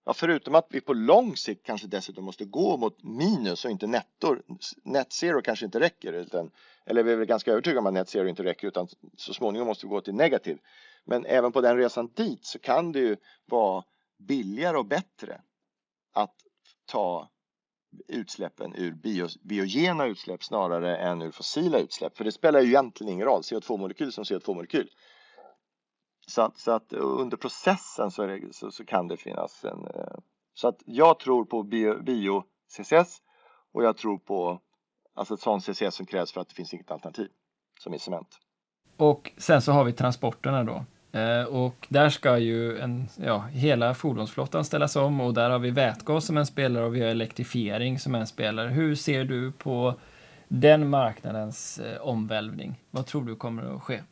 Ja, 0.09 0.13
förutom 0.13 0.55
att 0.55 0.67
vi 0.69 0.81
på 0.81 0.93
lång 0.93 1.37
sikt 1.37 1.65
kanske 1.65 1.87
dessutom 1.87 2.25
måste 2.25 2.45
gå 2.45 2.77
mot 2.77 3.03
minus 3.03 3.65
och 3.65 3.71
inte 3.71 3.87
nettor. 3.87 4.43
Net 4.83 5.13
zero 5.13 5.41
kanske 5.41 5.65
inte 5.65 5.79
räcker, 5.79 6.13
utan, 6.13 6.51
eller 6.85 7.03
vi 7.03 7.11
är 7.11 7.15
väl 7.15 7.25
ganska 7.25 7.51
övertygade 7.51 7.79
om 7.79 7.87
att 7.87 7.93
net 7.93 8.09
zero 8.09 8.27
inte 8.27 8.43
räcker 8.43 8.67
utan 8.67 8.87
så 9.17 9.33
småningom 9.33 9.67
måste 9.67 9.85
vi 9.85 9.89
gå 9.89 10.01
till 10.01 10.13
negativ. 10.13 10.57
Men 11.05 11.25
även 11.25 11.51
på 11.51 11.61
den 11.61 11.77
resan 11.77 12.11
dit 12.15 12.45
så 12.45 12.59
kan 12.59 12.91
det 12.91 12.99
ju 12.99 13.17
vara 13.45 13.83
billigare 14.17 14.77
och 14.77 14.85
bättre 14.85 15.41
att 16.13 16.35
ta 16.85 17.29
utsläppen 18.07 18.75
ur 18.75 18.91
bio, 18.91 19.27
biogena 19.41 20.05
utsläpp 20.05 20.43
snarare 20.43 20.97
än 20.97 21.21
ur 21.21 21.31
fossila 21.31 21.79
utsläpp. 21.79 22.17
För 22.17 22.23
det 22.23 22.31
spelar 22.31 22.61
ju 22.61 22.67
egentligen 22.67 23.13
ingen 23.13 23.25
roll, 23.25 23.41
CO2-molekyl 23.41 24.11
som 24.11 24.23
CO2-molekyl. 24.23 24.87
Så 26.29 26.41
att, 26.41 26.57
så 26.57 26.71
att 26.71 26.93
under 26.93 27.37
processen 27.37 28.11
så, 28.11 28.25
det, 28.25 28.41
så, 28.51 28.71
så, 28.71 28.85
kan 28.85 29.07
det 29.07 29.17
finnas 29.17 29.65
en... 29.65 29.87
Eh, 29.87 30.17
så 30.53 30.67
att 30.67 30.81
jag 30.85 31.19
tror 31.19 31.45
på 31.45 31.63
bio-CCS 31.63 32.01
bio 32.01 32.43
och 33.73 33.83
jag 33.83 33.97
tror 33.97 34.17
på 34.17 34.59
alltså 35.15 35.33
ett 35.33 35.39
sånt 35.39 35.63
CCS 35.63 35.95
som 35.95 36.05
krävs 36.05 36.31
för 36.31 36.41
att 36.41 36.49
det 36.49 36.55
finns 36.55 36.73
inget 36.73 36.91
alternativ, 36.91 37.29
som 37.79 37.93
i 37.93 37.99
cement. 37.99 38.27
Och 38.97 39.31
sen 39.37 39.61
så 39.61 39.71
har 39.71 39.83
vi 39.83 39.93
transporterna 39.93 40.63
då. 40.63 40.85
Eh, 41.19 41.43
och 41.43 41.87
där 41.89 42.09
ska 42.09 42.37
ju 42.37 42.79
en, 42.79 43.07
ja, 43.17 43.39
hela 43.39 43.93
fordonsflottan 43.93 44.65
ställas 44.65 44.95
om 44.95 45.21
och 45.21 45.33
där 45.33 45.49
har 45.49 45.59
vi 45.59 45.71
vätgas 45.71 46.25
som 46.25 46.37
en 46.37 46.45
spelare 46.45 46.85
och 46.85 46.95
vi 46.95 47.01
har 47.01 47.07
elektrifiering 47.07 47.99
som 47.99 48.15
en 48.15 48.27
spelare. 48.27 48.69
Hur 48.69 48.95
ser 48.95 49.23
du 49.23 49.51
på 49.51 49.93
den 50.47 50.89
marknadens 50.89 51.79
eh, 51.79 52.01
omvälvning? 52.01 52.75
Vad 52.91 53.05
tror 53.05 53.25
du 53.25 53.35
kommer 53.35 53.75
att 53.75 53.83
ske? 53.83 54.03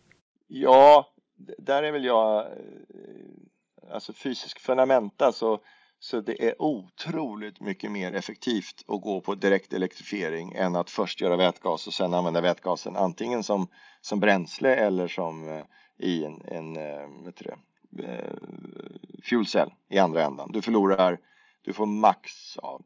Ja, 0.47 1.13
där 1.37 1.83
är 1.83 1.91
väl 1.91 2.05
jag, 2.05 2.45
eh, 2.45 3.91
alltså 3.91 4.13
fysisk 4.13 4.59
fundamenta 4.59 5.31
så, 5.31 5.59
så 5.99 6.21
det 6.21 6.47
är 6.47 6.61
otroligt 6.61 7.61
mycket 7.61 7.91
mer 7.91 8.13
effektivt 8.13 8.83
att 8.87 9.01
gå 9.01 9.21
på 9.21 9.35
direkt 9.35 9.73
elektrifiering 9.73 10.53
än 10.53 10.75
att 10.75 10.89
först 10.89 11.21
göra 11.21 11.37
vätgas 11.37 11.87
och 11.87 11.93
sen 11.93 12.13
använda 12.13 12.41
vätgasen 12.41 12.95
antingen 12.95 13.43
som, 13.43 13.67
som 14.01 14.19
bränsle 14.19 14.75
eller 14.75 15.07
som 15.07 15.49
eh, 15.49 15.63
i 15.99 16.25
en, 16.25 16.41
en 16.45 16.77
eh, 16.77 17.25
vet 17.25 17.35
du 17.35 17.43
det, 17.43 17.57
fuel 19.23 19.45
cell 19.45 19.73
i 19.89 19.99
andra 19.99 20.23
ändan. 20.23 20.51
Du 20.51 20.61
förlorar, 20.61 21.19
du 21.61 21.73
får 21.73 21.85
max 21.85 22.31
ja, 22.61 22.79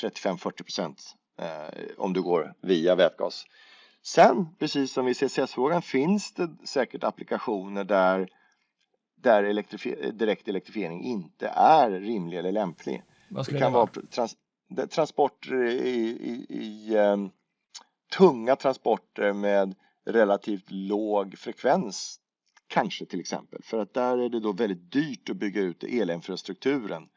35-40 0.00 0.62
procent 0.62 1.14
eh, 1.40 1.84
om 1.96 2.12
du 2.12 2.22
går 2.22 2.54
via 2.60 2.94
vätgas. 2.94 3.44
Sen, 4.14 4.46
precis 4.58 4.92
som 4.92 5.08
i 5.08 5.14
CCS-frågan, 5.14 5.82
finns 5.82 6.32
det 6.32 6.48
säkert 6.64 7.04
applikationer 7.04 7.84
där, 7.84 8.28
där 9.16 9.44
elektrifier 9.44 10.12
direkt 10.12 10.48
elektrifiering 10.48 11.04
inte 11.04 11.48
är 11.48 11.90
rimlig 11.90 12.38
eller 12.38 12.52
lämplig. 12.52 13.02
Vad 13.30 13.46
det 13.46 13.58
kan 13.58 13.72
det 13.72 13.78
vara 13.78 13.86
trans 13.86 14.36
transporter 14.90 15.64
i, 15.64 15.98
i, 16.08 16.46
i 16.48 16.96
um, 16.96 17.30
tunga 18.16 18.56
transporter 18.56 19.32
med 19.32 19.74
relativt 20.06 20.70
låg 20.70 21.38
frekvens 21.38 22.20
Kanske 22.66 23.06
till 23.06 23.20
exempel, 23.20 23.62
för 23.64 23.78
att 23.78 23.94
där 23.94 24.18
är 24.18 24.28
det 24.28 24.40
då 24.40 24.52
väldigt 24.52 24.92
dyrt 24.92 25.30
att 25.30 25.36
bygga 25.36 25.60
ut 25.60 25.84
elinfrastrukturen 25.84 27.08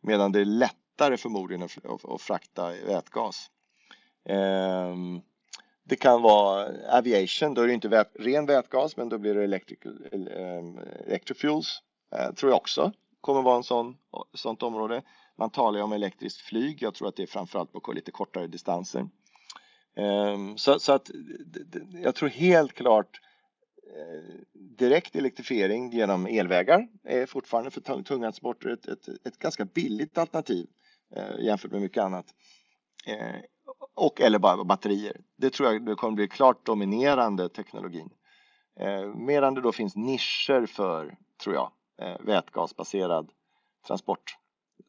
medan 0.00 0.32
det 0.32 0.40
är 0.40 0.44
lättare 0.44 1.16
förmodligen 1.16 1.62
att, 1.62 2.04
att 2.04 2.22
frakta 2.22 2.70
vätgas. 2.70 3.50
Um, 4.28 5.22
det 5.84 5.96
kan 5.96 6.22
vara 6.22 6.68
aviation, 6.98 7.54
då 7.54 7.62
är 7.62 7.66
det 7.66 7.72
inte 7.72 7.88
vät 7.88 8.10
ren 8.14 8.46
vätgas 8.46 8.96
men 8.96 9.08
då 9.08 9.18
blir 9.18 9.34
det 9.34 9.44
electric, 9.44 9.78
um, 9.84 10.78
electrofuels, 11.06 11.82
eh, 12.14 12.34
tror 12.34 12.52
jag 12.52 12.56
också 12.56 12.92
kommer 13.20 13.42
vara 13.42 13.56
en 13.56 13.62
sån, 13.62 13.96
sånt 14.34 14.62
område. 14.62 15.02
Man 15.36 15.50
talar 15.50 15.78
ju 15.78 15.84
om 15.84 15.92
elektriskt 15.92 16.40
flyg, 16.40 16.82
jag 16.82 16.94
tror 16.94 17.08
att 17.08 17.16
det 17.16 17.22
är 17.22 17.26
framförallt 17.26 17.72
på 17.72 17.92
lite 17.92 18.10
kortare 18.10 18.46
distanser. 18.46 19.08
Ehm, 19.96 20.58
så, 20.58 20.78
så, 20.78 20.92
att 20.92 21.10
jag 21.92 22.14
tror 22.14 22.28
helt 22.28 22.72
klart 22.72 23.20
eh, 23.96 24.40
direkt 24.54 25.16
elektrifiering 25.16 25.90
genom 25.90 26.26
elvägar 26.26 26.88
är 27.04 27.26
fortfarande 27.26 27.70
för 27.70 28.02
tunga 28.02 28.26
transporter 28.26 28.68
ett, 28.68 28.86
ett, 28.86 29.08
ett 29.26 29.38
ganska 29.38 29.64
billigt 29.64 30.18
alternativ 30.18 30.66
eh, 31.16 31.44
jämfört 31.44 31.72
med 31.72 31.80
mycket 31.80 32.02
annat. 32.02 32.26
Eh, 33.06 33.36
och 33.94 34.20
eller 34.20 34.38
bara 34.38 34.64
batterier. 34.64 35.16
Det 35.36 35.50
tror 35.50 35.72
jag 35.72 35.86
det 35.86 35.94
kommer 35.94 36.14
bli 36.14 36.28
klart 36.28 36.66
dominerande 36.66 37.48
teknologin. 37.48 38.10
Eh, 38.80 39.14
medan 39.14 39.54
det 39.54 39.60
då 39.60 39.72
finns 39.72 39.96
nischer 39.96 40.66
för, 40.66 41.16
tror 41.44 41.54
jag, 41.54 41.70
eh, 42.02 42.16
vätgasbaserad 42.20 43.30
transport, 43.86 44.36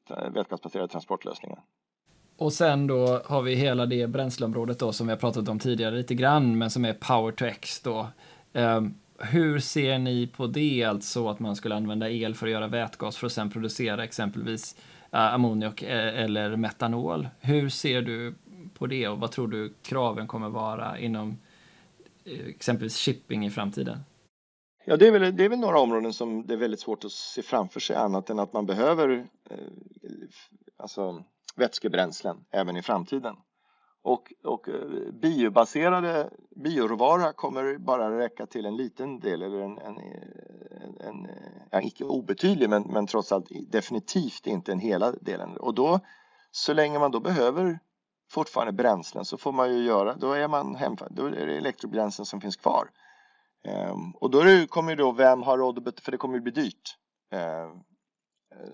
eh, 0.09 0.29
vätgasbaserade 0.29 0.87
transportlösningar. 0.87 1.63
Och 2.37 2.53
sen 2.53 2.87
då 2.87 3.21
har 3.25 3.41
vi 3.41 3.55
hela 3.55 3.85
det 3.85 4.07
bränsleområdet 4.07 4.79
då 4.79 4.93
som 4.93 5.07
vi 5.07 5.13
har 5.13 5.17
pratat 5.19 5.49
om 5.49 5.59
tidigare 5.59 5.95
lite 5.95 6.15
grann, 6.15 6.57
men 6.57 6.69
som 6.69 6.85
är 6.85 6.93
Power 6.93 7.31
to 7.31 7.45
X 7.45 7.81
då. 7.81 8.07
Eh, 8.53 8.81
hur 9.19 9.59
ser 9.59 9.99
ni 9.99 10.27
på 10.27 10.47
det, 10.47 10.83
alltså 10.83 11.27
att 11.27 11.39
man 11.39 11.55
skulle 11.55 11.75
använda 11.75 12.09
el 12.09 12.35
för 12.35 12.47
att 12.47 12.51
göra 12.51 12.67
vätgas 12.67 13.17
för 13.17 13.27
att 13.27 13.33
sen 13.33 13.49
producera 13.49 14.03
exempelvis 14.03 14.75
eh, 15.11 15.33
ammoniak 15.33 15.83
eh, 15.83 16.23
eller 16.23 16.55
metanol? 16.55 17.27
Hur 17.39 17.69
ser 17.69 18.01
du 18.01 18.35
på 18.81 18.87
det 18.87 19.07
och 19.07 19.19
vad 19.19 19.31
tror 19.31 19.47
du 19.47 19.73
kraven 19.81 20.27
kommer 20.27 20.49
vara 20.49 20.99
inom 20.99 21.37
eh, 22.25 22.47
exempelvis 22.47 22.97
shipping 22.97 23.45
i 23.45 23.49
framtiden? 23.49 23.99
Ja, 24.85 24.97
det 24.97 25.07
är, 25.07 25.11
väl, 25.11 25.35
det 25.35 25.45
är 25.45 25.49
väl 25.49 25.59
några 25.59 25.79
områden 25.79 26.13
som 26.13 26.47
det 26.47 26.53
är 26.53 26.57
väldigt 26.57 26.79
svårt 26.79 27.05
att 27.05 27.11
se 27.11 27.41
framför 27.41 27.79
sig 27.79 27.95
annat 27.95 28.29
än 28.29 28.39
att 28.39 28.53
man 28.53 28.65
behöver 28.65 29.27
eh, 29.49 29.57
alltså 30.77 31.23
vätskebränslen 31.55 32.37
även 32.51 32.77
i 32.77 32.81
framtiden. 32.81 33.35
Och, 34.03 34.33
och 34.43 34.69
eh, 34.69 35.11
biobaserade 35.21 36.29
bioråvara 36.63 37.33
kommer 37.33 37.77
bara 37.77 38.19
räcka 38.19 38.45
till 38.45 38.65
en 38.65 38.77
liten 38.77 39.19
del 39.19 39.41
eller 39.41 39.61
en, 39.61 39.77
en, 39.77 39.97
en, 40.81 40.99
en 40.99 41.27
ja, 41.71 41.81
icke 41.81 42.03
obetydlig 42.03 42.69
men, 42.69 42.83
men 42.83 43.07
trots 43.07 43.31
allt 43.31 43.47
definitivt 43.71 44.47
inte 44.47 44.71
en 44.71 44.79
hela 44.79 45.11
delen. 45.11 45.57
Och 45.57 45.73
då 45.73 45.99
så 46.51 46.73
länge 46.73 46.99
man 46.99 47.11
då 47.11 47.19
behöver 47.19 47.79
fortfarande 48.31 48.73
bränslen 48.73 49.25
så 49.25 49.37
får 49.37 49.51
man 49.51 49.73
ju 49.73 49.83
göra, 49.83 50.15
då 50.15 50.31
är 50.31 50.47
man 50.47 50.75
hem, 50.75 50.95
då 51.09 51.25
är 51.25 51.31
det 51.31 51.57
elektrobränslen 51.57 52.25
som 52.25 52.41
finns 52.41 52.55
kvar. 52.55 52.89
Um, 53.67 54.11
och 54.15 54.31
då 54.31 54.41
det, 54.41 54.69
kommer 54.69 54.89
ju 54.89 54.95
då 54.95 55.11
vem 55.11 55.41
har 55.41 55.57
råd 55.57 55.87
att 55.87 55.99
för 55.99 56.11
det 56.11 56.17
kommer 56.17 56.35
ju 56.35 56.41
bli 56.41 56.51
dyrt. 56.51 56.97
Um, 57.31 57.83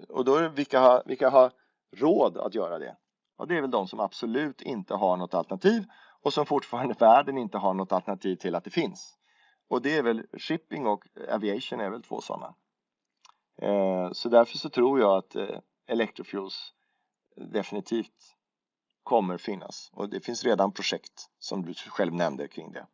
och 0.10 0.26
då 0.26 0.36
är 0.36 0.42
det 0.42 0.50
vilka 0.50 0.80
har, 0.80 1.04
vilka 1.06 1.30
har 1.30 1.52
råd 1.96 2.38
att 2.38 2.56
göra 2.56 2.80
det? 2.80 2.98
Ja, 3.38 3.46
det 3.46 3.58
är 3.58 3.62
väl 3.62 3.72
de 3.72 3.88
som 3.88 4.00
absolut 4.00 4.62
inte 4.62 4.94
har 4.94 5.18
något 5.18 5.34
alternativ 5.34 5.86
och 6.24 6.34
som 6.34 6.46
fortfarande 6.46 6.94
världen 7.00 7.38
inte 7.38 7.58
har 7.58 7.74
något 7.74 7.92
alternativ 7.92 8.36
till 8.36 8.56
att 8.56 8.64
det 8.64 8.70
finns. 8.70 9.18
Och 9.70 9.82
det 9.82 9.98
är 9.98 10.04
väl 10.04 10.26
shipping 10.38 10.88
och 10.88 11.04
aviation 11.30 11.80
är 11.80 11.90
väl 11.90 12.04
två 12.04 12.22
sådana. 12.22 12.56
Eh, 13.62 14.12
så 14.12 14.30
därför 14.30 14.58
så 14.58 14.70
tror 14.70 15.00
jag 15.00 15.18
att 15.18 15.36
eh, 15.36 15.60
electrofuels 15.88 16.74
definitivt 17.36 18.37
kommer 19.08 19.38
finnas 19.38 19.92
och 19.94 20.10
det 20.10 20.26
finns 20.26 20.44
redan 20.44 20.72
projekt 20.72 21.30
som 21.40 21.66
du 21.66 21.74
själv 21.74 22.14
nämnde 22.14 22.48
kring 22.48 22.72
det. 22.72 22.86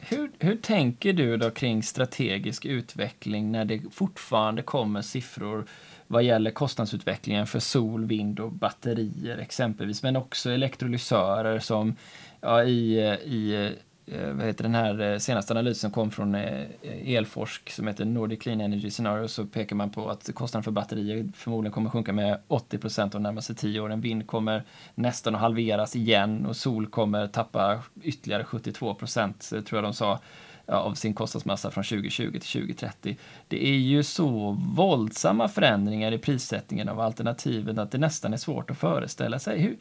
Hur, 0.00 0.32
hur 0.38 0.56
tänker 0.56 1.12
du 1.12 1.36
då 1.36 1.50
kring 1.50 1.82
strategisk 1.82 2.64
utveckling 2.64 3.52
när 3.52 3.64
det 3.64 3.82
fortfarande 3.90 4.62
kommer 4.62 5.02
siffror 5.02 5.66
vad 6.06 6.22
gäller 6.22 6.50
kostnadsutvecklingen 6.50 7.46
för 7.46 7.58
sol, 7.58 8.04
vind 8.04 8.40
och 8.40 8.52
batterier 8.52 9.38
exempelvis, 9.38 10.02
men 10.02 10.16
också 10.16 10.50
elektrolysörer 10.50 11.58
som 11.58 11.96
ja, 12.40 12.64
i, 12.64 12.98
i 13.24 13.72
Eh, 14.06 14.32
vad 14.32 14.46
heter 14.46 14.64
den 14.64 14.74
här 14.74 15.00
eh, 15.00 15.18
senaste 15.18 15.52
analysen 15.52 15.80
som 15.80 15.90
kom 15.90 16.10
från 16.10 16.34
eh, 16.34 16.66
Elforsk 16.82 17.70
som 17.70 17.86
heter 17.86 18.04
Nordic 18.04 18.40
Clean 18.40 18.60
Energy 18.60 18.90
Scenario 18.90 19.28
så 19.28 19.46
pekar 19.46 19.76
man 19.76 19.90
på 19.90 20.10
att 20.10 20.34
kostnaden 20.34 20.64
för 20.64 20.70
batterier 20.70 21.28
förmodligen 21.34 21.72
kommer 21.72 21.90
sjunka 21.90 22.12
med 22.12 22.38
80 22.48 22.78
procent 22.78 23.12
de 23.12 23.22
närmaste 23.22 23.54
tio 23.54 23.80
åren. 23.80 24.00
Vind 24.00 24.26
kommer 24.26 24.62
nästan 24.94 25.34
att 25.34 25.40
halveras 25.40 25.96
igen 25.96 26.46
och 26.46 26.56
sol 26.56 26.86
kommer 26.86 27.26
tappa 27.26 27.82
ytterligare 28.02 28.44
72 28.44 28.94
procent, 28.94 29.50
tror 29.50 29.66
jag 29.72 29.84
de 29.84 29.94
sa 29.94 30.20
av 30.66 30.94
sin 30.94 31.14
kostnadsmassa 31.14 31.70
från 31.70 31.84
2020 31.84 32.30
till 32.30 32.62
2030. 32.62 33.16
Det 33.48 33.66
är 33.66 33.76
ju 33.76 34.02
så 34.02 34.50
våldsamma 34.76 35.48
förändringar 35.48 36.12
i 36.12 36.18
prissättningen 36.18 36.88
av 36.88 37.00
alternativen 37.00 37.78
att 37.78 37.90
det 37.90 37.98
nästan 37.98 38.32
är 38.32 38.36
svårt 38.36 38.70
att 38.70 38.78
föreställa 38.78 39.38
sig. 39.38 39.60
Hur, 39.60 39.76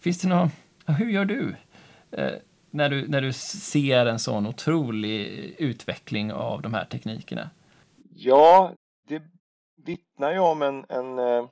finns 0.00 0.20
det 0.20 0.28
någon, 0.28 0.50
hur 0.86 1.10
gör 1.10 1.24
du? 1.24 1.54
När 2.74 2.88
du, 2.88 3.08
när 3.08 3.20
du 3.20 3.32
ser 3.32 4.06
en 4.06 4.18
sån 4.18 4.46
otrolig 4.46 5.26
utveckling 5.58 6.32
av 6.32 6.62
de 6.62 6.74
här 6.74 6.84
teknikerna? 6.84 7.50
Ja, 8.14 8.74
det 9.08 9.22
vittnar 9.84 10.32
ju 10.32 10.38
om 10.38 10.62
en, 10.62 10.84
en, 10.88 11.18
eh, 11.18 11.48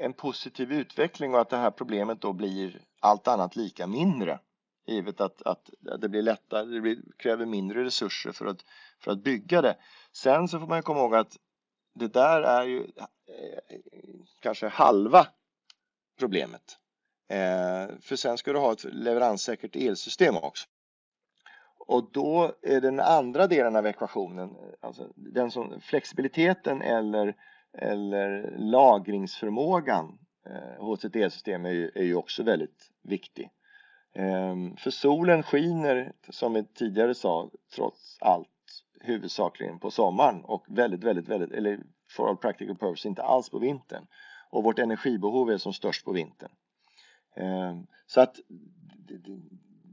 en 0.00 0.12
positiv 0.12 0.72
utveckling 0.72 1.34
och 1.34 1.40
att 1.40 1.50
det 1.50 1.56
här 1.56 1.70
problemet 1.70 2.20
då 2.20 2.32
blir 2.32 2.80
allt 3.00 3.28
annat 3.28 3.56
lika 3.56 3.86
mindre 3.86 4.38
givet 4.86 5.20
att, 5.20 5.42
att 5.42 5.70
det 5.98 6.08
blir 6.08 6.22
lättare, 6.22 6.64
det 6.64 6.80
blir, 6.80 6.98
kräver 7.16 7.46
mindre 7.46 7.84
resurser 7.84 8.32
för 8.32 8.46
att, 8.46 8.64
för 8.98 9.12
att 9.12 9.24
bygga 9.24 9.62
det. 9.62 9.76
Sen 10.12 10.48
så 10.48 10.60
får 10.60 10.66
man 10.66 10.82
komma 10.82 11.00
ihåg 11.00 11.14
att 11.14 11.36
det 11.94 12.08
där 12.08 12.42
är 12.42 12.64
ju 12.64 12.80
eh, 12.80 13.78
kanske 14.40 14.68
halva 14.68 15.26
problemet. 16.18 16.79
Eh, 17.30 17.88
för 18.00 18.16
sen 18.16 18.38
ska 18.38 18.52
du 18.52 18.58
ha 18.58 18.72
ett 18.72 18.84
leveranssäkert 18.84 19.76
elsystem 19.76 20.36
också. 20.36 20.66
Och 21.78 22.12
då 22.12 22.54
är 22.62 22.80
den 22.80 23.00
andra 23.00 23.46
delen 23.46 23.76
av 23.76 23.86
ekvationen, 23.86 24.50
eh, 24.50 24.56
alltså 24.80 25.12
den 25.14 25.50
som, 25.50 25.80
flexibiliteten 25.80 26.82
eller, 26.82 27.36
eller 27.78 28.54
lagringsförmågan 28.58 30.18
eh, 30.46 30.84
hos 30.84 31.04
ett 31.04 31.16
elsystem 31.16 31.66
är 31.66 31.70
ju, 31.70 31.90
är 31.94 32.04
ju 32.04 32.14
också 32.14 32.42
väldigt 32.42 32.90
viktig. 33.02 33.50
Ehm, 34.14 34.76
för 34.76 34.90
solen 34.90 35.42
skiner, 35.42 36.12
som 36.28 36.52
vi 36.52 36.64
tidigare 36.64 37.14
sa, 37.14 37.50
trots 37.74 38.18
allt 38.20 38.48
huvudsakligen 39.00 39.78
på 39.78 39.90
sommaren 39.90 40.44
och 40.44 40.64
väldigt, 40.68 41.04
väldigt, 41.04 41.28
väldigt, 41.28 41.52
eller 41.52 41.80
for 42.10 42.28
all 42.28 42.36
practical 42.36 42.76
purpose 42.76 43.08
inte 43.08 43.22
alls 43.22 43.50
på 43.50 43.58
vintern. 43.58 44.06
Och 44.50 44.64
vårt 44.64 44.78
energibehov 44.78 45.50
är 45.50 45.58
som 45.58 45.72
störst 45.72 46.04
på 46.04 46.12
vintern. 46.12 46.50
Ehm, 47.36 47.86
så 48.06 48.20
att 48.20 48.40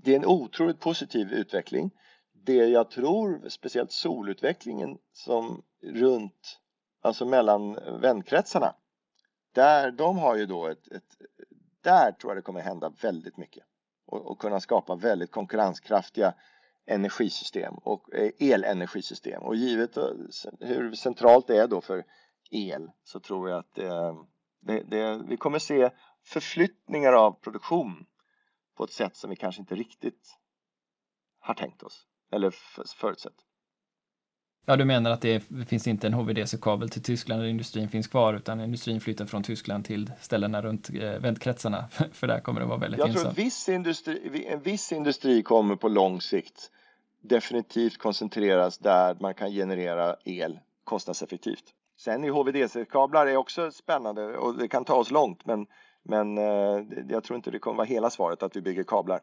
det 0.03 0.11
är 0.11 0.15
en 0.15 0.25
otroligt 0.25 0.79
positiv 0.79 1.31
utveckling. 1.31 1.91
Det 2.33 2.53
jag 2.53 2.91
tror, 2.91 3.49
speciellt 3.49 3.91
solutvecklingen 3.91 4.97
som 5.13 5.63
runt, 5.81 6.59
alltså 7.01 7.25
mellan 7.25 7.79
vändkretsarna, 8.01 8.75
där 9.51 9.91
de 9.91 10.17
har 10.17 10.35
ju 10.35 10.45
då 10.45 10.67
ett, 10.67 10.87
ett 10.87 11.15
där 11.81 12.11
tror 12.11 12.31
jag 12.31 12.37
det 12.37 12.41
kommer 12.41 12.61
hända 12.61 12.93
väldigt 13.01 13.37
mycket 13.37 13.63
och, 14.05 14.31
och 14.31 14.39
kunna 14.39 14.59
skapa 14.59 14.95
väldigt 14.95 15.31
konkurrenskraftiga 15.31 16.33
energisystem 16.85 17.73
och 17.73 18.13
eh, 18.13 18.31
elenergisystem. 18.39 19.43
Och 19.43 19.55
givet 19.55 19.97
eh, 19.97 20.03
hur 20.59 20.93
centralt 20.93 21.47
det 21.47 21.57
är 21.57 21.67
då 21.67 21.81
för 21.81 22.03
el 22.51 22.91
så 23.03 23.19
tror 23.19 23.49
jag 23.49 23.59
att 23.59 23.75
det, 23.75 24.15
det, 24.59 24.83
det, 24.83 25.21
vi 25.27 25.37
kommer 25.37 25.59
se 25.59 25.89
förflyttningar 26.27 27.13
av 27.13 27.31
produktion 27.31 28.05
på 28.77 28.83
ett 28.83 28.91
sätt 28.91 29.15
som 29.15 29.29
vi 29.29 29.35
kanske 29.35 29.61
inte 29.61 29.75
riktigt 29.75 30.37
har 31.39 31.53
tänkt 31.53 31.83
oss 31.83 32.07
eller 32.31 32.53
förutsett. 32.95 33.33
Ja, 34.65 34.75
du 34.75 34.85
menar 34.85 35.11
att 35.11 35.21
det 35.21 35.43
finns 35.67 35.87
inte 35.87 36.07
en 36.07 36.13
HVDC-kabel 36.13 36.89
till 36.89 37.03
Tyskland 37.03 37.41
där 37.41 37.47
industrin 37.47 37.89
finns 37.89 38.07
kvar, 38.07 38.33
utan 38.33 38.61
industrin 38.61 39.01
flyttar 39.01 39.25
från 39.25 39.43
Tyskland 39.43 39.85
till 39.85 40.11
ställena 40.21 40.61
runt 40.61 40.89
eh, 40.89 41.11
vändkretsarna, 41.11 41.87
för 42.11 42.27
där 42.27 42.39
kommer 42.39 42.59
det 42.59 42.65
vara 42.65 42.77
väldigt 42.77 42.99
Jag 42.99 43.13
tror 43.13 43.27
att 43.27 43.37
viss 43.37 43.69
industri, 43.69 44.45
en 44.47 44.61
viss 44.61 44.91
industri 44.91 45.43
kommer 45.43 45.75
på 45.75 45.87
lång 45.87 46.21
sikt 46.21 46.71
definitivt 47.21 47.97
koncentreras 47.97 48.77
där 48.77 49.17
man 49.19 49.33
kan 49.33 49.51
generera 49.51 50.15
el 50.25 50.59
kostnadseffektivt. 50.83 51.73
Sen 51.97 52.23
är 52.23 52.29
HVDC-kablar 52.29 53.27
är 53.27 53.37
också 53.37 53.71
spännande 53.71 54.37
och 54.37 54.57
det 54.57 54.67
kan 54.67 54.85
ta 54.85 54.95
oss 54.95 55.11
långt, 55.11 55.45
men, 55.45 55.67
men 56.07 56.37
eh, 56.37 56.85
jag 57.09 57.23
tror 57.23 57.35
inte 57.35 57.51
det 57.51 57.59
kommer 57.59 57.77
vara 57.77 57.87
hela 57.87 58.09
svaret 58.09 58.43
att 58.43 58.55
vi 58.55 58.61
bygger 58.61 58.83
kablar. 58.83 59.19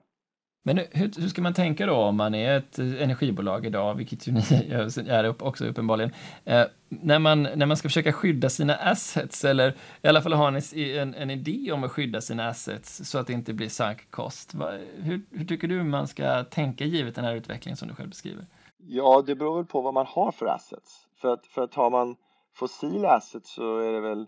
Men 0.66 0.78
hur, 0.78 1.20
hur, 1.20 1.28
ska 1.28 1.42
man 1.42 1.54
tänka 1.54 1.86
då 1.86 1.94
om 1.94 2.16
man 2.16 2.34
är 2.34 2.58
ett 2.58 2.78
energibolag 2.78 3.66
idag, 3.66 3.94
vilket 3.94 4.28
ju 4.28 4.32
ni 4.32 4.42
är 5.08 5.42
också 5.42 5.66
uppenbarligen, 5.66 6.12
eh, 6.44 6.64
när, 6.88 7.18
man, 7.18 7.42
när 7.42 7.66
man 7.66 7.76
ska 7.76 7.88
försöka 7.88 8.12
skydda 8.12 8.48
sina 8.48 8.74
assets, 8.74 9.44
eller 9.44 9.74
i 10.02 10.08
alla 10.08 10.22
fall 10.22 10.32
ha 10.32 10.48
en, 10.48 10.60
en, 10.74 11.14
en 11.14 11.30
idé 11.30 11.72
om 11.72 11.84
att 11.84 11.90
skydda 11.90 12.20
sina 12.20 12.48
assets 12.48 13.10
så 13.10 13.18
att 13.18 13.26
det 13.26 13.32
inte 13.32 13.52
blir 13.52 13.68
sunk 13.68 14.10
cost. 14.10 14.54
Hur, 14.96 15.22
hur 15.30 15.44
tycker 15.44 15.68
du 15.68 15.82
man 15.82 16.08
ska 16.08 16.44
tänka 16.44 16.84
givet 16.84 17.14
den 17.14 17.24
här 17.24 17.34
utvecklingen 17.34 17.76
som 17.76 17.88
du 17.88 17.94
själv 17.94 18.08
beskriver? 18.08 18.46
Ja, 18.86 19.22
det 19.26 19.34
beror 19.34 19.56
väl 19.56 19.66
på 19.66 19.80
vad 19.80 19.94
man 19.94 20.06
har 20.06 20.32
för 20.32 20.46
assets. 20.46 21.06
För 21.16 21.32
att, 21.32 21.46
för 21.46 21.62
att 21.62 21.74
har 21.74 21.90
man 21.90 22.16
fossila 22.54 23.10
assets 23.10 23.54
så 23.54 23.78
är 23.78 23.92
det 23.92 24.00
väl 24.00 24.26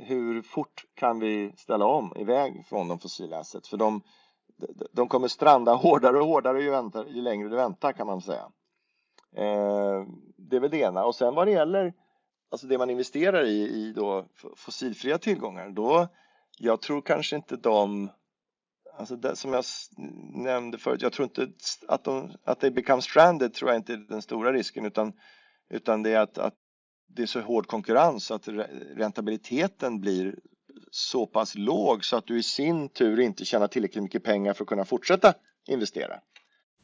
hur 0.00 0.42
fort 0.42 0.84
kan 0.94 1.20
vi 1.20 1.52
ställa 1.56 1.84
om 1.84 2.12
iväg 2.16 2.66
från 2.66 2.88
de 2.88 2.98
fossila 2.98 3.38
assets? 3.38 3.68
För 3.68 3.76
de 3.76 4.02
de 4.92 5.08
kommer 5.08 5.28
stranda 5.28 5.74
hårdare 5.74 6.18
och 6.20 6.26
hårdare 6.26 6.62
ju, 6.62 6.70
väntar, 6.70 7.06
ju 7.06 7.22
längre 7.22 7.48
du 7.48 7.56
väntar 7.56 7.92
kan 7.92 8.06
man 8.06 8.20
säga. 8.20 8.50
Eh, 9.36 10.04
det 10.36 10.56
är 10.56 10.60
väl 10.60 10.70
det 10.70 10.80
ena. 10.80 11.04
Och 11.04 11.14
sen 11.14 11.34
vad 11.34 11.46
det 11.46 11.50
gäller 11.50 11.94
alltså 12.50 12.66
det 12.66 12.78
man 12.78 12.90
investerar 12.90 13.44
i, 13.44 13.68
i 13.68 13.92
då 13.92 14.26
fossilfria 14.56 15.18
tillgångar, 15.18 15.70
då 15.70 16.08
jag 16.58 16.80
tror 16.80 17.02
kanske 17.02 17.36
inte 17.36 17.56
de 17.56 18.10
Alltså 18.98 19.16
det, 19.16 19.36
som 19.36 19.52
jag 19.52 19.64
nämnde 20.34 20.78
förut, 20.78 21.02
jag 21.02 21.12
tror 21.12 21.24
inte 21.24 21.48
att, 21.88 22.04
de, 22.04 22.30
att 22.44 22.60
det 22.60 22.70
become 22.70 23.02
stranded 23.02 23.54
tror 23.54 23.70
jag 23.70 23.78
inte 23.78 23.92
är 23.92 23.96
den 23.96 24.22
stora 24.22 24.52
risken 24.52 24.86
utan, 24.86 25.12
utan 25.70 26.02
det 26.02 26.10
är 26.10 26.20
att, 26.20 26.38
att 26.38 26.54
det 27.06 27.22
är 27.22 27.26
så 27.26 27.40
hård 27.40 27.66
konkurrens 27.66 28.30
att 28.30 28.48
räntabiliteten 28.96 30.00
blir 30.00 30.34
så 30.90 31.26
pass 31.26 31.54
låg 31.54 32.04
så 32.04 32.16
att 32.16 32.26
du 32.26 32.38
i 32.38 32.42
sin 32.42 32.88
tur 32.88 33.20
inte 33.20 33.44
tjänar 33.44 33.68
tillräckligt 33.68 34.02
mycket 34.02 34.24
pengar 34.24 34.52
för 34.52 34.64
att 34.64 34.68
kunna 34.68 34.84
fortsätta 34.84 35.34
investera. 35.66 36.20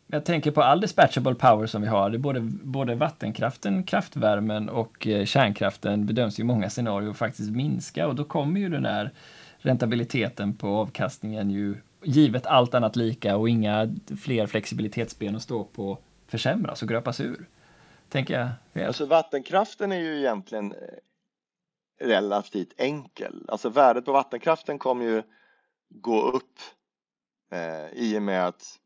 Jag 0.07 0.25
tänker 0.25 0.51
på 0.51 0.63
all 0.63 0.81
dispatchable 0.81 1.35
power 1.35 1.67
som 1.67 1.83
vi 1.83 1.89
har. 1.89 2.11
Det 2.11 2.19
både, 2.19 2.41
både 2.63 2.95
vattenkraften, 2.95 3.85
kraftvärmen 3.85 4.69
och 4.69 5.07
eh, 5.07 5.25
kärnkraften 5.25 6.07
bedöms 6.07 6.39
i 6.39 6.45
många 6.45 6.71
scenarier 6.71 7.13
faktiskt 7.13 7.51
minska 7.51 8.07
och 8.07 8.15
då 8.15 8.25
kommer 8.25 8.61
ju 8.61 8.69
den 8.69 8.85
här 8.85 9.11
räntabiliteten 9.59 10.57
på 10.57 10.69
avkastningen 10.69 11.51
ju 11.51 11.77
givet 12.05 12.47
allt 12.47 12.75
annat 12.75 12.97
lika 12.97 13.37
och 13.37 13.49
inga 13.49 13.95
fler 14.21 14.47
flexibilitetsben 14.47 15.37
att 15.37 15.43
stå 15.43 15.65
på 15.65 15.99
försämras 16.27 16.83
och 16.83 16.89
gröpas 16.89 17.21
ur. 17.21 17.49
Tänker 18.13 18.57
jag. 18.75 18.87
Alltså 18.87 19.07
vattenkraften 19.07 19.93
är 19.93 19.99
ju 19.99 20.19
egentligen 20.19 20.73
eh, 20.73 22.07
relativt 22.07 22.73
enkel. 22.77 23.45
Alltså 23.49 23.69
värdet 23.69 24.05
på 24.05 24.13
vattenkraften 24.13 24.79
kommer 24.79 25.05
ju 25.05 25.23
gå 25.89 26.23
upp 26.23 26.59
eh, 27.53 27.87
i 27.93 28.19
och 28.19 28.23
med 28.23 28.47
att 28.47 28.79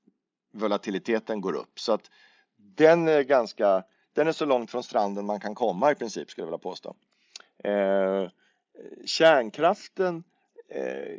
volatiliteten 0.53 1.41
går 1.41 1.53
upp. 1.53 1.81
Så 1.81 1.93
att 1.93 2.11
den 2.57 3.09
är 3.09 3.22
ganska, 3.22 3.83
den 4.12 4.29
är 4.29 4.33
så 4.33 4.45
långt 4.45 4.70
från 4.70 4.83
stranden 4.83 5.27
man 5.27 5.41
kan 5.41 5.55
komma 5.55 5.93
i 5.93 5.95
princip 5.95 6.31
skulle 6.31 6.43
jag 6.43 6.47
vilja 6.47 6.59
påstå. 6.59 6.97
Eh, 7.64 8.31
kärnkraften, 9.05 10.24
eh, 10.68 11.18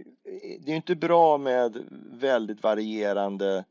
det 0.60 0.72
är 0.72 0.76
inte 0.76 0.95
bra 0.95 1.38
med 1.38 1.86
väldigt 2.12 2.64
varierande 2.64 3.66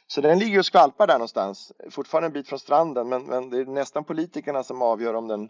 så 0.07 0.21
den 0.21 0.39
ligger 0.39 0.59
och 0.59 0.65
skvalpar 0.65 1.07
där 1.07 1.13
någonstans, 1.13 1.71
fortfarande 1.89 2.27
en 2.27 2.33
bit 2.33 2.47
från 2.47 2.59
stranden, 2.59 3.09
men, 3.09 3.23
men 3.23 3.49
det 3.49 3.57
är 3.57 3.65
nästan 3.65 4.03
politikerna 4.03 4.63
som 4.63 4.81
avgör 4.81 5.13
om 5.13 5.27
den, 5.27 5.49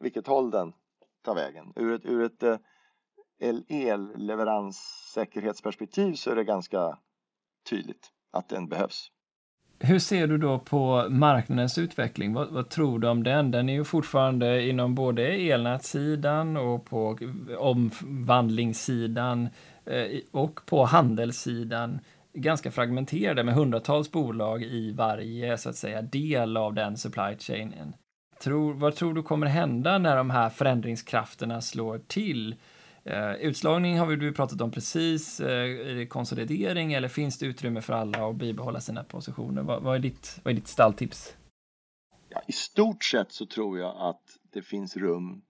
vilket 0.00 0.26
håll 0.26 0.50
den 0.50 0.72
tar 1.22 1.34
vägen. 1.34 1.72
Ur 1.76 1.94
ett, 1.94 2.04
ur 2.04 2.24
ett 2.24 2.42
eh, 2.42 2.56
elleveranssäkerhetsperspektiv 3.68 6.14
så 6.14 6.30
är 6.30 6.36
det 6.36 6.44
ganska 6.44 6.98
tydligt 7.70 8.10
att 8.32 8.48
den 8.48 8.68
behövs. 8.68 9.10
Hur 9.78 9.98
ser 9.98 10.26
du 10.26 10.38
då 10.38 10.58
på 10.58 11.06
marknadens 11.10 11.78
utveckling? 11.78 12.34
Vad, 12.34 12.48
vad, 12.48 12.68
tror 12.68 12.98
du 12.98 13.08
om 13.08 13.22
den? 13.22 13.50
Den 13.50 13.68
är 13.68 13.72
ju 13.72 13.84
fortfarande 13.84 14.68
inom 14.68 14.94
både 14.94 15.26
elnätssidan 15.26 16.56
och 16.56 16.84
på 16.84 17.18
omvandlingssidan 17.58 19.48
eh, 19.84 20.20
och 20.30 20.60
på 20.66 20.84
handelssidan 20.84 22.00
ganska 22.32 22.70
fragmenterade 22.70 23.44
med 23.44 23.54
hundratals 23.54 24.12
bolag 24.12 24.62
i 24.62 24.92
varje 24.92 25.58
så 25.58 25.68
att 25.68 25.76
säga 25.76 26.02
del 26.02 26.56
av 26.56 26.74
den 26.74 26.96
supply 26.96 27.36
chainen. 27.38 27.94
Tror, 28.40 28.74
vad 28.74 28.96
tror 28.96 29.14
du 29.14 29.22
kommer 29.22 29.46
hända 29.46 29.98
när 29.98 30.16
de 30.16 30.30
här 30.30 30.50
förändringskrafterna 30.50 31.60
slår 31.60 31.98
till? 31.98 32.56
Eh, 33.04 33.32
utslagning 33.32 33.98
har 33.98 34.06
vi 34.06 34.16
du 34.16 34.32
pratat 34.32 34.60
om 34.60 34.70
precis. 34.70 35.40
Eh, 35.40 35.90
är 35.90 35.94
det 35.94 36.06
konsolidering 36.06 36.92
eller 36.92 37.08
finns 37.08 37.38
det 37.38 37.46
utrymme 37.46 37.80
för 37.80 37.92
alla 37.92 38.28
att 38.28 38.36
bibehålla 38.36 38.80
sina 38.80 39.04
positioner? 39.04 39.62
Vad, 39.62 39.82
vad, 39.82 39.94
är, 39.94 39.98
ditt, 39.98 40.40
vad 40.42 40.52
är 40.52 40.56
ditt 40.56 40.68
stalltips? 40.68 41.36
Ja, 42.28 42.42
I 42.46 42.52
stort 42.52 43.04
sett 43.04 43.32
så 43.32 43.46
tror 43.46 43.78
jag 43.78 43.96
att 43.98 44.22
det 44.52 44.62
finns 44.62 44.96
rum 44.96 45.42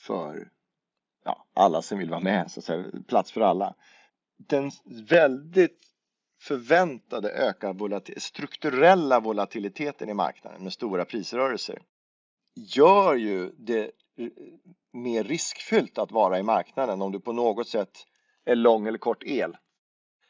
för 0.00 0.48
ja, 1.24 1.46
alla 1.54 1.82
som 1.82 1.98
vill 1.98 2.10
vara 2.10 2.20
med, 2.20 2.50
så 2.50 2.60
att 2.60 2.64
säga, 2.64 2.84
plats 3.08 3.32
för 3.32 3.40
alla. 3.40 3.74
Den 4.48 4.70
väldigt 5.08 5.78
förväntade 6.40 7.30
ökade 7.30 7.78
volatil 7.78 8.20
strukturella 8.20 9.20
volatiliteten 9.20 10.08
i 10.08 10.14
marknaden 10.14 10.62
med 10.62 10.72
stora 10.72 11.04
prisrörelser 11.04 11.78
gör 12.54 13.14
ju 13.14 13.50
det 13.58 13.90
eh, 14.16 14.28
mer 14.92 15.24
riskfyllt 15.24 15.98
att 15.98 16.12
vara 16.12 16.38
i 16.38 16.42
marknaden 16.42 17.02
om 17.02 17.12
du 17.12 17.20
på 17.20 17.32
något 17.32 17.68
sätt 17.68 18.06
är 18.44 18.54
lång 18.54 18.86
eller 18.86 18.98
kort 18.98 19.22
el. 19.22 19.56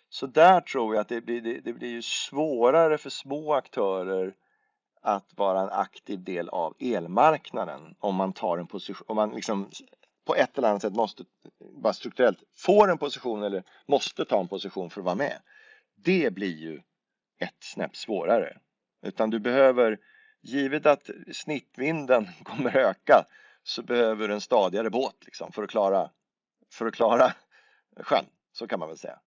Så 0.08 0.26
där 0.26 0.60
tror 0.60 0.94
jag 0.94 1.00
att 1.00 1.08
det 1.08 1.20
blir, 1.20 1.40
det, 1.40 1.60
det 1.60 1.72
blir 1.72 1.88
ju 1.88 2.02
svårare 2.02 2.98
för 2.98 3.10
små 3.10 3.54
aktörer 3.54 4.34
att 5.02 5.30
vara 5.36 5.60
en 5.60 5.70
aktiv 5.70 6.24
del 6.24 6.48
av 6.48 6.76
elmarknaden 6.80 7.94
om 7.98 8.14
man 8.14 8.32
tar 8.32 8.58
en 8.58 8.66
position, 8.66 9.06
om 9.08 9.16
man 9.16 9.30
liksom 9.30 9.70
på 10.24 10.34
ett 10.34 10.58
eller 10.58 10.68
annat 10.68 10.82
sätt 10.82 10.94
måste, 10.94 11.24
bara 11.82 11.92
strukturellt, 11.92 12.38
får 12.56 12.90
en 12.90 12.98
position 12.98 13.42
eller 13.42 13.62
måste 13.86 14.24
ta 14.24 14.40
en 14.40 14.48
position 14.48 14.90
för 14.90 15.00
att 15.00 15.04
vara 15.04 15.14
med. 15.14 15.38
Det 15.96 16.34
blir 16.34 16.56
ju 16.56 16.80
ett 17.38 17.56
snäpp 17.60 17.96
svårare. 17.96 18.58
Utan 19.02 19.30
du 19.30 19.38
behöver, 19.38 19.98
givet 20.42 20.86
att 20.86 21.10
snittvinden 21.32 22.28
kommer 22.42 22.76
öka, 22.76 23.24
så 23.62 23.82
behöver 23.82 24.28
du 24.28 24.34
en 24.34 24.40
stadigare 24.40 24.90
båt 24.90 25.16
liksom, 25.24 25.52
för, 25.52 25.62
att 25.62 25.70
klara, 25.70 26.10
för 26.72 26.86
att 26.86 26.94
klara 26.94 27.32
sjön. 28.00 28.24
Så 28.52 28.66
kan 28.66 28.78
man 28.78 28.88
väl 28.88 28.98
säga. 28.98 29.18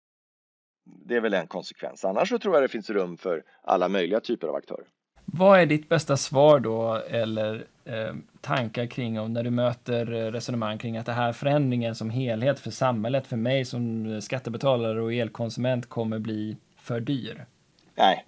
Det 0.85 1.17
är 1.17 1.21
väl 1.21 1.35
en 1.35 1.47
konsekvens. 1.47 2.05
Annars 2.05 2.29
så 2.29 2.39
tror 2.39 2.55
jag 2.55 2.65
det 2.65 2.69
finns 2.69 2.91
rum 2.91 3.17
för 3.17 3.43
alla 3.63 3.89
möjliga 3.89 4.21
typer 4.21 4.49
av 4.49 4.55
aktörer. 4.55 4.87
Vad 5.25 5.61
är 5.61 5.67
ditt 5.67 5.89
bästa 5.89 6.17
svar 6.17 6.61
då, 6.61 6.95
eller 6.95 7.67
eh, 7.85 8.15
tankar 8.41 8.87
kring 8.87 9.21
om 9.21 9.33
när 9.33 9.43
du 9.43 9.51
möter 9.51 10.07
resonemang 10.07 10.79
kring 10.79 10.97
att 10.97 11.07
det 11.07 11.13
här 11.13 11.33
förändringen 11.33 11.95
som 11.95 12.11
helhet 12.11 12.61
för 12.61 12.71
samhället, 12.71 13.27
för 13.27 13.37
mig 13.37 13.65
som 13.65 14.21
skattebetalare 14.21 15.03
och 15.03 15.13
elkonsument 15.13 15.89
kommer 15.89 16.19
bli 16.19 16.57
för 16.77 17.01
dyr? 17.01 17.47
Nej. 17.95 18.27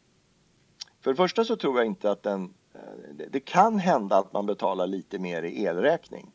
För 1.01 1.11
det 1.11 1.17
första 1.17 1.45
så 1.45 1.57
tror 1.57 1.79
jag 1.79 1.87
inte 1.87 2.11
att 2.11 2.23
den 2.23 2.55
Eh, 2.66 2.66
Eh, 2.77 3.27
det 3.31 3.41
kan 3.41 3.79
hända 3.79 4.17
att 4.17 4.33
man 4.33 4.47
betalar 4.47 4.87
lite 4.87 5.19
mer 5.19 5.43
i 5.43 5.65
elräkning 5.65 6.33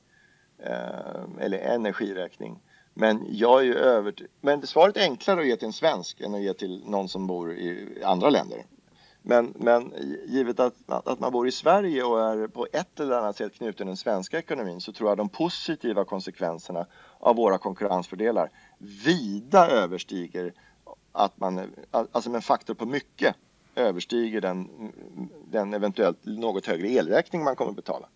eh, 0.58 1.40
eller 1.40 1.58
energiräkning. 1.58 2.60
Men 2.94 3.26
jag 3.30 3.60
är 3.60 3.66
ju. 3.66 4.14
Men 4.42 4.68
svaret 4.68 4.98
är 4.98 5.02
enklare 5.02 5.40
att 5.40 5.48
ge 5.48 5.56
till 5.56 5.66
en 5.66 5.74
svensk 5.74 6.22
än 6.22 6.36
att 6.36 6.42
ge 6.42 6.54
till 6.54 6.84
någon 6.86 7.10
som 7.10 7.28
bor 7.28 7.54
i 7.54 8.04
andra 8.04 8.30
länder. 8.30 8.66
Men, 9.22 9.54
men 9.56 9.94
givet 10.28 10.60
att, 10.60 10.76
att 10.88 11.20
man 11.20 11.32
bor 11.32 11.48
i 11.48 11.52
Sverige 11.52 12.04
och 12.04 12.22
är 12.22 12.48
på 12.48 12.68
ett 12.74 13.00
eller 13.00 13.18
annat 13.18 13.38
sätt 13.38 13.54
knuten 13.54 13.74
till 13.74 13.86
den 13.86 13.98
svenska 13.98 14.40
ekonomin 14.40 14.82
så 14.82 14.94
tror 14.94 15.10
jag 15.10 15.18
de 15.18 15.30
positiva 15.30 16.06
konsekvenserna 16.06 16.86
av 17.20 17.36
våra 17.36 17.58
konkurrensfördelar 17.58 18.50
vida 18.78 19.68
överstiger 19.68 20.54
att 21.12 21.40
man, 21.40 21.76
alltså 21.92 22.30
med 22.30 22.36
en 22.36 22.42
faktor 22.42 22.74
på 22.74 22.86
mycket 22.86 23.36
överstiger 23.76 24.42
den, 24.42 24.92
den 25.46 25.74
eventuellt 25.74 26.26
något 26.26 26.66
högre 26.66 26.88
elräkning 26.88 27.44
man 27.44 27.56
kommer 27.56 27.72
betala. 27.72 28.08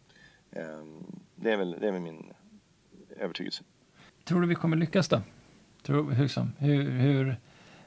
Ehm, 0.52 1.22
det 1.36 1.52
är 1.52 1.58
väl, 1.58 1.76
det 1.80 1.88
är 1.88 1.92
väl 1.92 2.02
min 2.02 2.34
övertygelse. 3.18 3.64
Tror 4.24 4.42
du 4.42 4.48
vi 4.48 4.56
kommer 4.56 4.78
lyckas 4.78 5.10
då? 5.10 5.22
Tror, 5.82 6.12
hur, 6.12 6.90
hur, 6.90 7.38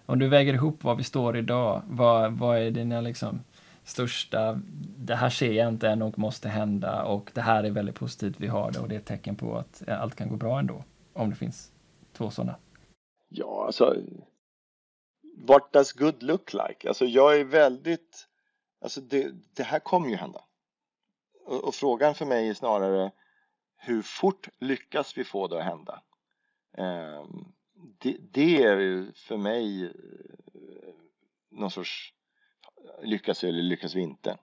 om 0.06 0.18
du 0.18 0.28
väger 0.28 0.54
ihop 0.54 0.84
var 0.84 0.94
vi 0.94 1.04
står 1.04 1.36
idag, 1.36 1.82
vad, 1.88 2.32
vad 2.32 2.58
är 2.58 2.70
dina 2.70 3.00
liksom 3.00 3.40
största, 3.84 4.60
det 4.96 5.14
här 5.14 5.30
ser 5.30 5.52
jag 5.52 5.68
inte 5.68 5.88
än 5.88 6.02
och 6.02 6.18
måste 6.18 6.48
hända 6.48 7.02
och 7.02 7.30
det 7.34 7.40
här 7.40 7.64
är 7.64 7.70
väldigt 7.70 7.94
positivt, 7.94 8.34
vi 8.38 8.46
har 8.46 8.72
det 8.72 8.78
och 8.78 8.88
det 8.88 8.94
är 8.94 8.98
ett 8.98 9.06
tecken 9.06 9.36
på 9.36 9.58
att 9.58 9.88
allt 9.88 10.14
kan 10.14 10.28
gå 10.28 10.36
bra 10.36 10.58
ändå, 10.58 10.84
om 11.12 11.30
det 11.30 11.36
finns 11.36 11.72
två 12.12 12.30
sådana? 12.30 12.56
Ja, 13.28 13.64
alltså 13.66 13.96
what 15.46 15.72
does 15.72 15.92
good 15.92 16.22
look 16.22 16.52
like? 16.52 16.88
Alltså 16.88 17.04
jag 17.04 17.40
är 17.40 17.44
väldigt, 17.44 18.28
alltså 18.80 19.00
det, 19.00 19.32
det 19.54 19.62
här 19.62 19.78
kommer 19.78 20.08
ju 20.08 20.16
hända. 20.16 20.44
Och, 21.44 21.64
och, 21.64 21.74
frågan 21.74 22.14
för 22.14 22.26
mig 22.26 22.48
är 22.48 22.54
snarare 22.54 23.12
hur 23.76 24.02
fort 24.02 24.48
lyckas 24.58 25.18
vi 25.18 25.24
få 25.24 25.48
det 25.48 25.58
att 25.58 25.64
hända? 25.64 26.02
Eh, 26.78 27.26
det, 27.98 28.16
det, 28.20 28.62
är 28.62 28.76
ju 28.76 29.12
för 29.12 29.36
mig 29.36 29.84
eh, 29.84 29.90
någon 31.50 31.70
sorts 31.70 32.14
lyckas 33.02 33.44
vi 33.44 33.48
eller 33.48 33.62
lyckas 33.62 33.94
vi 33.94 34.00
inte? 34.00 34.38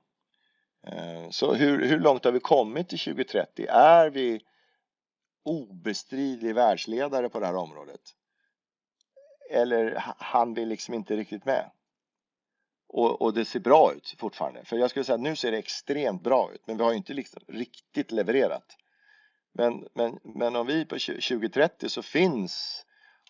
Eh, 0.87 1.29
så 1.29 1.53
hur, 1.53 1.85
hur 1.85 1.99
långt 1.99 2.25
har 2.25 2.31
vi 2.31 2.39
kommit 2.39 2.89
till 2.89 2.99
2030? 2.99 3.65
Är 3.69 4.09
vi 4.09 4.41
obestridlig 5.43 6.55
världsledare 6.55 7.29
på 7.29 7.39
det 7.39 7.45
här 7.45 7.55
området? 7.55 8.01
Eller 9.49 10.03
han 10.17 10.53
vill 10.53 10.69
liksom 10.69 10.93
inte 10.93 11.15
riktigt 11.15 11.45
med. 11.45 11.71
Och, 12.87 13.21
och, 13.21 13.33
det 13.33 13.45
ser 13.45 13.59
bra 13.59 13.93
ut 13.93 14.15
fortfarande. 14.19 14.65
För 14.65 14.77
jag 14.77 14.89
skulle 14.89 15.05
säga 15.05 15.15
att 15.15 15.21
nu 15.21 15.35
ser 15.35 15.51
det 15.51 15.57
extremt 15.57 16.23
bra 16.23 16.51
ut, 16.53 16.61
men 16.67 16.77
vi 16.77 16.83
har 16.83 16.91
ju 16.91 16.97
inte 16.97 17.13
liksom 17.13 17.41
riktigt 17.47 18.11
levererat. 18.11 18.77
Men, 19.53 19.87
men, 19.93 20.19
men 20.23 20.55
om 20.55 20.67
vi 20.67 20.85
på 20.85 20.95
2030 20.95 21.89
så 21.89 22.01
finns 22.01 22.85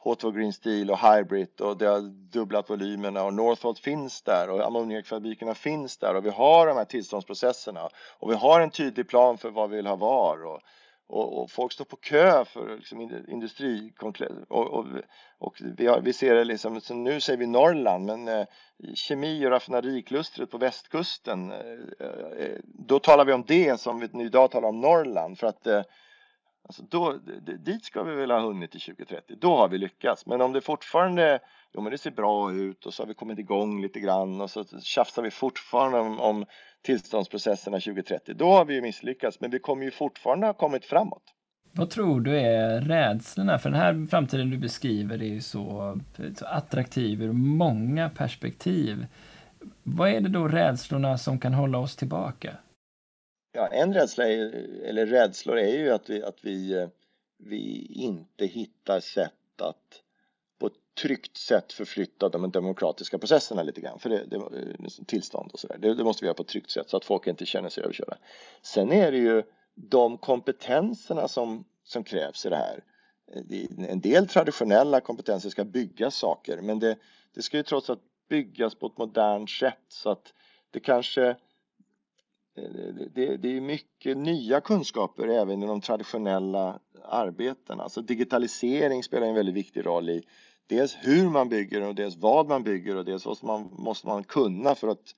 H2 0.06 0.32
Green 0.32 0.54
Steel 0.54 0.92
och 0.92 1.00
Hybrid 1.00 1.62
och 1.62 1.78
det 1.78 1.86
har 1.86 2.02
dubblat 2.32 2.70
volymerna 2.70 3.24
och 3.24 3.34
Northvolt 3.34 3.80
finns 3.80 4.22
där 4.22 4.50
och 4.50 4.66
ammoniakfabrikerna 4.66 5.56
finns 5.56 5.98
där 5.98 6.16
och 6.16 6.26
vi 6.26 6.30
har 6.30 6.68
de 6.68 6.78
här 6.78 6.86
tillståndsprocesserna 6.86 7.90
och 8.20 8.32
vi 8.32 8.36
har 8.36 8.62
en 8.62 8.70
tydlig 8.70 9.08
plan 9.10 9.38
för 9.38 9.50
vad 9.50 9.70
vi 9.70 9.76
vill 9.76 9.88
ha 9.88 9.96
var 9.96 10.46
och, 10.46 10.62
och, 11.08 11.42
och, 11.42 11.52
folk 11.52 11.72
står 11.72 11.86
på 11.86 11.96
kö 11.96 12.46
för 12.46 12.78
liksom, 12.78 13.02
industri 13.28 13.94
och, 14.00 14.22
och, 14.50 14.86
och 15.38 15.62
vi, 15.78 15.88
har, 15.88 16.02
vi, 16.02 16.14
ser 16.14 16.36
det 16.36 16.44
liksom, 16.44 16.82
så 16.82 16.94
nu 16.94 17.22
säger 17.22 17.40
vi 17.40 17.48
Norrland 17.48 18.06
men 18.06 18.28
eh, 18.28 18.46
kemi 18.94 19.46
och 19.46 19.52
raffinaderiklustret 19.52 20.52
på 20.52 20.58
västkusten 20.58 21.52
eh, 21.52 22.08
eh, 22.40 22.60
då 22.64 23.00
talar 23.00 23.26
vi 23.26 23.34
om 23.34 23.44
det 23.48 23.80
som 23.80 24.00
vi 24.00 24.24
idag 24.24 24.52
talar 24.52 24.70
om 24.70 24.82
Norrland 24.82 25.40
för 25.40 25.48
att 25.48 25.68
eh, 25.68 25.82
Alltså 26.68 26.84
då, 26.90 27.20
dit 27.60 27.86
ska 27.86 28.04
vi 28.04 28.16
väl 28.16 28.32
ha 28.32 28.40
hunnit 28.40 28.72
till 28.72 28.82
2030. 28.82 29.36
Då 29.40 29.58
har 29.58 29.68
vi 29.68 29.78
lyckats. 29.78 30.26
Men 30.26 30.42
om 30.42 30.54
det 30.54 30.62
fortfarande, 30.62 31.40
jo 31.74 31.82
men 31.82 31.92
det 31.92 31.98
ser 31.98 32.12
bra 32.12 32.54
ut 32.54 32.86
och 32.86 32.94
så 32.94 33.04
har 33.04 33.08
vi 33.08 33.14
kommit 33.14 33.40
igång 33.40 33.82
lite 33.82 34.00
grann 34.00 34.42
och 34.42 34.50
så 34.50 34.66
tjafsar 34.82 35.22
vi 35.22 35.32
fortfarande 35.32 36.00
om, 36.00 36.20
om 36.20 36.46
tillståndsprocesserna 36.82 37.80
2030. 37.80 38.34
Då 38.34 38.52
har 38.52 38.66
vi 38.66 38.74
ju 38.74 38.82
misslyckats, 38.82 39.40
men 39.40 39.52
vi 39.52 39.60
kommer 39.60 39.84
ju 39.84 39.92
fortfarande 39.92 40.48
ha 40.48 40.54
kommit 40.54 40.86
framåt. 40.86 41.24
Vad 41.72 41.90
tror 41.90 42.22
du 42.22 42.40
är 42.40 42.82
rädslorna? 42.82 43.60
För 43.60 43.70
den 43.70 43.80
här 43.80 44.08
framtiden 44.10 44.50
du 44.50 44.58
beskriver 44.58 45.22
är 45.22 45.28
ju 45.28 45.42
så, 45.42 46.00
så 46.36 46.46
attraktiv 46.46 47.24
ur 47.24 47.32
många 47.32 48.10
perspektiv. 48.10 49.06
Vad 49.84 50.10
är 50.10 50.22
det 50.22 50.30
då 50.30 50.48
rädslorna 50.48 51.18
som 51.18 51.40
kan 51.40 51.54
hålla 51.54 51.78
oss 51.78 51.96
tillbaka? 51.96 52.58
Ja, 53.56 53.68
en 53.68 53.94
rädsla, 53.94 54.28
är, 54.28 54.40
eller 54.84 55.06
rädslor, 55.06 55.58
är 55.58 55.78
ju 55.78 55.90
att 55.90 56.10
vi, 56.10 56.24
att 56.24 56.38
vi, 56.42 56.88
vi 57.38 57.88
inte 57.94 58.46
hittar 58.46 59.00
sätt 59.00 59.62
att 59.62 60.02
på 60.60 60.68
ett 60.68 60.74
tryggt 61.02 61.38
sätt 61.38 61.74
förflytta 61.74 62.30
de 62.30 62.52
demokratiska 62.52 63.18
processerna 63.18 63.64
lite 63.64 63.82
grann. 63.82 64.00
För 64.00 64.10
det, 64.10 64.26
det 64.26 64.42
liksom 64.80 65.06
tillstånd 65.06 65.52
och 65.54 65.60
sådär. 65.60 65.78
Det, 65.80 65.94
det 65.94 66.04
måste 66.04 66.24
vi 66.24 66.28
göra 66.28 66.34
på 66.34 66.44
ett 66.44 66.50
tryggt 66.50 66.72
sätt 66.72 66.90
så 66.90 66.98
att 66.98 67.06
folk 67.06 67.28
inte 67.28 67.46
känner 67.46 67.70
sig 67.70 67.84
överkörda. 67.84 68.18
Sen 68.62 68.92
är 68.92 69.12
det 69.12 69.18
ju 69.18 69.44
de 69.76 70.18
kompetenserna 70.18 71.28
som, 71.28 71.66
som 71.84 72.04
krävs 72.04 72.46
i 72.46 72.50
det 72.50 72.56
här. 72.56 72.84
En 73.90 74.02
del 74.02 74.28
traditionella 74.28 75.02
kompetenser 75.02 75.50
ska 75.50 75.64
bygga 75.64 76.12
saker 76.12 76.62
men 76.62 76.80
det, 76.80 76.98
det 77.36 77.42
ska 77.42 77.58
ju 77.58 77.64
trots 77.64 77.90
allt 77.90 78.04
byggas 78.30 78.76
på 78.76 78.88
ett 78.88 78.98
modernt 78.98 79.50
sätt 79.50 79.86
så 79.90 80.10
att 80.10 80.34
det 80.72 80.80
kanske 80.80 81.36
det, 83.16 83.38
det 83.38 83.58
är 83.58 83.62
mycket 83.62 84.18
nya 84.18 84.62
kunskaper 84.62 85.28
även 85.28 85.64
i 85.64 85.68
de 85.68 85.82
traditionella 85.82 86.80
arbetena. 87.04 87.84
Alltså 87.84 88.02
digitalisering 88.02 89.04
spelar 89.04 89.28
en 89.28 89.36
väldigt 89.36 89.56
viktig 89.56 89.86
roll 89.86 90.10
i 90.10 90.24
dels 90.68 90.98
hur 91.02 91.30
man 91.30 91.50
bygger 91.50 91.88
och 91.88 91.96
dels 91.96 92.16
vad 92.16 92.48
man 92.48 92.64
bygger 92.64 92.96
och 92.96 93.06
dels 93.06 93.26
vad 93.26 93.44
man 93.44 93.70
måste 93.72 94.08
man 94.08 94.24
kunna 94.24 94.76
för 94.76 94.88
att 94.88 95.16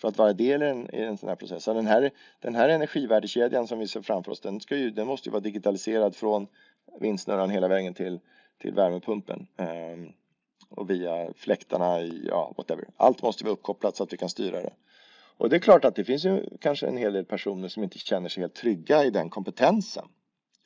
för 0.00 0.08
att 0.08 0.18
vara 0.18 0.32
del 0.32 0.62
i 0.62 0.66
en, 0.66 0.94
i 0.94 1.02
en 1.02 1.18
sån 1.18 1.28
här 1.28 1.36
process. 1.36 1.64
Så 1.64 1.74
den 1.74 1.86
här, 1.86 2.10
den 2.40 2.54
här 2.54 2.68
energivärdekedjan 2.68 3.66
som 3.66 3.78
vi 3.78 3.88
ser 3.88 4.02
framför 4.02 4.32
oss, 4.32 4.40
den, 4.40 4.60
ska 4.60 4.76
ju, 4.76 4.90
den 4.90 5.06
måste 5.06 5.28
ju 5.28 5.32
vara 5.32 5.40
digitaliserad 5.40 6.16
från 6.16 6.46
vindsnurran 7.00 7.50
hela 7.50 7.68
vägen 7.68 7.94
till, 7.94 8.20
till 8.58 8.74
värmepumpen. 8.74 9.46
Um, 9.56 10.12
och 10.68 10.90
via 10.90 11.32
fläktarna, 11.36 12.00
ja 12.00 12.54
whatever. 12.56 12.84
Allt 12.96 13.22
måste 13.22 13.44
vara 13.44 13.52
uppkopplat 13.52 13.96
så 13.96 14.02
att 14.02 14.12
vi 14.12 14.16
kan 14.16 14.28
styra 14.28 14.62
det. 14.62 14.72
Och 15.40 15.50
det 15.50 15.56
är 15.56 15.60
klart 15.60 15.84
att 15.84 15.94
det 15.94 16.04
finns 16.04 16.24
ju 16.24 16.44
kanske 16.60 16.86
en 16.86 16.96
hel 16.96 17.12
del 17.12 17.24
personer 17.24 17.68
som 17.68 17.82
inte 17.82 17.98
känner 17.98 18.28
sig 18.28 18.40
helt 18.40 18.54
trygga 18.54 19.04
i 19.04 19.10
den 19.10 19.30
kompetensen. 19.30 20.04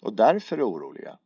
Och 0.02 0.12
därför 0.12 0.58
är 0.58 0.62
oroliga. 0.62 1.18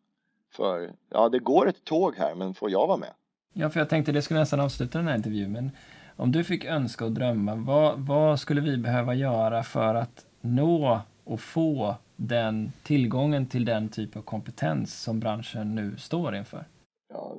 För 0.53 0.93
ja, 1.11 1.29
det 1.29 1.39
går 1.39 1.69
ett 1.69 1.85
tåg 1.85 2.17
här, 2.17 2.35
men 2.35 2.55
får 2.55 2.71
jag 2.71 2.87
vara 2.87 2.97
med? 2.97 3.13
Ja, 3.53 3.71
för 3.71 3.81
jag 3.81 3.89
tänkte 3.89 4.13
det 4.13 4.23
skulle 4.23 4.41
nästan 4.41 4.61
avsluta 4.61 4.99
den 4.99 5.09
här 5.09 5.17
intervjun, 5.17 5.53
men 5.53 5.71
om 6.17 6.33
du 6.33 6.45
fick 6.45 6.65
önska 6.65 7.05
och 7.05 7.13
drömma, 7.13 7.55
vad, 7.55 7.99
vad 7.99 8.41
skulle 8.41 8.61
vi 8.61 8.77
behöva 8.77 9.15
göra 9.15 9.63
för 9.63 9.95
att 9.95 10.27
nå 10.41 11.01
och 11.25 11.41
få 11.41 11.95
den 12.17 12.73
tillgången 12.83 13.47
till 13.47 13.65
den 13.65 13.89
typ 13.89 14.17
av 14.17 14.23
kompetens 14.23 15.03
som 15.03 15.21
branschen 15.21 15.75
nu 15.75 15.97
står 15.97 16.37
inför? 16.37 16.65
Ja, 17.09 17.37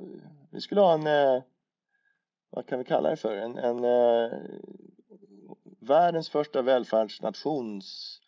vi 0.50 0.60
skulle 0.60 0.80
ha 0.80 0.94
en, 0.94 1.06
eh, 1.06 1.42
vad 2.50 2.66
kan 2.66 2.78
vi 2.78 2.84
kalla 2.84 3.10
det 3.10 3.16
för, 3.16 3.36
en, 3.36 3.58
en 3.58 3.84
eh, 3.84 4.38
världens 5.80 6.28
första 6.28 6.62
välfärdsnations 6.62 8.18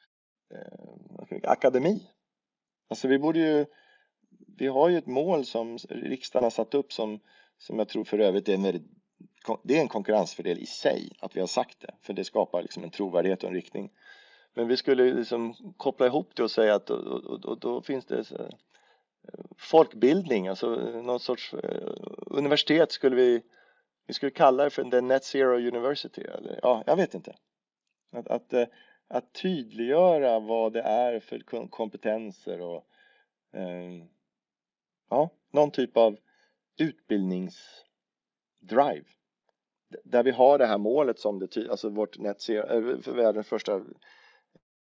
eh, 0.55 1.39
akademi. 1.43 2.11
Alltså 2.89 3.09
vi 3.09 3.19
borde 3.19 3.39
ju, 3.39 3.67
vi 4.59 4.67
har 4.67 4.89
ju 4.89 4.99
ett 4.99 5.07
mål 5.07 5.45
som 5.45 5.79
riksdagen 5.89 6.45
har 6.45 6.51
satt 6.51 6.75
upp 6.75 6.93
som, 6.93 7.21
som 7.59 7.79
jag 7.79 7.89
tror 7.89 8.05
för 8.05 8.19
övrigt 8.19 8.49
är 8.49 8.55
en 8.55 8.63
väldigt 8.63 8.91
det 9.63 9.77
är 9.77 9.81
en 9.81 9.89
konkurrensfördel 9.89 10.59
i 10.59 10.67
sig 10.67 11.13
att 11.21 11.37
vi 11.37 11.41
har 11.41 11.47
sagt 11.47 11.81
det, 11.81 11.95
för 12.01 12.13
det 12.13 12.25
skapar 12.25 12.63
liksom 12.63 12.85
en 12.85 12.91
trovärdighet 12.91 13.43
och 13.43 13.49
en 13.49 13.55
riktning. 13.55 13.91
Men 14.55 14.69
vi 14.69 14.77
skulle 14.77 15.15
liksom 15.15 15.55
koppla 15.77 16.07
ihop 16.07 16.31
det 16.35 16.43
och 16.43 16.51
säga 16.51 16.75
att 16.75 16.87
då, 16.87 17.39
då, 17.43 17.55
då 17.55 17.83
finns 17.83 18.05
det 18.05 18.25
så, 18.25 18.35
eh, 18.35 18.49
folkbildning, 19.57 20.49
alltså 20.49 20.69
någon 21.03 21.21
sorts 21.21 21.55
eh, 21.55 21.93
universitet 22.27 22.93
skulle 22.93 23.17
vi, 23.17 23.43
vi 24.07 24.15
skulle 24.15 24.31
kalla 24.31 24.65
det 24.65 24.71
för 24.71 24.85
the 24.85 25.01
Net 25.01 25.25
Zero 25.25 25.57
University. 25.57 26.23
Eller, 26.23 26.61
ja, 26.63 26.85
jag 26.87 26.97
vet 26.97 27.15
inte. 27.15 27.35
Att, 28.13 28.29
att, 28.29 28.53
eh, 28.53 28.67
att 29.09 29.33
tydliggöra 29.33 30.41
vad 30.41 30.73
det 30.73 30.83
är 30.83 31.21
för 31.21 31.69
kompetenser 31.69 32.61
och 32.61 32.87
eh, 33.53 34.05
ja, 35.11 35.31
någon 35.51 35.71
typ 35.71 35.97
av 35.97 36.19
utbildningsdrive 36.79 39.05
där 40.05 40.23
vi 40.23 40.31
har 40.31 40.59
det 40.59 40.67
här 40.67 40.79
målet 40.79 41.19
som 41.19 41.39
det 41.39 41.71
alltså 41.71 41.89
vårt 41.89 42.19
net 42.19 42.41
zero, 42.41 42.67
eh, 42.67 43.01
för 43.01 43.13
världens 43.13 43.49
första 43.49 43.81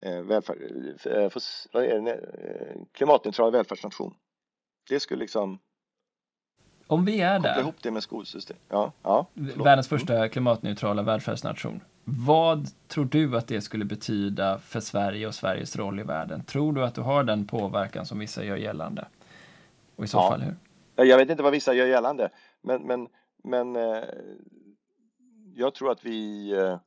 eh, 0.01 0.21
välfärd, 0.21 0.61
eh, 0.61 0.97
för, 0.97 1.09
eh, 1.09 1.29
vad 1.71 1.83
är 1.83 2.01
det, 2.01 2.85
klimatneutral 2.91 3.51
välfärdsnation. 3.51 4.15
Det 4.89 4.99
skulle 4.99 5.19
liksom 5.19 5.59
om 6.87 7.05
vi 7.05 7.21
är 7.21 7.39
där. 7.39 7.59
ihop 7.59 7.75
det 7.81 7.91
med 7.91 8.03
skolsystem. 8.03 8.57
Ja, 8.69 8.91
ja, 9.03 9.27
världens 9.33 9.87
första 9.87 10.29
klimatneutrala 10.29 11.03
välfärdsnation. 11.03 11.81
Vad 12.03 12.67
tror 12.87 13.05
du 13.05 13.37
att 13.37 13.47
det 13.47 13.61
skulle 13.61 13.85
betyda 13.85 14.59
för 14.59 14.79
Sverige 14.79 15.27
och 15.27 15.35
Sveriges 15.35 15.75
roll 15.75 15.99
i 15.99 16.03
världen? 16.03 16.43
Tror 16.43 16.73
du 16.73 16.83
att 16.83 16.95
du 16.95 17.01
har 17.01 17.23
den 17.23 17.47
påverkan 17.47 18.05
som 18.05 18.19
vissa 18.19 18.43
gör 18.43 18.57
gällande? 18.57 19.07
Och 19.95 20.03
i 20.03 20.07
så 20.07 20.17
ja. 20.17 20.29
fall 20.29 20.41
hur? 20.41 20.55
Jag 21.05 21.17
vet 21.17 21.29
inte 21.29 21.43
vad 21.43 21.51
vissa 21.51 21.73
gör 21.73 21.87
gällande, 21.87 22.29
men, 22.61 22.81
men, 22.81 23.07
men 23.43 23.75
jag 25.55 25.73
tror 25.73 25.91
att 25.91 26.05
vi, 26.05 26.51
eh, 26.51 26.77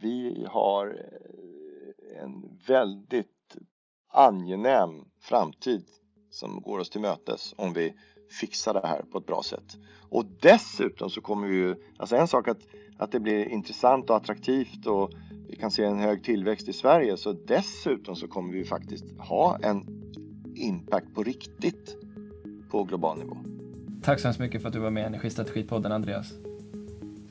vi 0.00 0.46
har 0.48 0.86
eh, 0.86 2.22
en 2.22 2.58
väldigt 2.66 3.56
angenäm 4.08 5.04
framtid 5.20 5.84
som 6.30 6.62
går 6.62 6.78
oss 6.78 6.90
till 6.90 7.00
mötes 7.00 7.54
om 7.56 7.72
vi 7.72 7.94
fixar 8.30 8.74
det 8.74 8.86
här 8.86 9.02
på 9.12 9.18
ett 9.18 9.26
bra 9.26 9.42
sätt. 9.42 9.76
Och 10.08 10.24
dessutom 10.40 11.10
så 11.10 11.20
kommer 11.20 11.48
vi 11.48 11.56
ju, 11.56 11.74
alltså 11.96 12.16
en 12.16 12.28
sak 12.28 12.48
att, 12.48 12.58
att 12.96 13.12
det 13.12 13.20
blir 13.20 13.48
intressant 13.48 14.10
och 14.10 14.16
attraktivt 14.16 14.86
och 14.86 15.10
vi 15.48 15.56
kan 15.56 15.70
se 15.70 15.84
en 15.84 15.98
hög 15.98 16.24
tillväxt 16.24 16.68
i 16.68 16.72
Sverige 16.72 17.16
så 17.16 17.32
dessutom 17.32 18.16
så 18.16 18.28
kommer 18.28 18.52
vi 18.52 18.64
faktiskt 18.64 19.04
ha 19.18 19.58
en 19.62 19.86
impact 20.54 21.14
på 21.14 21.22
riktigt 21.22 21.96
på 22.70 22.84
global 22.84 23.18
nivå. 23.18 23.36
Tack 24.02 24.20
så 24.20 24.28
hemskt 24.28 24.40
mycket 24.40 24.62
för 24.62 24.68
att 24.68 24.74
du 24.74 24.80
var 24.80 24.90
med 24.90 25.02
i 25.02 25.06
Energistrategipodden 25.06 25.92
Andreas. 25.92 26.32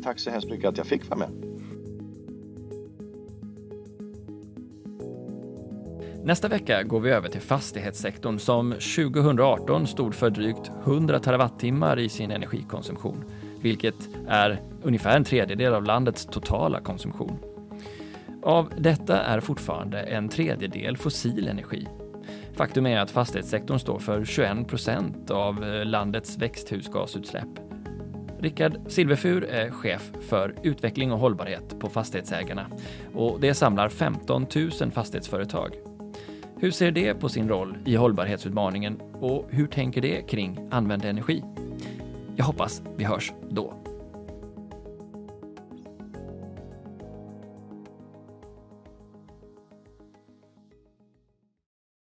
Tack 0.03 0.19
så 0.19 0.29
hemskt 0.29 0.49
mycket 0.49 0.69
att 0.69 0.77
jag 0.77 0.87
fick 0.87 1.09
vara 1.09 1.19
med. 1.19 1.46
Nästa 6.27 6.47
vecka 6.47 6.83
går 6.83 6.99
vi 6.99 7.09
över 7.09 7.29
till 7.29 7.41
fastighetssektorn 7.41 8.39
som 8.39 8.71
2018 8.71 9.87
stod 9.87 10.15
för 10.15 10.29
drygt 10.29 10.71
100 10.83 11.19
terawattimmar 11.19 11.99
i 11.99 12.09
sin 12.09 12.31
energikonsumtion, 12.31 13.23
vilket 13.61 14.09
är 14.27 14.61
ungefär 14.83 15.15
en 15.15 15.23
tredjedel 15.23 15.73
av 15.73 15.83
landets 15.83 16.25
totala 16.25 16.81
konsumtion. 16.81 17.39
Av 18.43 18.71
detta 18.77 19.23
är 19.23 19.39
fortfarande 19.39 19.99
en 19.99 20.29
tredjedel 20.29 20.97
fossil 20.97 21.47
energi. 21.47 21.87
Faktum 22.53 22.85
är 22.85 22.99
att 22.99 23.11
fastighetssektorn 23.11 23.79
står 23.79 23.99
för 23.99 24.25
21 24.25 24.67
procent 24.67 25.31
av 25.31 25.63
eh, 25.63 25.85
landets 25.85 26.37
växthusgasutsläpp 26.37 27.59
Rickard 28.39 28.77
Silverfur 28.87 29.43
är 29.43 29.71
chef 29.71 30.11
för 30.29 30.55
utveckling 30.63 31.11
och 31.11 31.19
hållbarhet 31.19 31.79
på 31.79 31.89
Fastighetsägarna 31.89 32.67
och 33.13 33.39
det 33.39 33.53
samlar 33.53 33.89
15 33.89 34.45
000 34.81 34.91
fastighetsföretag. 34.91 35.86
Hur 36.59 36.71
ser 36.71 36.91
det 36.91 37.13
på 37.13 37.29
sin 37.29 37.49
roll 37.49 37.77
i 37.85 37.95
hållbarhetsutmaningen 37.95 39.01
och 39.13 39.45
hur 39.49 39.67
tänker 39.67 40.01
det 40.01 40.21
kring 40.21 40.59
använd 40.71 41.05
energi? 41.05 41.43
Jag 42.35 42.45
hoppas 42.45 42.81
vi 42.97 43.03
hörs 43.03 43.33
då. 43.49 43.73